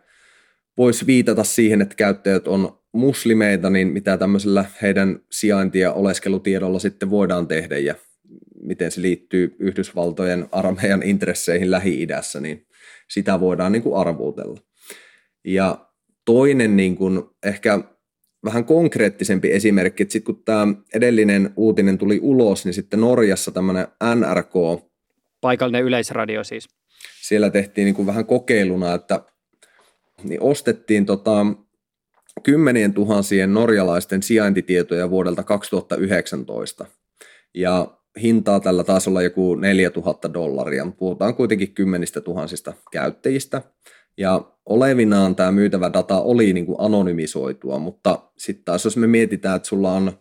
voisi 0.77 1.07
viitata 1.07 1.45
siihen, 1.45 1.83
että 1.83 1.95
käyttäjät 1.95 2.49
on 2.49 2.79
muslimeita, 2.93 3.71
niin 3.71 3.89
mitä 3.89 4.17
tämmöisellä 4.17 4.65
heidän 4.83 5.21
sijainti- 5.31 5.79
ja 5.79 5.93
oleskelutiedolla 5.93 6.79
sitten 6.79 7.11
voidaan 7.11 7.49
tehdä 7.49 7.79
ja 7.79 7.95
miten 8.69 8.91
se 8.91 9.03
liittyy 9.03 9.57
Yhdysvaltojen 9.59 10.49
armeijan 10.53 11.03
intresseihin 11.03 11.71
Lähi-idässä, 11.71 12.41
niin 12.41 12.67
sitä 13.11 13.41
voidaan 13.41 13.73
niin 13.73 13.83
kuin 13.83 13.97
arvuutella. 14.01 14.61
Ja 15.45 15.89
toinen 16.25 16.77
niin 16.77 16.97
kuin 16.97 17.23
ehkä 17.43 17.81
vähän 18.45 18.65
konkreettisempi 18.65 19.53
esimerkki, 19.53 20.03
että 20.03 20.13
sitten 20.13 20.35
kun 20.35 20.45
tämä 20.45 20.67
edellinen 20.95 21.51
uutinen 21.57 21.99
tuli 21.99 22.19
ulos, 22.23 22.65
niin 22.65 22.75
sitten 22.75 23.01
Norjassa 23.01 23.51
tämmöinen 23.51 23.87
NRK. 24.15 24.85
Paikallinen 25.41 25.85
yleisradio 25.85 26.45
siis. 26.45 26.69
Siellä 27.23 27.51
tehtiin 27.51 27.85
niin 27.85 27.95
kuin 27.95 28.07
vähän 28.07 28.27
kokeiluna, 28.27 28.95
että 28.95 29.21
niin 30.23 30.43
ostettiin 30.43 31.07
tota 31.07 31.47
kymmenien 32.43 32.95
tuhansien 32.95 33.55
norjalaisten 33.55 34.23
sijaintitietoja 34.23 35.11
vuodelta 35.11 35.43
2019. 35.43 36.87
Ja 37.55 37.98
hintaa 38.23 38.61
tällä 38.61 38.85
taas 38.85 39.09
olla 39.09 39.23
joku 39.23 39.55
4000 39.55 40.35
dollaria, 40.35 40.85
mutta 40.85 40.99
puhutaan 40.99 41.35
kuitenkin 41.35 41.75
kymmenistä 41.75 42.21
tuhansista 42.21 42.73
käyttäjistä. 42.93 43.63
Ja 44.17 44.53
olevinaan 44.67 45.37
tämä 45.37 45.53
myytävä 45.53 45.93
data 45.93 46.21
oli 46.21 46.53
niin 46.53 46.67
kuin 46.67 46.81
anonymisoitua, 46.81 47.79
mutta 47.79 48.23
sitten 48.39 48.65
taas 48.65 48.85
jos 48.85 48.97
me 48.97 49.07
mietitään, 49.07 49.57
että 49.57 49.69
sulla 49.69 49.93
on 49.93 50.13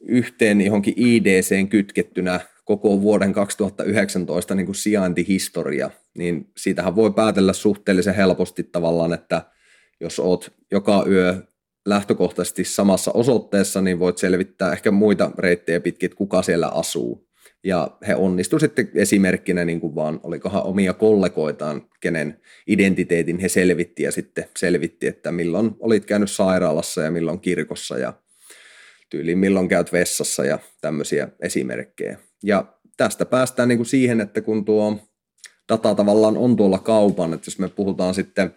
yhteen 0.00 0.60
johonkin 0.60 0.94
IDC 0.96 1.68
kytkettynä 1.68 2.40
koko 2.64 3.00
vuoden 3.00 3.32
2019 3.32 4.54
niin 4.54 4.66
kuin 4.66 4.76
sijaintihistoria, 4.76 5.90
niin 6.14 6.50
siitähän 6.56 6.96
voi 6.96 7.12
päätellä 7.12 7.52
suhteellisen 7.52 8.14
helposti 8.14 8.62
tavallaan, 8.62 9.12
että 9.12 9.42
jos 10.00 10.20
oot 10.20 10.52
joka 10.70 11.04
yö 11.08 11.42
lähtökohtaisesti 11.86 12.64
samassa 12.64 13.10
osoitteessa, 13.14 13.80
niin 13.80 13.98
voit 13.98 14.18
selvittää 14.18 14.72
ehkä 14.72 14.90
muita 14.90 15.30
reittejä 15.38 15.80
pitkin, 15.80 16.16
kuka 16.16 16.42
siellä 16.42 16.68
asuu. 16.68 17.28
Ja 17.64 17.96
he 18.06 18.14
onnistu 18.14 18.58
sitten 18.58 18.90
esimerkkinä 18.94 19.64
niin 19.64 19.80
kuin 19.80 19.94
vaan, 19.94 20.20
olikohan 20.22 20.66
omia 20.66 20.92
kollegoitaan, 20.92 21.82
kenen 22.00 22.40
identiteetin 22.66 23.38
he 23.38 23.48
selvitti 23.48 24.02
ja 24.02 24.12
sitten 24.12 24.44
selvitti, 24.58 25.06
että 25.06 25.32
milloin 25.32 25.70
olit 25.80 26.04
käynyt 26.04 26.30
sairaalassa 26.30 27.02
ja 27.02 27.10
milloin 27.10 27.40
kirkossa 27.40 27.98
ja 27.98 28.12
tyyliin 29.10 29.38
milloin 29.38 29.68
käyt 29.68 29.92
vessassa 29.92 30.44
ja 30.44 30.58
tämmöisiä 30.80 31.28
esimerkkejä. 31.40 32.18
Ja 32.42 32.78
tästä 32.96 33.24
päästään 33.24 33.68
niin 33.68 33.78
kuin 33.78 33.86
siihen, 33.86 34.20
että 34.20 34.40
kun 34.40 34.64
tuo 34.64 34.98
data 35.68 35.94
tavallaan 35.94 36.36
on 36.36 36.56
tuolla 36.56 36.78
kaupan, 36.78 37.34
että 37.34 37.48
jos 37.48 37.58
me 37.58 37.68
puhutaan 37.68 38.14
sitten 38.14 38.54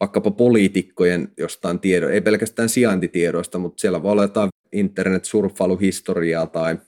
vaikkapa 0.00 0.30
poliitikkojen 0.30 1.28
jostain 1.38 1.80
tiedon, 1.80 2.12
ei 2.12 2.20
pelkästään 2.20 2.68
sijaintitiedoista, 2.68 3.58
mutta 3.58 3.80
siellä 3.80 4.02
voi 4.02 4.12
olla 4.12 4.22
jotain 4.22 4.50
internet-surffailuhistoriaa 4.72 6.46
tai 6.46 6.78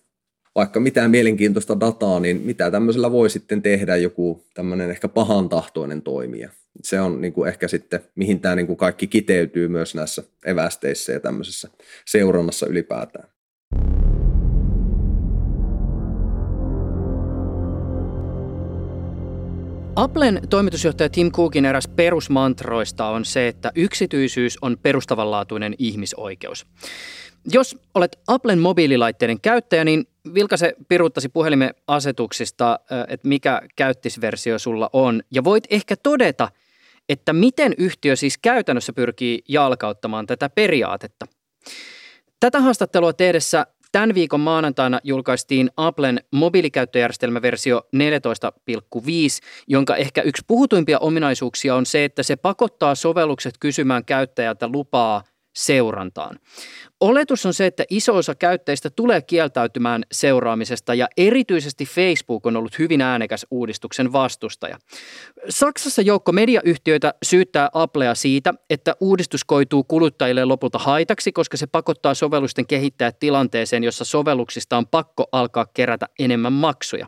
vaikka 0.54 0.80
mitään 0.80 1.10
mielenkiintoista 1.10 1.80
dataa, 1.80 2.20
niin 2.20 2.40
mitä 2.44 2.70
tämmöisellä 2.70 3.12
voi 3.12 3.30
sitten 3.30 3.62
tehdä 3.62 3.96
joku 3.96 4.46
tämmöinen 4.54 4.90
ehkä 4.90 5.08
pahan 5.08 5.48
tahtoinen 5.48 6.02
toimija. 6.02 6.50
Se 6.82 7.00
on 7.00 7.20
niin 7.20 7.32
kuin 7.32 7.48
ehkä 7.48 7.68
sitten, 7.68 8.00
mihin 8.14 8.40
tämä 8.40 8.54
niin 8.54 8.66
kuin 8.66 8.76
kaikki 8.76 9.06
kiteytyy 9.06 9.68
myös 9.68 9.94
näissä 9.94 10.22
evästeissä 10.46 11.12
ja 11.12 11.20
tämmöisessä 11.20 11.68
seurannassa 12.06 12.66
ylipäätään. 12.66 13.28
Applen 19.98 20.40
toimitusjohtaja 20.50 21.08
Tim 21.08 21.32
Cookin 21.32 21.64
eräs 21.64 21.88
perusmantroista 21.88 23.06
on 23.06 23.24
se, 23.24 23.48
että 23.48 23.72
yksityisyys 23.74 24.58
on 24.62 24.76
perustavanlaatuinen 24.82 25.74
ihmisoikeus. 25.78 26.66
Jos 27.52 27.76
olet 27.94 28.18
Applen 28.26 28.58
mobiililaitteiden 28.58 29.40
käyttäjä, 29.40 29.84
niin 29.84 30.04
vilkase 30.34 30.74
piruuttasi 30.88 31.28
puhelimen 31.28 31.74
asetuksista, 31.86 32.80
että 33.08 33.28
mikä 33.28 33.62
käyttisversio 33.76 34.58
sulla 34.58 34.90
on. 34.92 35.22
Ja 35.30 35.44
voit 35.44 35.64
ehkä 35.70 35.96
todeta, 35.96 36.48
että 37.08 37.32
miten 37.32 37.74
yhtiö 37.78 38.16
siis 38.16 38.38
käytännössä 38.38 38.92
pyrkii 38.92 39.42
jalkauttamaan 39.48 40.26
tätä 40.26 40.48
periaatetta. 40.48 41.26
Tätä 42.40 42.60
haastattelua 42.60 43.12
tehdessä 43.12 43.66
Tämän 43.92 44.14
viikon 44.14 44.40
maanantaina 44.40 45.00
julkaistiin 45.04 45.70
Applen 45.76 46.20
mobiilikäyttöjärjestelmäversio 46.32 47.82
14.5, 47.96 49.10
jonka 49.68 49.96
ehkä 49.96 50.22
yksi 50.22 50.42
puhutuimpia 50.46 50.98
ominaisuuksia 50.98 51.74
on 51.74 51.86
se, 51.86 52.04
että 52.04 52.22
se 52.22 52.36
pakottaa 52.36 52.94
sovellukset 52.94 53.54
kysymään 53.60 54.04
käyttäjältä 54.04 54.68
lupaa 54.68 55.22
seurantaan. 55.58 56.38
Oletus 57.00 57.46
on 57.46 57.54
se, 57.54 57.66
että 57.66 57.84
iso 57.90 58.16
osa 58.16 58.34
käyttäjistä 58.34 58.90
tulee 58.90 59.22
kieltäytymään 59.22 60.02
seuraamisesta 60.12 60.94
ja 60.94 61.08
erityisesti 61.16 61.84
Facebook 61.84 62.46
on 62.46 62.56
ollut 62.56 62.78
hyvin 62.78 63.00
äänekäs 63.00 63.46
uudistuksen 63.50 64.12
vastustaja. 64.12 64.78
Saksassa 65.48 66.02
joukko 66.02 66.32
mediayhtiöitä 66.32 67.14
syyttää 67.22 67.68
Applea 67.72 68.14
siitä, 68.14 68.54
että 68.70 68.96
uudistus 69.00 69.44
koituu 69.44 69.84
kuluttajille 69.84 70.44
lopulta 70.44 70.78
haitaksi, 70.78 71.32
koska 71.32 71.56
se 71.56 71.66
pakottaa 71.66 72.14
sovellusten 72.14 72.66
kehittäjät 72.66 73.18
tilanteeseen, 73.18 73.84
jossa 73.84 74.04
sovelluksista 74.04 74.76
on 74.76 74.86
pakko 74.86 75.24
alkaa 75.32 75.66
kerätä 75.74 76.06
enemmän 76.18 76.52
maksuja. 76.52 77.06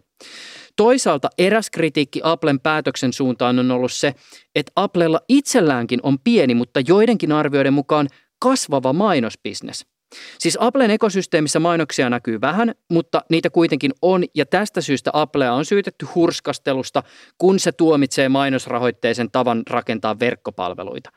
Toisaalta 0.76 1.28
eräs 1.38 1.70
kritiikki 1.70 2.20
Applen 2.22 2.61
päätöksen 2.61 3.12
suuntaan 3.12 3.59
on 3.59 3.70
ollut 3.70 3.92
se, 3.92 4.14
että 4.55 4.72
Applella 4.76 5.20
itselläänkin 5.28 6.01
on 6.03 6.18
pieni, 6.18 6.55
mutta 6.55 6.80
joidenkin 6.88 7.32
arvioiden 7.32 7.72
mukaan 7.72 8.09
kasvava 8.41 8.93
mainosbisnes. 8.93 9.86
Siis 10.38 10.59
Applen 10.61 10.91
ekosysteemissä 10.91 11.61
mainoksia 11.61 12.11
näkyy 12.11 12.41
vähän, 12.41 12.74
mutta 12.91 13.22
niitä 13.30 13.51
kuitenkin 13.51 13.93
on 14.03 14.24
ja 14.34 14.47
tästä 14.47 14.80
syystä 14.80 15.11
Applea 15.12 15.53
on 15.53 15.64
syytetty 15.64 16.07
hurskastelusta, 16.14 17.03
kun 17.38 17.59
se 17.59 17.72
tuomitsee 17.72 18.28
mainosrahoitteisen 18.28 19.30
tavan 19.30 19.62
rakentaa 19.70 20.18
verkkopalveluita. 20.18 21.11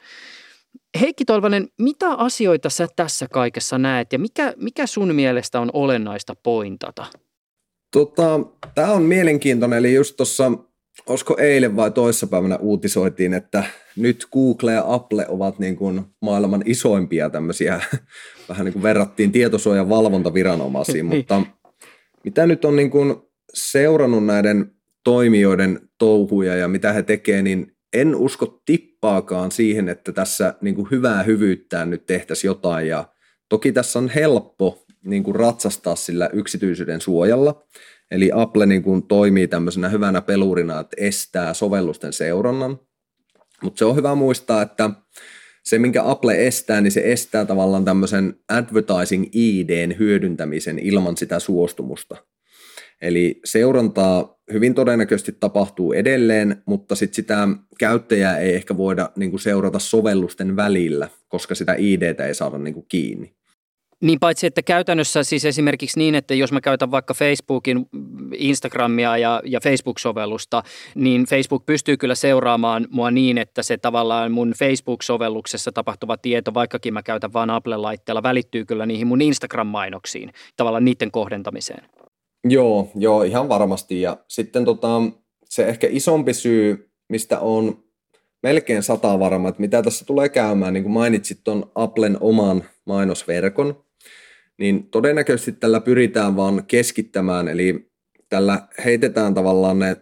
Heikki 1.02 1.26
Tolvanen, 1.26 1.68
mitä 1.80 2.10
asioita 2.10 2.70
sä 2.70 2.88
tässä 2.96 3.28
kaikessa 3.28 3.78
näet 3.78 4.14
ja 4.14 4.20
mikä, 4.20 4.54
mikä 4.58 4.88
sun 4.88 5.16
mielestä 5.16 5.60
on 5.60 5.70
olennaista 5.74 6.36
pointata? 6.44 7.06
Tota, 7.92 8.40
Tämä 8.76 8.92
on 8.92 9.04
mielenkiintoinen, 9.04 9.80
eli 9.80 9.94
just 9.94 10.18
tuossa 10.18 10.52
olisiko 11.08 11.38
eilen 11.40 11.76
vai 11.76 11.92
toissapäivänä 11.92 12.58
uutisoitiin, 12.58 13.34
että 13.34 13.64
nyt 13.96 14.28
Google 14.34 14.74
ja 14.74 14.84
Apple 14.88 15.26
ovat 15.28 15.60
niin 15.60 15.76
kuin 15.76 16.02
maailman 16.22 16.64
isoimpia 16.66 17.30
tämmöisiä, 17.30 17.82
vähän 18.50 18.66
niin 18.66 18.74
kuin 18.74 18.84
verrattiin 18.84 19.32
tietosuojan 19.32 19.90
valvontaviranomaisiin, 19.90 21.10
niin. 21.10 21.18
mutta 21.18 21.42
mitä 22.24 22.48
nyt 22.48 22.66
on 22.66 22.76
niin 22.76 22.90
kuin 22.90 23.16
seurannut 23.54 24.26
näiden 24.26 24.72
toimijoiden 25.04 25.80
touhuja 26.00 26.56
ja 26.56 26.68
mitä 26.68 26.94
he 26.94 27.04
tekevät, 27.04 27.44
niin 27.44 27.72
en 27.94 28.16
usko 28.16 28.62
tippaakaan 28.66 29.52
siihen, 29.52 29.90
että 29.90 30.12
tässä 30.12 30.54
niin 30.62 30.76
kuin 30.76 30.88
hyvää 30.92 31.24
hyvyyttään 31.24 31.90
nyt 31.90 32.06
tehtäisiin 32.06 32.50
jotain 32.50 32.88
ja 32.88 33.08
toki 33.50 33.72
tässä 33.72 34.00
on 34.00 34.10
helppo 34.10 34.84
niin 35.06 35.24
kuin 35.24 35.36
ratsastaa 35.36 35.96
sillä 35.96 36.30
yksityisyyden 36.34 37.02
suojalla, 37.02 37.64
Eli 38.14 38.32
Apple 38.34 38.66
niin 38.66 38.84
kuin 38.84 39.04
toimii 39.04 39.48
tämmöisenä 39.48 39.90
hyvänä 39.90 40.22
pelurina, 40.22 40.80
että 40.80 40.96
estää 41.00 41.54
sovellusten 41.54 42.14
seurannan. 42.14 42.80
Mutta 43.64 43.80
se 43.80 43.86
on 43.86 43.96
hyvä 43.96 44.16
muistaa, 44.16 44.62
että 44.62 44.90
se, 45.64 45.80
minkä 45.80 46.04
Apple 46.06 46.48
estää, 46.48 46.82
niin 46.82 46.92
se 46.92 47.02
estää 47.06 47.46
tavallaan 47.46 47.86
tämmöisen 47.86 48.36
advertising 48.50 49.26
IDn 49.32 49.96
hyödyntämisen 50.00 50.80
ilman 50.80 51.18
sitä 51.18 51.40
suostumusta. 51.40 52.18
Eli 53.02 53.40
seurantaa 53.46 54.40
hyvin 54.54 54.74
todennäköisesti 54.74 55.38
tapahtuu 55.40 55.94
edelleen, 55.94 56.64
mutta 56.66 56.96
sit 56.96 57.14
sitä 57.14 57.48
käyttäjää 57.80 58.38
ei 58.38 58.56
ehkä 58.56 58.78
voida 58.78 59.10
niin 59.16 59.30
kuin 59.30 59.42
seurata 59.42 59.80
sovellusten 59.80 60.56
välillä, 60.56 61.10
koska 61.28 61.56
sitä 61.56 61.76
IDtä 61.78 62.26
ei 62.26 62.36
saada 62.36 62.58
niin 62.58 62.74
kuin 62.74 62.86
kiinni. 62.90 63.36
Niin 64.04 64.20
paitsi, 64.20 64.48
että 64.48 64.62
käytännössä 64.62 65.24
siis 65.24 65.46
esimerkiksi 65.46 66.00
niin, 66.00 66.16
että 66.16 66.34
jos 66.34 66.52
mä 66.52 66.62
käytän 66.62 66.92
vaikka 66.92 67.14
Facebookin, 67.14 67.86
Instagramia 68.36 69.18
ja, 69.18 69.42
ja 69.46 69.60
Facebook-sovellusta, 69.60 70.64
niin 70.96 71.26
Facebook 71.26 71.66
pystyy 71.66 71.98
kyllä 71.98 72.16
seuraamaan 72.16 72.88
mua 72.90 73.12
niin, 73.12 73.38
että 73.38 73.64
se 73.64 73.78
tavallaan 73.78 74.32
mun 74.32 74.54
Facebook-sovelluksessa 74.60 75.72
tapahtuva 75.72 76.18
tieto, 76.18 76.54
vaikkakin 76.54 76.94
mä 76.94 77.04
käytän 77.04 77.34
vain 77.34 77.50
Apple-laitteella, 77.50 78.24
välittyy 78.24 78.66
kyllä 78.66 78.86
niihin 78.86 79.08
mun 79.08 79.22
Instagram-mainoksiin, 79.22 80.30
tavallaan 80.58 80.86
niiden 80.86 81.12
kohdentamiseen. 81.12 81.86
Joo, 82.44 82.92
joo, 82.96 83.24
ihan 83.24 83.50
varmasti. 83.50 84.02
Ja 84.02 84.18
sitten 84.28 84.66
tota, 84.66 85.02
se 85.50 85.66
ehkä 85.68 85.88
isompi 85.90 86.34
syy, 86.34 86.92
mistä 87.10 87.40
on 87.40 87.84
melkein 88.44 88.84
sata 88.84 89.20
varma, 89.20 89.50
että 89.50 89.62
mitä 89.62 89.82
tässä 89.82 90.06
tulee 90.06 90.30
käymään, 90.30 90.74
niin 90.74 90.84
kuin 90.84 90.94
mainitsit 90.94 91.40
tuon 91.44 91.72
Applen 91.76 92.18
oman 92.20 92.64
mainosverkon, 92.86 93.84
niin 94.60 94.90
todennäköisesti 94.90 95.52
tällä 95.52 95.80
pyritään 95.82 96.36
vaan 96.36 96.64
keskittämään, 96.68 97.48
eli 97.48 97.92
tällä 98.30 98.68
heitetään 98.86 99.34
tavallaan 99.34 99.80
ne 99.80 99.98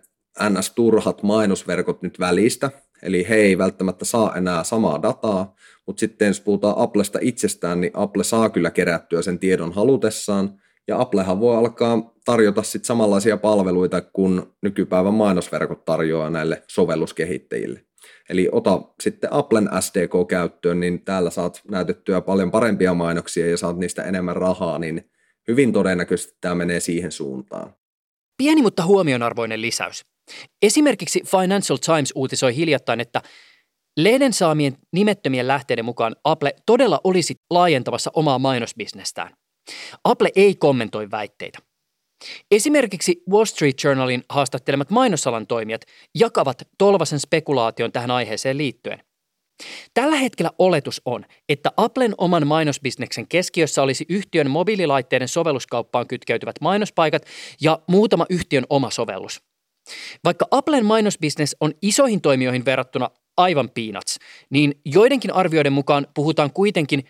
NS-turhat 0.49 1.23
mainosverkot 1.23 2.01
nyt 2.01 2.19
välistä, 2.19 2.71
eli 3.03 3.29
he 3.29 3.35
ei 3.35 3.57
välttämättä 3.57 4.05
saa 4.05 4.35
enää 4.35 4.63
samaa 4.63 5.01
dataa, 5.01 5.55
mutta 5.87 5.99
sitten 5.99 6.27
jos 6.27 6.41
puhutaan 6.41 6.75
Applesta 6.77 7.19
itsestään, 7.21 7.81
niin 7.81 7.91
Apple 7.95 8.23
saa 8.23 8.49
kyllä 8.49 8.71
kerättyä 8.71 9.21
sen 9.21 9.39
tiedon 9.39 9.73
halutessaan, 9.73 10.61
ja 10.87 11.01
Applehan 11.01 11.39
voi 11.39 11.55
alkaa 11.55 12.13
tarjota 12.25 12.63
sitten 12.63 12.87
samanlaisia 12.87 13.37
palveluita 13.37 14.01
kuin 14.01 14.41
nykypäivän 14.61 15.13
mainosverkot 15.13 15.85
tarjoaa 15.85 16.29
näille 16.29 16.63
sovelluskehittäjille. 16.67 17.85
Eli 18.29 18.49
ota 18.51 18.81
sitten 19.03 19.33
Applen 19.33 19.69
SDK 19.79 20.11
käyttöön, 20.29 20.79
niin 20.79 21.05
täällä 21.05 21.29
saat 21.29 21.61
näytettyä 21.71 22.21
paljon 22.21 22.51
parempia 22.51 22.93
mainoksia 22.93 23.49
ja 23.49 23.57
saat 23.57 23.77
niistä 23.77 24.03
enemmän 24.03 24.35
rahaa, 24.35 24.79
niin 24.79 25.11
hyvin 25.47 25.73
todennäköisesti 25.73 26.37
tämä 26.41 26.55
menee 26.55 26.79
siihen 26.79 27.11
suuntaan. 27.11 27.75
Pieni, 28.37 28.61
mutta 28.61 28.85
huomionarvoinen 28.85 29.61
lisäys. 29.61 30.01
Esimerkiksi 30.61 31.21
Financial 31.25 31.77
Times 31.77 32.11
uutisoi 32.15 32.55
hiljattain, 32.55 32.99
että 32.99 33.21
lehden 33.97 34.33
saamien 34.33 34.77
nimettömien 34.93 35.47
lähteiden 35.47 35.85
mukaan 35.85 36.15
Apple 36.23 36.53
todella 36.65 37.01
olisi 37.03 37.35
laajentamassa 37.49 38.11
omaa 38.13 38.39
mainosbisnestään. 38.39 39.33
Apple 40.03 40.29
ei 40.35 40.55
kommentoi 40.55 41.11
väitteitä. 41.11 41.59
Esimerkiksi 42.51 43.23
Wall 43.29 43.45
Street 43.45 43.83
Journalin 43.83 44.23
haastattelemat 44.29 44.89
mainosalan 44.89 45.47
toimijat 45.47 45.81
jakavat 46.15 46.67
tolvasen 46.77 47.19
spekulaation 47.19 47.91
tähän 47.91 48.11
aiheeseen 48.11 48.57
liittyen. 48.57 49.03
Tällä 49.93 50.15
hetkellä 50.15 50.51
oletus 50.59 51.01
on, 51.05 51.25
että 51.49 51.71
Applen 51.77 52.13
oman 52.17 52.47
mainosbisneksen 52.47 53.27
keskiössä 53.27 53.83
olisi 53.83 54.05
yhtiön 54.09 54.49
mobiililaitteiden 54.49 55.27
sovelluskauppaan 55.27 56.07
kytkeytyvät 56.07 56.55
mainospaikat 56.61 57.25
ja 57.61 57.79
muutama 57.87 58.25
yhtiön 58.29 58.65
oma 58.69 58.89
sovellus. 58.89 59.41
Vaikka 60.23 60.47
Applen 60.51 60.85
mainosbisnes 60.85 61.55
on 61.59 61.73
isoihin 61.81 62.21
toimijoihin 62.21 62.65
verrattuna 62.65 63.09
aivan 63.37 63.69
peanuts, 63.69 64.17
niin 64.49 64.81
joidenkin 64.85 65.33
arvioiden 65.33 65.73
mukaan 65.73 66.07
puhutaan 66.13 66.53
kuitenkin 66.53 67.03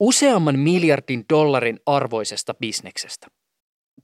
useamman 0.00 0.58
miljardin 0.58 1.24
dollarin 1.30 1.80
arvoisesta 1.86 2.54
bisneksestä 2.54 3.26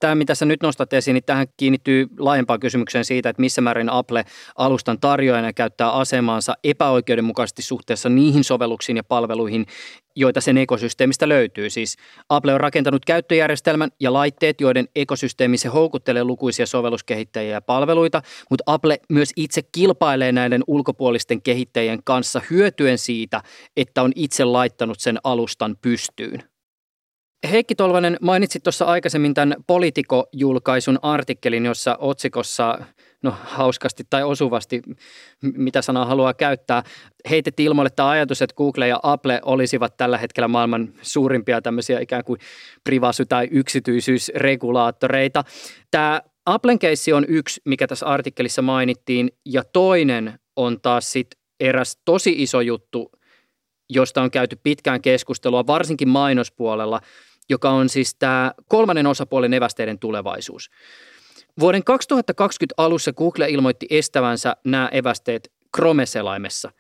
tämä, 0.01 0.15
mitä 0.15 0.35
sä 0.35 0.45
nyt 0.45 0.63
nostat 0.63 0.93
esiin, 0.93 1.15
niin 1.15 1.25
tähän 1.25 1.47
kiinnittyy 1.57 2.07
laajempaan 2.19 2.61
kysymykseen 2.61 3.05
siitä, 3.05 3.29
että 3.29 3.41
missä 3.41 3.61
määrin 3.61 3.91
Apple 3.91 4.25
alustan 4.57 5.01
tarjoajana 5.01 5.53
käyttää 5.53 5.93
asemaansa 5.93 6.55
epäoikeudenmukaisesti 6.65 7.63
suhteessa 7.63 8.09
niihin 8.09 8.45
sovelluksiin 8.45 8.97
ja 8.97 9.05
palveluihin, 9.05 9.67
joita 10.17 10.41
sen 10.41 10.59
ekosysteemistä 10.59 11.29
löytyy. 11.29 11.71
Siis 11.71 11.97
Apple 12.29 12.55
on 12.55 12.61
rakentanut 12.61 13.05
käyttöjärjestelmän 13.05 13.91
ja 14.01 14.13
laitteet, 14.13 14.61
joiden 14.61 14.89
ekosysteemi 14.97 15.59
se 15.59 15.69
houkuttelee 15.69 16.25
lukuisia 16.25 16.67
sovelluskehittäjiä 16.67 17.53
ja 17.53 17.61
palveluita, 17.61 18.23
mutta 18.51 18.65
Apple 18.67 18.99
myös 19.09 19.33
itse 19.37 19.63
kilpailee 19.63 20.33
näiden 20.33 20.65
ulkopuolisten 20.67 21.43
kehittäjien 21.43 22.01
kanssa 22.05 22.41
hyötyen 22.51 22.99
siitä, 22.99 23.43
että 23.77 24.03
on 24.03 24.13
itse 24.15 24.45
laittanut 24.45 25.01
sen 25.01 25.19
alustan 25.25 25.77
pystyyn. 25.83 26.54
Heikki 27.51 27.75
Tolvanen, 27.75 28.17
mainitsit 28.21 28.63
tuossa 28.63 28.85
aikaisemmin 28.85 29.35
tämän 29.35 29.57
Politico-julkaisun 29.67 30.99
artikkelin, 31.03 31.65
jossa 31.65 31.97
otsikossa, 32.01 32.79
no 33.23 33.35
hauskasti 33.45 34.05
tai 34.11 34.23
osuvasti, 34.23 34.83
mitä 35.43 35.83
sanaa 35.83 36.07
haluaa 36.07 36.35
käyttää, 36.35 36.83
heitettiin 37.31 37.67
ilmoille 37.67 37.91
tämä 37.97 38.09
ajatus, 38.09 38.43
että 38.43 38.57
Google 38.57 38.89
ja 38.89 39.01
Apple 39.03 39.41
olisivat 39.45 39.97
tällä 39.97 40.19
hetkellä 40.19 40.49
maailman 40.49 40.93
suurimpia 41.03 41.63
tämmöisiä 41.63 42.01
ikään 42.01 42.25
kuin 42.25 42.41
privasy- 42.85 43.27
tai 43.27 43.49
yksityisyysregulaattoreita. 43.51 45.45
Tämä 45.91 46.21
Applen 46.47 46.79
keissi 46.79 47.13
on 47.13 47.25
yksi, 47.29 47.61
mikä 47.65 47.87
tässä 47.87 48.07
artikkelissa 48.07 48.63
mainittiin, 48.63 49.31
ja 49.45 49.63
toinen 49.73 50.39
on 50.57 50.81
taas 50.81 51.13
sitten 51.13 51.41
eräs 51.61 51.99
tosi 52.05 52.35
iso 52.43 52.61
juttu, 52.61 53.11
josta 53.91 54.23
on 54.23 54.31
käyty 54.31 54.57
pitkään 54.63 55.03
keskustelua, 55.03 55.67
varsinkin 55.67 56.09
mainospuolella, 56.09 57.01
joka 57.51 57.71
on 57.71 57.89
siis 57.89 58.15
tämä 58.15 58.53
kolmannen 58.69 59.07
osapuolen 59.07 59.55
evästeiden 59.55 59.99
tulevaisuus. 59.99 60.71
Vuoden 61.61 61.85
2020 61.85 62.75
alussa 62.77 63.13
Google 63.13 63.51
ilmoitti 63.51 63.87
estävänsä 63.91 64.57
nämä 64.65 64.89
evästeet 64.93 65.53
Chrome-selaimessa. 65.77 66.71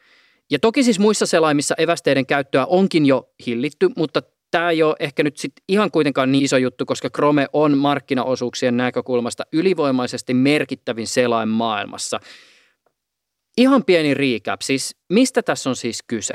Ja 0.50 0.58
toki 0.58 0.82
siis 0.82 0.98
muissa 0.98 1.26
selaimissa 1.26 1.74
evästeiden 1.78 2.26
käyttöä 2.26 2.66
onkin 2.66 3.06
jo 3.06 3.32
hillitty, 3.46 3.88
mutta 3.96 4.22
tämä 4.50 4.70
ei 4.70 4.82
ole 4.82 4.96
ehkä 4.98 5.22
nyt 5.22 5.36
sit 5.36 5.52
ihan 5.68 5.90
kuitenkaan 5.90 6.32
niin 6.32 6.44
iso 6.44 6.56
juttu, 6.56 6.86
koska 6.86 7.10
Chrome 7.10 7.46
on 7.52 7.78
markkinaosuuksien 7.78 8.76
näkökulmasta 8.76 9.44
ylivoimaisesti 9.52 10.34
merkittävin 10.34 11.06
selain 11.06 11.48
maailmassa. 11.48 12.20
Ihan 13.58 13.84
pieni 13.84 14.14
recap, 14.14 14.60
siis 14.60 14.96
mistä 15.12 15.42
tässä 15.42 15.70
on 15.70 15.76
siis 15.76 16.02
kyse? 16.06 16.34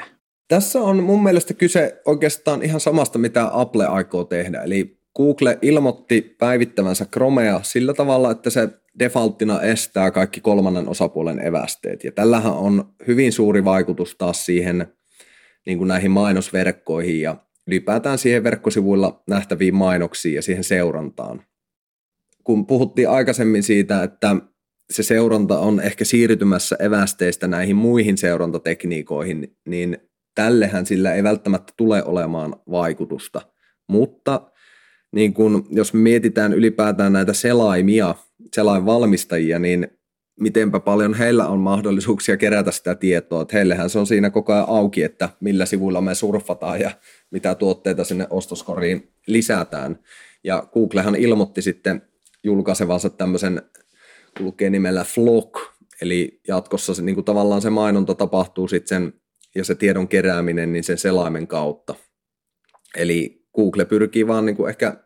Tässä 0.50 0.82
on 0.82 1.04
mun 1.04 1.24
mielestä 1.24 1.54
kyse 1.54 2.02
oikeastaan 2.06 2.64
ihan 2.64 2.80
samasta, 2.80 3.20
mitä 3.20 3.50
Apple 3.52 3.86
aikoo 3.86 4.24
tehdä. 4.24 4.62
Eli 4.62 5.00
Google 5.16 5.60
ilmoitti 5.62 6.36
päivittävänsä 6.40 7.06
Chromea 7.06 7.60
sillä 7.64 7.94
tavalla, 7.94 8.32
että 8.32 8.50
se 8.50 8.70
defaulttina 9.00 9.62
estää 9.62 10.12
kaikki 10.12 10.42
kolmannen 10.42 10.88
osapuolen 10.88 11.48
evästeet. 11.48 12.04
Ja 12.04 12.12
tällähän 12.12 12.54
on 12.54 12.94
hyvin 13.08 13.34
suuri 13.34 13.66
vaikutus 13.66 14.16
taas 14.16 14.46
siihen 14.46 14.88
niin 15.66 15.78
kuin 15.78 15.88
näihin 15.88 16.12
mainosverkkoihin 16.12 17.22
ja 17.22 17.36
ylipäätään 17.68 18.18
siihen 18.18 18.44
verkkosivuilla 18.44 19.24
nähtäviin 19.28 19.76
mainoksiin 19.76 20.36
ja 20.36 20.42
siihen 20.42 20.64
seurantaan. 20.64 21.44
Kun 22.44 22.66
puhuttiin 22.66 23.10
aikaisemmin 23.10 23.64
siitä, 23.64 24.04
että 24.04 24.36
se 24.90 25.04
seuranta 25.04 25.60
on 25.60 25.80
ehkä 25.80 26.06
siirtymässä 26.06 26.76
evästeistä 26.80 27.48
näihin 27.48 27.76
muihin 27.76 28.18
seurantatekniikoihin, 28.18 29.58
niin 29.66 30.09
tällehän 30.36 30.86
sillä 30.86 31.14
ei 31.14 31.24
välttämättä 31.24 31.74
tule 31.78 32.04
olemaan 32.04 32.56
vaikutusta. 32.72 33.42
Mutta 33.88 34.52
niin 35.12 35.34
kun, 35.34 35.68
jos 35.70 35.94
mietitään 35.94 36.54
ylipäätään 36.54 37.14
näitä 37.14 37.34
selaimia, 37.34 38.16
selainvalmistajia, 38.56 39.60
niin 39.60 39.88
mitenpä 40.40 40.80
paljon 40.80 41.14
heillä 41.14 41.48
on 41.48 41.60
mahdollisuuksia 41.60 42.38
kerätä 42.38 42.72
sitä 42.72 42.96
tietoa. 42.96 43.42
Että 43.42 43.58
heillehän 43.58 43.90
se 43.90 44.00
on 44.00 44.08
siinä 44.08 44.30
koko 44.30 44.54
ajan 44.54 44.70
auki, 44.70 45.04
että 45.04 45.30
millä 45.40 45.66
sivuilla 45.66 46.02
me 46.02 46.16
surfataan 46.16 46.80
ja 46.80 46.92
mitä 47.32 47.56
tuotteita 47.56 48.04
sinne 48.04 48.28
ostoskoriin 48.30 49.12
lisätään. 49.28 50.00
Ja 50.44 50.64
Googlehan 50.74 51.16
ilmoitti 51.16 51.62
sitten 51.62 52.02
julkaisevansa 52.44 53.10
tämmöisen, 53.10 53.62
lukee 54.40 54.70
nimellä 54.70 55.04
Flock, 55.04 55.54
eli 56.02 56.42
jatkossa 56.48 56.94
se, 56.94 57.02
niin 57.02 57.16
kuin 57.16 57.26
tavallaan 57.26 57.62
se 57.62 57.70
mainonta 57.70 58.16
tapahtuu 58.16 58.68
sitten 58.68 58.88
sen 58.88 59.14
ja 59.56 59.64
se 59.64 59.76
tiedon 59.76 60.08
kerääminen 60.08 60.74
niin 60.74 60.84
sen 60.84 60.98
selaimen 60.98 61.48
kautta. 61.48 61.96
Eli 62.98 63.46
Google 63.56 63.86
pyrkii 63.86 64.28
vaan 64.28 64.46
niin 64.46 64.56
kuin 64.56 64.70
ehkä 64.70 64.98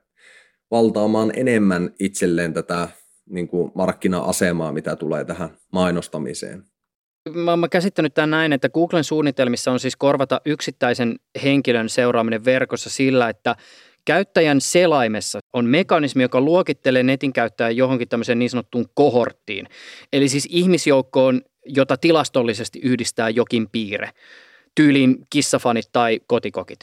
valtaamaan 0.72 1.32
enemmän 1.36 1.94
itselleen 2.00 2.54
tätä 2.54 2.88
niin 3.30 3.48
kuin 3.48 3.72
markkina-asemaa, 3.76 4.72
mitä 4.72 4.96
tulee 4.96 5.26
tähän 5.26 5.58
mainostamiseen. 5.72 6.64
Mä 7.34 7.52
oon 7.52 7.70
käsittänyt 7.72 8.14
tämän 8.14 8.30
näin, 8.30 8.54
että 8.54 8.70
Googlen 8.70 9.04
suunnitelmissa 9.04 9.72
on 9.72 9.80
siis 9.80 9.96
korvata 9.96 10.42
yksittäisen 10.46 11.16
henkilön 11.44 11.90
seuraaminen 11.90 12.46
verkossa 12.46 12.90
sillä, 12.90 13.30
että 13.30 13.56
käyttäjän 14.06 14.62
selaimessa 14.62 15.40
on 15.54 15.66
mekanismi, 15.66 16.24
joka 16.24 16.42
luokittelee 16.42 17.04
netin 17.04 17.34
käyttäjän 17.34 17.78
johonkin 17.78 18.08
tämmöiseen 18.08 18.40
niin 18.40 18.50
sanottuun 18.50 18.86
kohorttiin. 18.94 19.68
Eli 20.14 20.30
siis 20.30 20.48
ihmisjoukkoon, 20.52 21.42
jota 21.66 21.98
tilastollisesti 21.98 22.80
yhdistää 22.84 23.30
jokin 23.30 23.70
piirre 23.70 24.10
tyyliin 24.76 25.18
kissafanit 25.30 25.90
tai 25.92 26.20
kotikokit. 26.28 26.80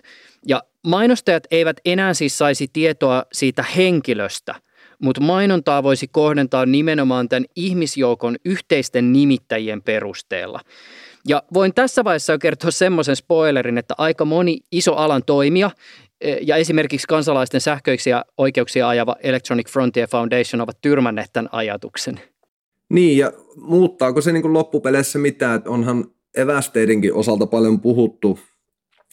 Ja 0.46 0.62
mainostajat 0.86 1.46
eivät 1.50 1.76
enää 1.84 2.14
siis 2.14 2.38
saisi 2.38 2.68
tietoa 2.72 3.24
siitä 3.32 3.64
henkilöstä, 3.76 4.54
mutta 4.98 5.20
mainontaa 5.20 5.82
voisi 5.82 6.08
kohdentaa 6.08 6.66
nimenomaan 6.66 7.28
tämän 7.28 7.44
ihmisjoukon 7.56 8.36
yhteisten 8.44 9.12
nimittäjien 9.12 9.82
perusteella. 9.82 10.60
Ja 11.28 11.42
voin 11.54 11.74
tässä 11.74 12.04
vaiheessa 12.04 12.32
jo 12.32 12.38
kertoa 12.38 12.70
semmoisen 12.70 13.16
spoilerin, 13.16 13.78
että 13.78 13.94
aika 13.98 14.24
moni 14.24 14.58
iso 14.72 14.94
alan 14.94 15.22
toimija 15.26 15.70
eh, 16.20 16.38
ja 16.42 16.56
esimerkiksi 16.56 17.06
kansalaisten 17.06 17.60
sähköisiä 17.60 18.24
oikeuksia 18.38 18.88
ajava 18.88 19.16
Electronic 19.22 19.68
Frontier 19.70 20.08
Foundation 20.08 20.60
ovat 20.60 20.80
tyrmänneet 20.80 21.30
tämän 21.32 21.48
ajatuksen. 21.52 22.20
Niin, 22.90 23.18
ja 23.18 23.32
muuttaako 23.56 24.20
se 24.20 24.32
niin 24.32 24.42
kuin 24.42 24.52
loppupeleissä 24.52 25.18
mitään, 25.18 25.56
että 25.56 25.70
onhan 25.70 26.04
evästeidenkin 26.36 27.14
osalta 27.14 27.46
paljon 27.46 27.80
puhuttu. 27.80 28.38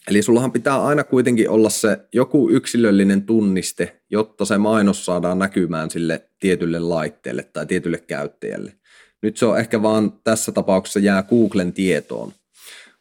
Eli 0.08 0.22
sullahan 0.22 0.52
pitää 0.52 0.84
aina 0.84 1.04
kuitenkin 1.04 1.50
olla 1.50 1.70
se 1.70 1.98
joku 2.12 2.50
yksilöllinen 2.50 3.22
tunniste, 3.22 4.00
jotta 4.10 4.44
se 4.44 4.58
mainos 4.58 5.04
saadaan 5.04 5.38
näkymään 5.38 5.90
sille 5.90 6.30
tietylle 6.40 6.78
laitteelle 6.78 7.42
tai 7.42 7.66
tietylle 7.66 7.98
käyttäjälle. 7.98 8.72
Nyt 9.22 9.36
se 9.36 9.46
on 9.46 9.58
ehkä 9.58 9.82
vaan 9.82 10.12
tässä 10.24 10.52
tapauksessa 10.52 10.98
jää 10.98 11.22
Googlen 11.22 11.72
tietoon. 11.72 12.32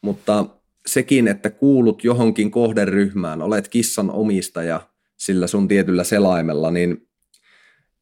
Mutta 0.01 0.45
sekin, 0.86 1.28
että 1.28 1.49
kuulut 1.49 2.03
johonkin 2.03 2.51
kohderyhmään, 2.51 3.41
olet 3.41 3.67
kissan 3.67 4.11
omistaja 4.11 4.82
sillä 5.17 5.47
sun 5.47 5.67
tietyllä 5.67 6.03
selaimella, 6.03 6.71
niin 6.71 7.07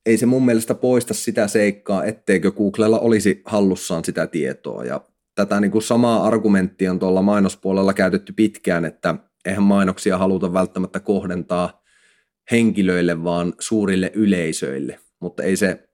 ei 0.06 0.18
se 0.18 0.26
mun 0.26 0.45
mielestä 0.45 0.76
poista 0.76 1.14
sitä 1.14 1.47
seikkaa, 1.47 2.03
etteikö 2.03 2.51
Googlella 2.51 2.99
olisi 2.99 3.41
hallussaan 3.45 4.06
sitä 4.06 4.28
tietoa. 4.28 4.86
Ja 4.86 5.01
tätä 5.36 5.60
niin 5.60 5.72
kuin 5.72 5.82
samaa 5.82 6.24
argumenttia 6.28 6.91
on 6.91 6.99
tuolla 6.99 7.22
mainospuolella 7.22 7.93
käytetty 7.93 8.34
pitkään, 8.34 8.86
että 8.86 9.16
eihän 9.45 9.64
mainoksia 9.64 10.18
haluta 10.18 10.53
välttämättä 10.53 10.99
kohdentaa 10.99 11.82
henkilöille, 12.51 13.24
vaan 13.24 13.53
suurille 13.60 14.12
yleisöille. 14.14 14.99
Mutta 15.20 15.43
ei 15.43 15.56
se, 15.56 15.89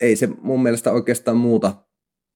ei 0.00 0.16
se 0.16 0.28
mun 0.42 0.62
mielestä 0.62 0.92
oikeastaan 0.92 1.36
muuta 1.36 1.74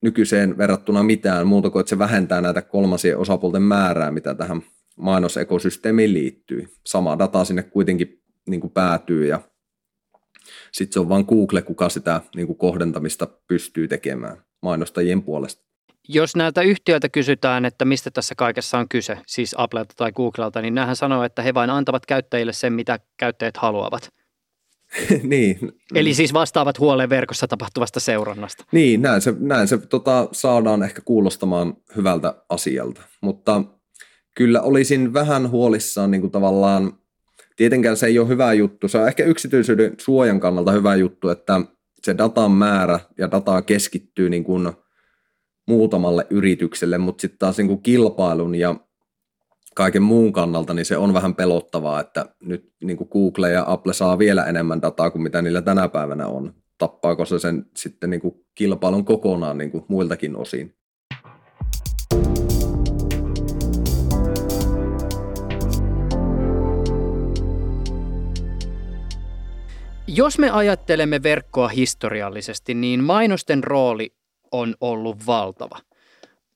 nykyiseen 0.02 0.58
verrattuna 0.58 1.02
mitään 1.02 1.46
muuta 1.46 1.70
kuin, 1.70 1.80
että 1.80 1.90
se 1.90 1.98
vähentää 1.98 2.40
näitä 2.40 2.62
kolmasien 2.62 3.18
osapuolten 3.18 3.62
määrää, 3.62 4.10
mitä 4.10 4.34
tähän 4.34 4.62
mainosekosysteemiin 4.96 6.14
liittyy. 6.14 6.68
Sama 6.86 7.18
data 7.18 7.44
sinne 7.44 7.62
kuitenkin 7.62 8.22
niin 8.48 8.60
kuin 8.60 8.72
päätyy 8.72 9.26
ja 9.26 9.40
sitten 10.74 10.92
se 10.92 11.00
on 11.00 11.08
vain 11.08 11.24
Google, 11.28 11.62
kuka 11.62 11.88
sitä 11.88 12.20
niin 12.36 12.46
kuin 12.46 12.58
kohdentamista 12.58 13.26
pystyy 13.48 13.88
tekemään 13.88 14.36
mainostajien 14.62 15.22
puolesta. 15.22 15.64
Jos 16.08 16.36
näiltä 16.36 16.62
yhtiöiltä 16.62 17.08
kysytään, 17.08 17.64
että 17.64 17.84
mistä 17.84 18.10
tässä 18.10 18.34
kaikessa 18.34 18.78
on 18.78 18.88
kyse, 18.88 19.18
siis 19.26 19.54
Applelta 19.58 19.94
tai 19.96 20.12
Googlelta, 20.12 20.62
niin 20.62 20.74
nämähän 20.74 20.96
sanoo, 20.96 21.24
että 21.24 21.42
he 21.42 21.54
vain 21.54 21.70
antavat 21.70 22.06
käyttäjille 22.06 22.52
sen, 22.52 22.72
mitä 22.72 22.98
käyttäjät 23.16 23.56
haluavat. 23.56 24.08
niin. 25.22 25.58
Eli 25.94 26.14
siis 26.14 26.32
vastaavat 26.32 26.78
huoleen 26.78 27.08
verkossa 27.08 27.48
tapahtuvasta 27.48 28.00
seurannasta. 28.00 28.64
Niin, 28.72 29.02
näin 29.02 29.20
se, 29.20 29.34
näin 29.38 29.68
se 29.68 29.78
tota, 29.78 30.28
saadaan 30.32 30.82
ehkä 30.82 31.02
kuulostamaan 31.04 31.76
hyvältä 31.96 32.34
asialta. 32.48 33.02
Mutta 33.20 33.62
kyllä 34.34 34.62
olisin 34.62 35.12
vähän 35.12 35.50
huolissaan 35.50 36.10
niin 36.10 36.20
kuin 36.20 36.30
tavallaan, 36.30 36.98
tietenkään 37.56 37.96
se 37.96 38.06
ei 38.06 38.18
ole 38.18 38.28
hyvä 38.28 38.52
juttu. 38.52 38.88
Se 38.88 38.98
on 38.98 39.08
ehkä 39.08 39.24
yksityisyyden 39.24 39.94
suojan 40.00 40.40
kannalta 40.40 40.72
hyvä 40.72 40.94
juttu, 40.94 41.28
että 41.28 41.60
se 42.02 42.18
datan 42.18 42.50
määrä 42.50 43.00
ja 43.18 43.30
dataa 43.30 43.62
keskittyy 43.62 44.30
niin 44.30 44.44
kuin– 44.44 44.72
muutamalle 45.68 46.26
yritykselle, 46.30 46.98
mutta 46.98 47.20
sitten 47.20 47.38
taas 47.38 47.58
niin 47.58 47.68
kuin 47.68 47.82
kilpailun 47.82 48.54
ja 48.54 48.76
kaiken 49.74 50.02
muun 50.02 50.32
kannalta, 50.32 50.74
niin 50.74 50.86
se 50.86 50.96
on 50.96 51.14
vähän 51.14 51.34
pelottavaa, 51.34 52.00
että 52.00 52.26
nyt 52.40 52.72
niin 52.84 52.96
kuin 52.96 53.08
Google 53.12 53.50
ja 53.50 53.64
Apple 53.66 53.92
saa 53.92 54.18
vielä 54.18 54.44
enemmän 54.44 54.82
dataa 54.82 55.10
kuin 55.10 55.22
mitä 55.22 55.42
niillä 55.42 55.62
tänä 55.62 55.88
päivänä 55.88 56.26
on. 56.26 56.54
Tappaako 56.78 57.24
se 57.24 57.38
sen 57.38 57.66
sitten 57.76 58.10
niin 58.10 58.20
kuin 58.20 58.34
kilpailun 58.54 59.04
kokonaan 59.04 59.58
niin 59.58 59.70
kuin 59.70 59.84
muiltakin 59.88 60.36
osin? 60.36 60.74
Jos 70.16 70.38
me 70.38 70.50
ajattelemme 70.50 71.22
verkkoa 71.22 71.68
historiallisesti, 71.68 72.74
niin 72.74 73.04
mainosten 73.04 73.64
rooli 73.64 74.14
on 74.52 74.74
ollut 74.80 75.26
valtava. 75.26 75.78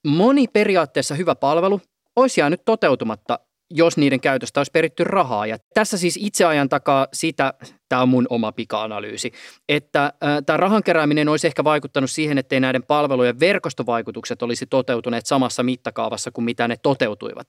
Moni 0.07 0.47
periaatteessa 0.53 1.15
hyvä 1.15 1.35
palvelu 1.35 1.81
olisi 2.17 2.41
jäänyt 2.41 2.63
toteutumatta, 2.65 3.39
jos 3.71 3.97
niiden 3.97 4.21
käytöstä 4.21 4.61
olisi 4.61 4.71
peritty 4.73 5.05
rahaa. 5.05 5.47
Ja 5.47 5.59
tässä 5.75 5.99
siis 5.99 6.19
itse 6.23 6.45
ajan 6.45 6.69
takaa 6.69 7.07
sitä, 7.13 7.55
tämä 7.89 8.03
on 8.03 8.09
mun 8.09 8.27
oma 8.31 8.53
pika-analyysi, 8.53 9.33
että 9.69 10.13
tämä 10.47 10.57
rahan 10.57 10.83
kerääminen 10.83 11.29
olisi 11.29 11.47
ehkä 11.47 11.65
vaikuttanut 11.65 12.11
siihen, 12.11 12.39
ettei 12.39 12.61
näiden 12.61 12.83
palvelujen 12.83 13.41
verkostovaikutukset 13.41 14.43
olisi 14.43 14.67
toteutuneet 14.67 15.27
samassa 15.27 15.63
mittakaavassa 15.63 16.31
kuin 16.31 16.45
mitä 16.45 16.69
ne 16.69 16.77
toteutuivat. 16.83 17.47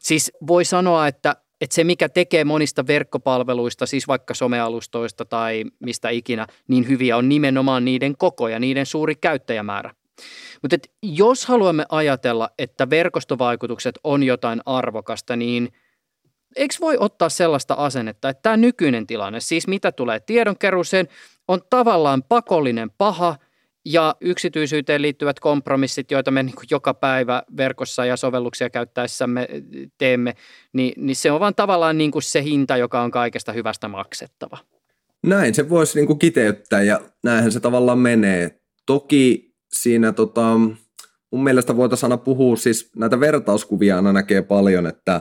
Siis 0.00 0.32
voi 0.46 0.64
sanoa, 0.64 1.08
että 1.08 1.36
että 1.60 1.74
se, 1.74 1.84
mikä 1.84 2.08
tekee 2.08 2.44
monista 2.44 2.86
verkkopalveluista, 2.86 3.86
siis 3.86 4.08
vaikka 4.08 4.34
somealustoista 4.34 5.24
tai 5.24 5.64
mistä 5.78 6.08
ikinä, 6.08 6.46
niin 6.68 6.88
hyviä 6.88 7.16
on 7.16 7.28
nimenomaan 7.28 7.84
niiden 7.84 8.16
koko 8.18 8.48
ja 8.48 8.58
niiden 8.58 8.86
suuri 8.86 9.14
käyttäjämäärä. 9.14 9.94
Mutta 10.62 10.76
jos 11.02 11.46
haluamme 11.46 11.86
ajatella, 11.88 12.50
että 12.58 12.90
verkostovaikutukset 12.90 13.98
on 14.04 14.22
jotain 14.22 14.60
arvokasta, 14.66 15.36
niin 15.36 15.72
eikö 16.56 16.74
voi 16.80 16.96
ottaa 17.00 17.28
sellaista 17.28 17.74
asennetta, 17.74 18.28
että 18.28 18.42
tämä 18.42 18.56
nykyinen 18.56 19.06
tilanne, 19.06 19.40
siis 19.40 19.66
mitä 19.68 19.92
tulee 19.92 20.20
tiedonkeruuseen, 20.20 21.08
on 21.48 21.60
tavallaan 21.70 22.22
pakollinen 22.22 22.90
paha 22.98 23.36
ja 23.84 24.14
yksityisyyteen 24.20 25.02
liittyvät 25.02 25.40
kompromissit, 25.40 26.10
joita 26.10 26.30
me 26.30 26.42
niin 26.42 26.54
joka 26.70 26.94
päivä 26.94 27.42
verkossa 27.56 28.06
ja 28.06 28.16
sovelluksia 28.16 28.70
käyttäessämme 28.70 29.48
teemme, 29.98 30.34
niin, 30.72 30.92
niin 30.96 31.16
se 31.16 31.30
on 31.30 31.40
vaan 31.40 31.54
tavallaan 31.54 31.98
niin 31.98 32.10
kuin 32.10 32.22
se 32.22 32.42
hinta, 32.42 32.76
joka 32.76 33.02
on 33.02 33.10
kaikesta 33.10 33.52
hyvästä 33.52 33.88
maksettava. 33.88 34.58
Näin 35.22 35.54
se 35.54 35.68
voisi 35.68 35.98
niin 35.98 36.06
kuin 36.06 36.18
kiteyttää 36.18 36.82
ja 36.82 37.00
näinhän 37.22 37.52
se 37.52 37.60
tavallaan 37.60 37.98
menee. 37.98 38.60
Toki 38.86 39.54
siinä 39.72 40.12
tota, 40.12 40.60
mun 41.30 41.44
mielestä 41.44 41.76
voitaisiin 41.76 42.12
aina 42.12 42.16
puhua, 42.16 42.56
siis 42.56 42.90
näitä 42.96 43.20
vertauskuvia 43.20 43.96
aina 43.96 44.12
näkee 44.12 44.42
paljon, 44.42 44.86
että 44.86 45.20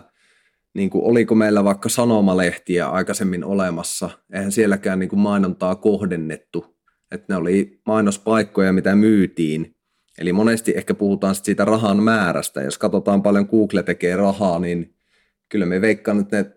niin 0.73 0.89
kuin, 0.89 1.03
oliko 1.03 1.35
meillä 1.35 1.63
vaikka 1.63 1.89
sanomalehtiä 1.89 2.87
aikaisemmin 2.87 3.43
olemassa, 3.43 4.09
eihän 4.33 4.51
sielläkään 4.51 4.99
niin 4.99 5.09
kuin 5.09 5.19
mainontaa 5.19 5.75
kohdennettu, 5.75 6.72
että 7.13 7.33
ne 7.33 7.35
oli 7.35 7.81
mainospaikkoja, 7.85 8.73
mitä 8.73 8.95
myytiin. 8.95 9.75
Eli 10.17 10.33
monesti 10.33 10.73
ehkä 10.75 10.93
puhutaan 10.93 11.35
sit 11.35 11.45
siitä 11.45 11.65
rahan 11.65 12.03
määrästä. 12.03 12.61
Jos 12.61 12.77
katsotaan 12.77 13.23
paljon 13.23 13.47
Google 13.51 13.83
tekee 13.83 14.15
rahaa, 14.15 14.59
niin 14.59 14.95
kyllä 15.49 15.65
me 15.65 15.81
veikkaan, 15.81 16.19
että 16.19 16.37
ne 16.37 16.51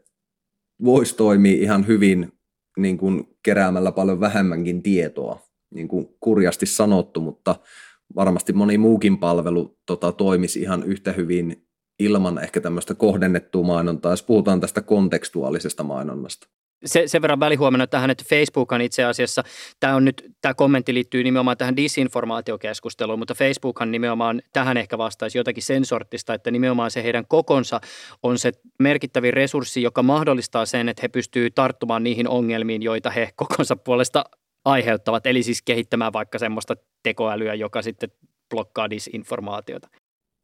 voisi 0.84 1.16
toimia 1.16 1.62
ihan 1.62 1.86
hyvin 1.86 2.32
niin 2.76 2.98
kuin 2.98 3.24
keräämällä 3.42 3.92
paljon 3.92 4.20
vähemmänkin 4.20 4.82
tietoa, 4.82 5.40
niin 5.74 5.88
kuin 5.88 6.08
kurjasti 6.20 6.66
sanottu, 6.66 7.20
mutta 7.20 7.56
varmasti 8.16 8.52
moni 8.52 8.78
muukin 8.78 9.18
palvelu 9.18 9.78
tota, 9.86 10.12
toimisi 10.12 10.60
ihan 10.60 10.82
yhtä 10.82 11.12
hyvin 11.12 11.66
ilman 11.98 12.44
ehkä 12.44 12.60
tämmöistä 12.60 12.94
kohdennettua 12.94 13.62
mainontaa, 13.62 14.12
jos 14.12 14.22
puhutaan 14.22 14.60
tästä 14.60 14.80
kontekstuaalisesta 14.80 15.82
mainonnasta. 15.82 16.48
Se, 16.84 17.02
sen 17.06 17.22
verran 17.22 17.40
välihuomenna 17.40 17.86
tähän, 17.86 18.10
että 18.10 18.24
Facebook 18.28 18.72
on 18.72 18.80
itse 18.80 19.04
asiassa, 19.04 19.42
tämä, 19.80 19.96
on 19.96 20.04
nyt, 20.04 20.32
tämä 20.40 20.54
kommentti 20.54 20.94
liittyy 20.94 21.24
nimenomaan 21.24 21.56
tähän 21.56 21.76
disinformaatiokeskusteluun, 21.76 23.18
mutta 23.18 23.34
Facebookhan 23.34 23.90
nimenomaan 23.90 24.42
tähän 24.52 24.76
ehkä 24.76 24.98
vastaisi 24.98 25.38
jotakin 25.38 25.62
sen 25.62 25.84
sortista, 25.84 26.34
että 26.34 26.50
nimenomaan 26.50 26.90
se 26.90 27.02
heidän 27.02 27.26
kokonsa 27.26 27.80
on 28.22 28.38
se 28.38 28.52
merkittävin 28.78 29.34
resurssi, 29.34 29.82
joka 29.82 30.02
mahdollistaa 30.02 30.66
sen, 30.66 30.88
että 30.88 31.02
he 31.02 31.08
pystyvät 31.08 31.54
tarttumaan 31.54 32.04
niihin 32.04 32.28
ongelmiin, 32.28 32.82
joita 32.82 33.10
he 33.10 33.30
kokonsa 33.36 33.76
puolesta 33.76 34.24
aiheuttavat, 34.64 35.26
eli 35.26 35.42
siis 35.42 35.62
kehittämään 35.62 36.12
vaikka 36.12 36.38
semmoista 36.38 36.74
tekoälyä, 37.02 37.54
joka 37.54 37.82
sitten 37.82 38.10
blokkaa 38.50 38.90
disinformaatiota. 38.90 39.88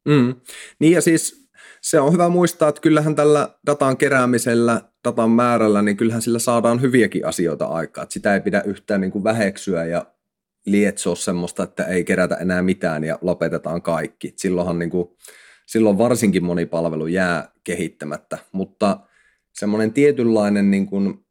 Mm. 0.05 0.35
Niin 0.79 0.93
ja 0.93 1.01
siis 1.01 1.49
se 1.81 1.99
on 1.99 2.13
hyvä 2.13 2.29
muistaa, 2.29 2.69
että 2.69 2.81
kyllähän 2.81 3.15
tällä 3.15 3.49
datan 3.65 3.97
keräämisellä, 3.97 4.81
datan 5.03 5.31
määrällä, 5.31 5.81
niin 5.81 5.97
kyllähän 5.97 6.21
sillä 6.21 6.39
saadaan 6.39 6.81
hyviäkin 6.81 7.25
asioita 7.25 7.65
aikaa. 7.65 8.03
Että 8.03 8.13
sitä 8.13 8.33
ei 8.33 8.41
pidä 8.41 8.61
yhtään 8.61 9.01
niin 9.01 9.11
kuin 9.11 9.23
väheksyä 9.23 9.85
ja 9.85 10.05
lietsoa 10.65 11.15
semmoista, 11.15 11.63
että 11.63 11.83
ei 11.83 12.03
kerätä 12.03 12.35
enää 12.35 12.61
mitään 12.61 13.03
ja 13.03 13.19
lopetetaan 13.21 13.81
kaikki. 13.81 14.33
Silloinhan 14.35 14.79
niin 14.79 14.89
kuin, 14.89 15.07
silloin 15.65 15.97
varsinkin 15.97 16.43
moni 16.43 16.65
palvelu 16.65 17.07
jää 17.07 17.51
kehittämättä, 17.63 18.37
mutta 18.51 18.99
semmoinen 19.53 19.93
tietynlainen 19.93 20.71
niin 20.71 20.85
kuin 20.85 21.22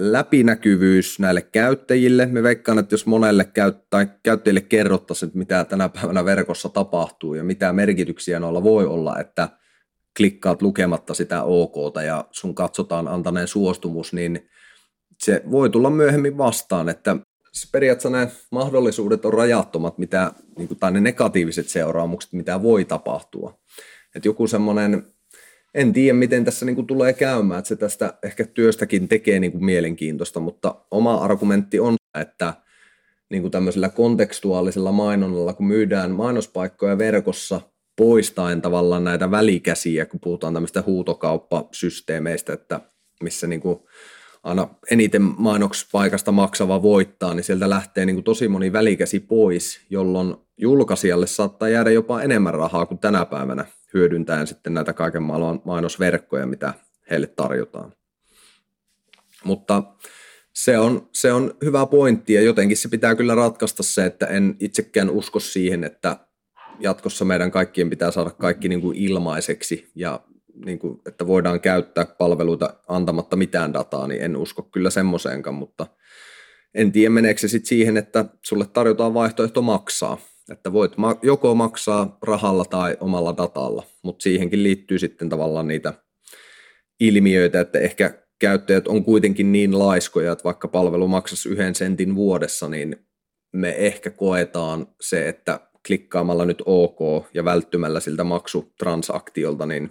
läpinäkyvyys 0.00 1.18
näille 1.18 1.42
käyttäjille. 1.42 2.26
Me 2.26 2.42
veikkaan, 2.42 2.78
että 2.78 2.94
jos 2.94 3.06
monelle 3.06 3.44
käy, 3.44 3.72
tai 3.90 4.06
käyttäjille 4.22 4.60
kerrottaisiin, 4.60 5.26
että 5.26 5.38
mitä 5.38 5.64
tänä 5.64 5.88
päivänä 5.88 6.24
verkossa 6.24 6.68
tapahtuu 6.68 7.34
ja 7.34 7.44
mitä 7.44 7.72
merkityksiä 7.72 8.40
noilla 8.40 8.62
voi 8.62 8.86
olla, 8.86 9.18
että 9.18 9.48
klikkaat 10.16 10.62
lukematta 10.62 11.14
sitä 11.14 11.42
OK 11.42 11.74
ja 12.04 12.24
sun 12.30 12.54
katsotaan 12.54 13.08
antaneen 13.08 13.48
suostumus, 13.48 14.12
niin 14.12 14.48
se 15.18 15.42
voi 15.50 15.70
tulla 15.70 15.90
myöhemmin 15.90 16.38
vastaan, 16.38 16.88
että 16.88 17.16
periaatteessa 17.72 18.10
ne 18.10 18.30
mahdollisuudet 18.52 19.24
on 19.24 19.32
rajattomat, 19.32 19.98
mitä, 19.98 20.32
niin 20.58 20.68
tai 20.80 20.92
ne 20.92 21.00
negatiiviset 21.00 21.68
seuraamukset, 21.68 22.32
mitä 22.32 22.62
voi 22.62 22.84
tapahtua. 22.84 23.58
Että 24.14 24.28
joku 24.28 24.46
semmoinen 24.46 25.06
en 25.74 25.92
tiedä, 25.92 26.14
miten 26.14 26.44
tässä 26.44 26.66
niin 26.66 26.76
kuin 26.76 26.86
tulee 26.86 27.12
käymään, 27.12 27.58
että 27.58 27.68
se 27.68 27.76
tästä 27.76 28.14
ehkä 28.22 28.44
työstäkin 28.44 29.08
tekee 29.08 29.40
niin 29.40 29.52
kuin 29.52 29.64
mielenkiintoista, 29.64 30.40
mutta 30.40 30.74
oma 30.90 31.14
argumentti 31.14 31.80
on, 31.80 31.96
että 32.20 32.54
niin 33.30 33.42
kuin 33.42 33.50
tämmöisellä 33.50 33.88
kontekstuaalisella 33.88 34.92
mainonnalla, 34.92 35.52
kun 35.52 35.66
myydään 35.66 36.10
mainospaikkoja 36.10 36.98
verkossa 36.98 37.60
poistaen 37.96 38.62
tavallaan 38.62 39.04
näitä 39.04 39.30
välikäsiä, 39.30 40.06
kun 40.06 40.20
puhutaan 40.20 40.54
tämmöistä 40.54 40.82
huutokauppasysteemeistä, 40.86 42.52
että 42.52 42.80
missä 43.22 43.46
niin 43.46 43.60
kuin 43.60 43.78
aina 44.42 44.68
eniten 44.90 45.22
mainokspaikasta 45.22 46.32
maksava 46.32 46.82
voittaa, 46.82 47.34
niin 47.34 47.44
sieltä 47.44 47.70
lähtee 47.70 48.06
niin 48.06 48.16
kuin 48.16 48.24
tosi 48.24 48.48
moni 48.48 48.72
välikäsi 48.72 49.20
pois, 49.20 49.80
jolloin 49.90 50.34
julkaisijalle 50.58 51.26
saattaa 51.26 51.68
jäädä 51.68 51.90
jopa 51.90 52.22
enemmän 52.22 52.54
rahaa 52.54 52.86
kuin 52.86 52.98
tänä 52.98 53.24
päivänä 53.24 53.64
hyödyntäen 53.94 54.46
sitten 54.46 54.74
näitä 54.74 54.92
kaiken 54.92 55.22
maailman 55.22 55.62
mainosverkkoja, 55.64 56.46
mitä 56.46 56.74
heille 57.10 57.26
tarjotaan. 57.26 57.92
Mutta 59.44 59.82
se 60.52 60.78
on, 60.78 61.08
se 61.12 61.32
on 61.32 61.54
hyvä 61.64 61.86
pointti 61.86 62.32
ja 62.32 62.42
jotenkin 62.42 62.76
se 62.76 62.88
pitää 62.88 63.14
kyllä 63.14 63.34
ratkaista 63.34 63.82
se, 63.82 64.06
että 64.06 64.26
en 64.26 64.56
itsekään 64.60 65.10
usko 65.10 65.40
siihen, 65.40 65.84
että 65.84 66.16
jatkossa 66.80 67.24
meidän 67.24 67.50
kaikkien 67.50 67.90
pitää 67.90 68.10
saada 68.10 68.30
kaikki 68.30 68.68
niin 68.68 68.80
kuin 68.80 68.96
ilmaiseksi 68.96 69.90
ja 69.94 70.20
niin 70.64 70.78
kuin, 70.78 71.00
että 71.06 71.26
voidaan 71.26 71.60
käyttää 71.60 72.06
palveluita 72.06 72.74
antamatta 72.88 73.36
mitään 73.36 73.72
dataa, 73.72 74.06
niin 74.06 74.22
en 74.22 74.36
usko 74.36 74.62
kyllä 74.62 74.90
semmoiseenkaan, 74.90 75.54
mutta 75.54 75.86
en 76.74 76.92
tiedä 76.92 77.10
meneekö 77.10 77.40
se 77.40 77.48
sitten 77.48 77.68
siihen, 77.68 77.96
että 77.96 78.24
sulle 78.42 78.66
tarjotaan 78.66 79.14
vaihtoehto 79.14 79.62
maksaa. 79.62 80.18
Että 80.50 80.72
voit 80.72 80.92
joko 81.22 81.54
maksaa 81.54 82.18
rahalla 82.22 82.64
tai 82.64 82.96
omalla 83.00 83.36
datalla, 83.36 83.84
mutta 84.02 84.22
siihenkin 84.22 84.62
liittyy 84.62 84.98
sitten 84.98 85.28
tavallaan 85.28 85.68
niitä 85.68 85.94
ilmiöitä, 87.00 87.60
että 87.60 87.78
ehkä 87.78 88.14
käyttäjät 88.38 88.88
on 88.88 89.04
kuitenkin 89.04 89.52
niin 89.52 89.78
laiskoja, 89.78 90.32
että 90.32 90.44
vaikka 90.44 90.68
palvelu 90.68 91.08
maksaisi 91.08 91.48
yhden 91.48 91.74
sentin 91.74 92.14
vuodessa, 92.14 92.68
niin 92.68 92.96
me 93.52 93.74
ehkä 93.78 94.10
koetaan 94.10 94.86
se, 95.00 95.28
että 95.28 95.60
klikkaamalla 95.86 96.44
nyt 96.44 96.62
OK 96.66 97.26
ja 97.34 97.44
välttymällä 97.44 98.00
siltä 98.00 98.24
maksutransaktiolta, 98.24 99.66
niin 99.66 99.90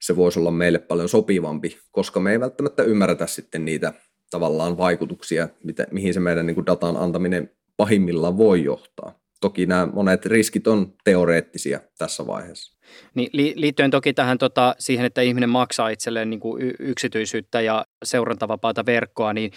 se 0.00 0.16
voisi 0.16 0.38
olla 0.38 0.50
meille 0.50 0.78
paljon 0.78 1.08
sopivampi, 1.08 1.78
koska 1.90 2.20
me 2.20 2.32
ei 2.32 2.40
välttämättä 2.40 2.82
ymmärretä 2.82 3.26
sitten 3.26 3.64
niitä 3.64 3.92
tavallaan 4.30 4.78
vaikutuksia, 4.78 5.48
mitä, 5.64 5.86
mihin 5.90 6.14
se 6.14 6.20
meidän 6.20 6.46
niin 6.46 6.54
kuin 6.54 6.66
datan 6.66 6.96
antaminen 6.96 7.50
pahimmillaan 7.76 8.38
voi 8.38 8.64
johtaa 8.64 9.20
toki 9.40 9.66
nämä 9.66 9.88
monet 9.92 10.26
riskit 10.26 10.66
on 10.66 10.92
teoreettisia 11.04 11.80
tässä 11.98 12.26
vaiheessa. 12.26 12.80
Niin, 13.14 13.30
liittyen 13.54 13.90
toki 13.90 14.12
tähän 14.12 14.38
tota, 14.38 14.74
siihen, 14.78 15.06
että 15.06 15.20
ihminen 15.20 15.50
maksaa 15.50 15.88
itselleen 15.88 16.30
niin 16.30 16.40
kuin 16.40 16.74
yksityisyyttä 16.78 17.60
ja 17.60 17.86
seurantavapaata 18.04 18.86
verkkoa, 18.86 19.32
niin 19.32 19.50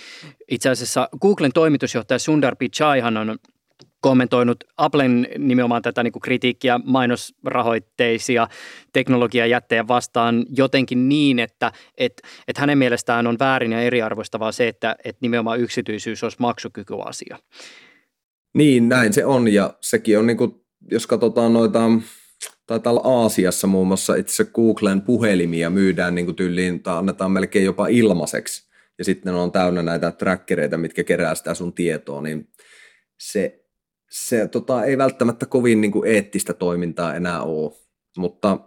itse 0.52 0.70
asiassa 0.70 1.10
Googlen 1.22 1.52
toimitusjohtaja 1.54 2.20
Sundar 2.20 2.56
Pichaihan 2.56 3.18
on 3.18 3.38
kommentoinut 4.02 4.64
Applen 4.78 5.28
nimenomaan 5.38 5.82
tätä 5.82 6.04
niin 6.04 6.12
kuin 6.12 6.22
kritiikkiä 6.22 6.80
mainosrahoitteisia 6.84 8.48
teknologiajättejä 8.94 9.88
vastaan 9.88 10.46
jotenkin 10.58 11.10
niin, 11.10 11.40
että 11.40 11.72
et, 11.98 12.14
et 12.48 12.58
hänen 12.58 12.78
mielestään 12.78 13.28
on 13.28 13.40
väärin 13.40 13.72
ja 13.72 13.82
eriarvoistavaa 13.82 14.52
se, 14.52 14.68
että 14.68 14.96
et 15.06 15.18
nimenomaan 15.22 15.60
yksityisyys 15.60 16.24
olisi 16.24 16.38
maksukykyasia. 16.40 17.38
Niin, 18.54 18.90
näin 18.90 19.14
se 19.14 19.26
on 19.26 19.48
ja 19.48 19.74
sekin 19.82 20.20
on, 20.20 20.28
niin 20.28 20.38
kuin, 20.38 20.52
jos 20.92 21.08
katsotaan 21.08 21.54
noita, 21.54 21.90
taitaa 22.68 22.94
olla 22.94 23.22
Aasiassa 23.22 23.68
muun 23.68 23.88
muassa 23.88 24.16
itse 24.16 24.46
Googlen 24.46 25.02
puhelimia 25.02 25.70
myydään 25.70 26.16
niin 26.16 26.26
kuin 26.26 26.36
tyyliin, 26.36 26.84
tai 26.84 26.98
annetaan 26.98 27.32
melkein 27.32 27.66
jopa 27.66 27.88
ilmaiseksi 27.88 28.74
ja 28.98 29.06
sitten 29.06 29.36
on 29.36 29.52
täynnä 29.52 29.82
näitä 29.82 30.12
trackereita, 30.12 30.78
mitkä 30.78 31.04
kerää 31.04 31.36
sitä 31.36 31.54
sun 31.54 31.74
tietoa, 31.74 32.22
niin 32.22 32.48
se, 33.20 33.66
se 34.12 34.48
tota, 34.48 34.84
ei 34.84 34.98
välttämättä 34.98 35.46
kovin 35.46 35.82
niin 35.82 35.92
kuin 35.92 36.10
eettistä 36.10 36.54
toimintaa 36.54 37.16
enää 37.16 37.42
ole, 37.42 37.72
mutta 38.18 38.60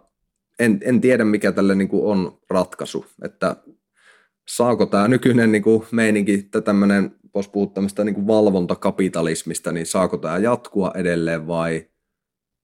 en, 0.59 0.79
en 0.83 1.01
tiedä, 1.01 1.25
mikä 1.25 1.51
tälle 1.51 1.75
niin 1.75 1.87
kuin 1.87 2.05
on 2.05 2.39
ratkaisu, 2.49 3.05
että 3.23 3.55
saako 4.47 4.85
tämä 4.85 5.07
nykyinen 5.07 5.51
niin 5.51 5.63
kuin 5.63 5.83
meininki, 5.91 6.49
tämmöinen, 6.65 7.15
voisi 7.33 7.49
puhua 7.49 7.71
tämmöistä 7.73 8.03
niin 8.03 8.15
kuin 8.15 8.27
valvontakapitalismista, 8.27 9.71
niin 9.71 9.85
saako 9.85 10.17
tämä 10.17 10.37
jatkua 10.37 10.91
edelleen 10.95 11.47
vai 11.47 11.89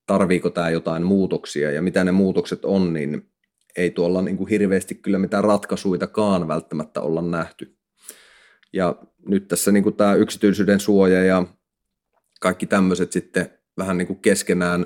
tarviiko 0.05 0.49
tämä 0.49 0.69
jotain 0.69 1.03
muutoksia 1.03 1.71
ja 1.71 1.81
mitä 1.81 2.03
ne 2.03 2.11
muutokset 2.11 2.65
on, 2.65 2.93
niin 2.93 3.29
ei 3.77 3.91
tuolla 3.91 4.21
niin 4.21 4.37
kuin 4.37 4.49
hirveästi 4.49 4.95
kyllä 4.95 5.19
mitään 5.19 5.43
ratkaisuitakaan 5.43 6.47
välttämättä 6.47 7.01
olla 7.01 7.21
nähty. 7.21 7.77
Ja 8.73 8.95
nyt 9.27 9.47
tässä 9.47 9.71
niin 9.71 9.83
kuin 9.83 9.95
tämä 9.95 10.13
yksityisyyden 10.13 10.79
suoja 10.79 11.23
ja 11.23 11.45
kaikki 12.41 12.65
tämmöiset 12.65 13.11
sitten 13.11 13.49
vähän 13.77 13.97
niin 13.97 14.07
kuin 14.07 14.19
keskenään 14.19 14.85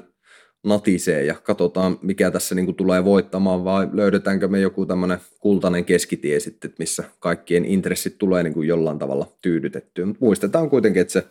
natisee 0.64 1.24
ja 1.24 1.36
katsotaan, 1.36 2.00
mikä 2.02 2.32
tässä 2.32 2.56
niin 2.56 2.66
kuin 2.66 2.76
tulee 2.76 3.06
voittamaan, 3.06 3.64
vai 3.64 3.90
löydetäänkö 3.94 4.48
me 4.48 4.60
joku 4.60 4.86
tämmöinen 4.86 5.18
kultainen 5.40 5.86
keskitie 5.86 6.40
sitten, 6.40 6.74
missä 6.80 7.04
kaikkien 7.20 7.66
intressit 7.66 8.18
tulee 8.18 8.44
niin 8.44 8.54
kuin 8.54 8.68
jollain 8.68 9.00
tavalla 9.00 9.32
tyydytettyä. 9.42 10.06
Mutta 10.06 10.26
muistetaan 10.26 10.70
kuitenkin, 10.70 11.02
että 11.02 11.12
se 11.12 11.24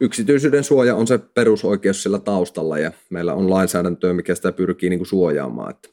yksityisyyden 0.00 0.64
suoja 0.64 0.96
on 0.96 1.06
se 1.06 1.18
perusoikeus 1.18 2.02
sillä 2.02 2.18
taustalla 2.18 2.78
ja 2.78 2.92
meillä 3.10 3.34
on 3.34 3.50
lainsäädäntöä, 3.50 4.12
mikä 4.12 4.34
sitä 4.34 4.52
pyrkii 4.52 4.90
niin 4.90 4.98
kuin 4.98 5.06
suojaamaan. 5.06 5.70
Että 5.70 5.88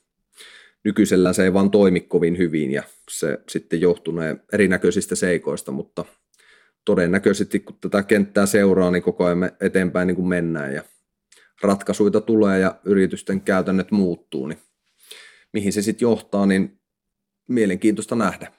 nykyisellään 0.84 1.36
se 1.36 1.43
ei 1.43 1.53
vaan 1.53 1.72
toimi 1.72 1.99
kovin 1.99 2.38
hyvin 2.38 2.72
ja 2.72 2.84
se 3.11 3.39
sitten 3.49 3.82
johtunee 3.82 4.36
erinäköisistä 4.53 5.16
seikoista, 5.16 5.72
mutta 5.72 6.05
todennäköisesti 6.86 7.59
kun 7.59 7.78
tätä 7.82 8.03
kenttää 8.03 8.45
seuraa, 8.45 8.91
niin 8.91 9.03
koko 9.03 9.26
ajan 9.26 9.38
me 9.38 9.53
eteenpäin 9.59 10.07
niin 10.07 10.16
kuin 10.16 10.28
mennään 10.28 10.74
ja 10.74 10.84
ratkaisuita 11.62 12.22
tulee 12.22 12.60
ja 12.60 12.76
yritysten 12.86 13.41
käytännöt 13.41 13.91
muuttuu, 13.91 14.47
niin 14.47 14.60
mihin 15.53 15.74
se 15.74 15.82
sitten 15.82 16.06
johtaa, 16.06 16.45
niin 16.45 16.80
mielenkiintoista 17.47 18.16
nähdä. 18.16 18.51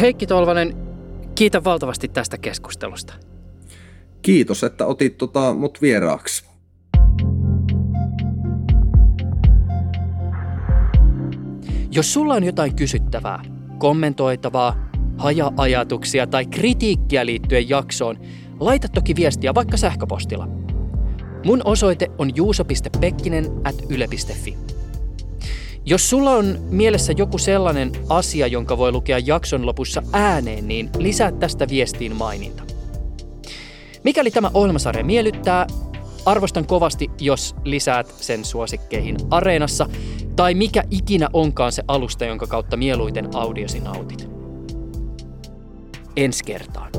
Heikki 0.00 0.26
Tolvanen, 0.26 0.76
kiitän 1.34 1.64
valtavasti 1.64 2.08
tästä 2.08 2.38
keskustelusta. 2.38 3.14
Kiitos, 4.22 4.64
että 4.64 4.86
otit 4.86 5.18
tota 5.18 5.54
mut 5.54 5.82
vieraaksi. 5.82 6.50
Jos 11.92 12.12
sulla 12.12 12.34
on 12.34 12.44
jotain 12.44 12.76
kysyttävää, 12.76 13.42
kommentoitavaa, 13.78 14.89
haja-ajatuksia 15.20 16.26
tai 16.26 16.46
kritiikkiä 16.46 17.26
liittyen 17.26 17.68
jaksoon, 17.68 18.18
laita 18.60 18.88
toki 18.88 19.16
viestiä 19.16 19.54
vaikka 19.54 19.76
sähköpostilla. 19.76 20.48
Mun 21.44 21.62
osoite 21.64 22.10
on 22.18 22.36
juuso.pekkinen 22.36 23.46
at 23.64 23.74
yle.fi. 23.88 24.56
Jos 25.84 26.10
sulla 26.10 26.30
on 26.30 26.58
mielessä 26.70 27.12
joku 27.16 27.38
sellainen 27.38 27.92
asia, 28.08 28.46
jonka 28.46 28.78
voi 28.78 28.92
lukea 28.92 29.18
jakson 29.18 29.66
lopussa 29.66 30.02
ääneen, 30.12 30.68
niin 30.68 30.90
lisää 30.98 31.32
tästä 31.32 31.68
viestiin 31.68 32.16
maininta. 32.16 32.62
Mikäli 34.04 34.30
tämä 34.30 34.50
ohjelmasarja 34.54 35.04
miellyttää, 35.04 35.66
arvostan 36.26 36.66
kovasti, 36.66 37.10
jos 37.20 37.56
lisäät 37.64 38.14
sen 38.16 38.44
suosikkeihin 38.44 39.16
Areenassa 39.30 39.88
tai 40.36 40.54
mikä 40.54 40.84
ikinä 40.90 41.28
onkaan 41.32 41.72
se 41.72 41.82
alusta, 41.88 42.24
jonka 42.24 42.46
kautta 42.46 42.76
mieluiten 42.76 43.28
audiosi 43.34 43.80
nautit. 43.80 44.39
Ensi 46.16 46.44
kertaan. 46.44 46.90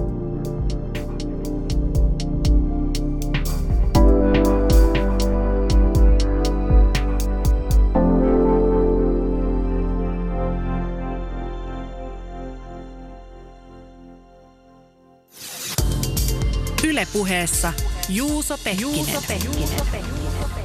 Ylepuheessa 16.83 17.73
Juuso 18.09 18.57
Pekkinen. 18.57 18.91
Juuso 18.91 19.21
Pekkinen. 19.27 20.60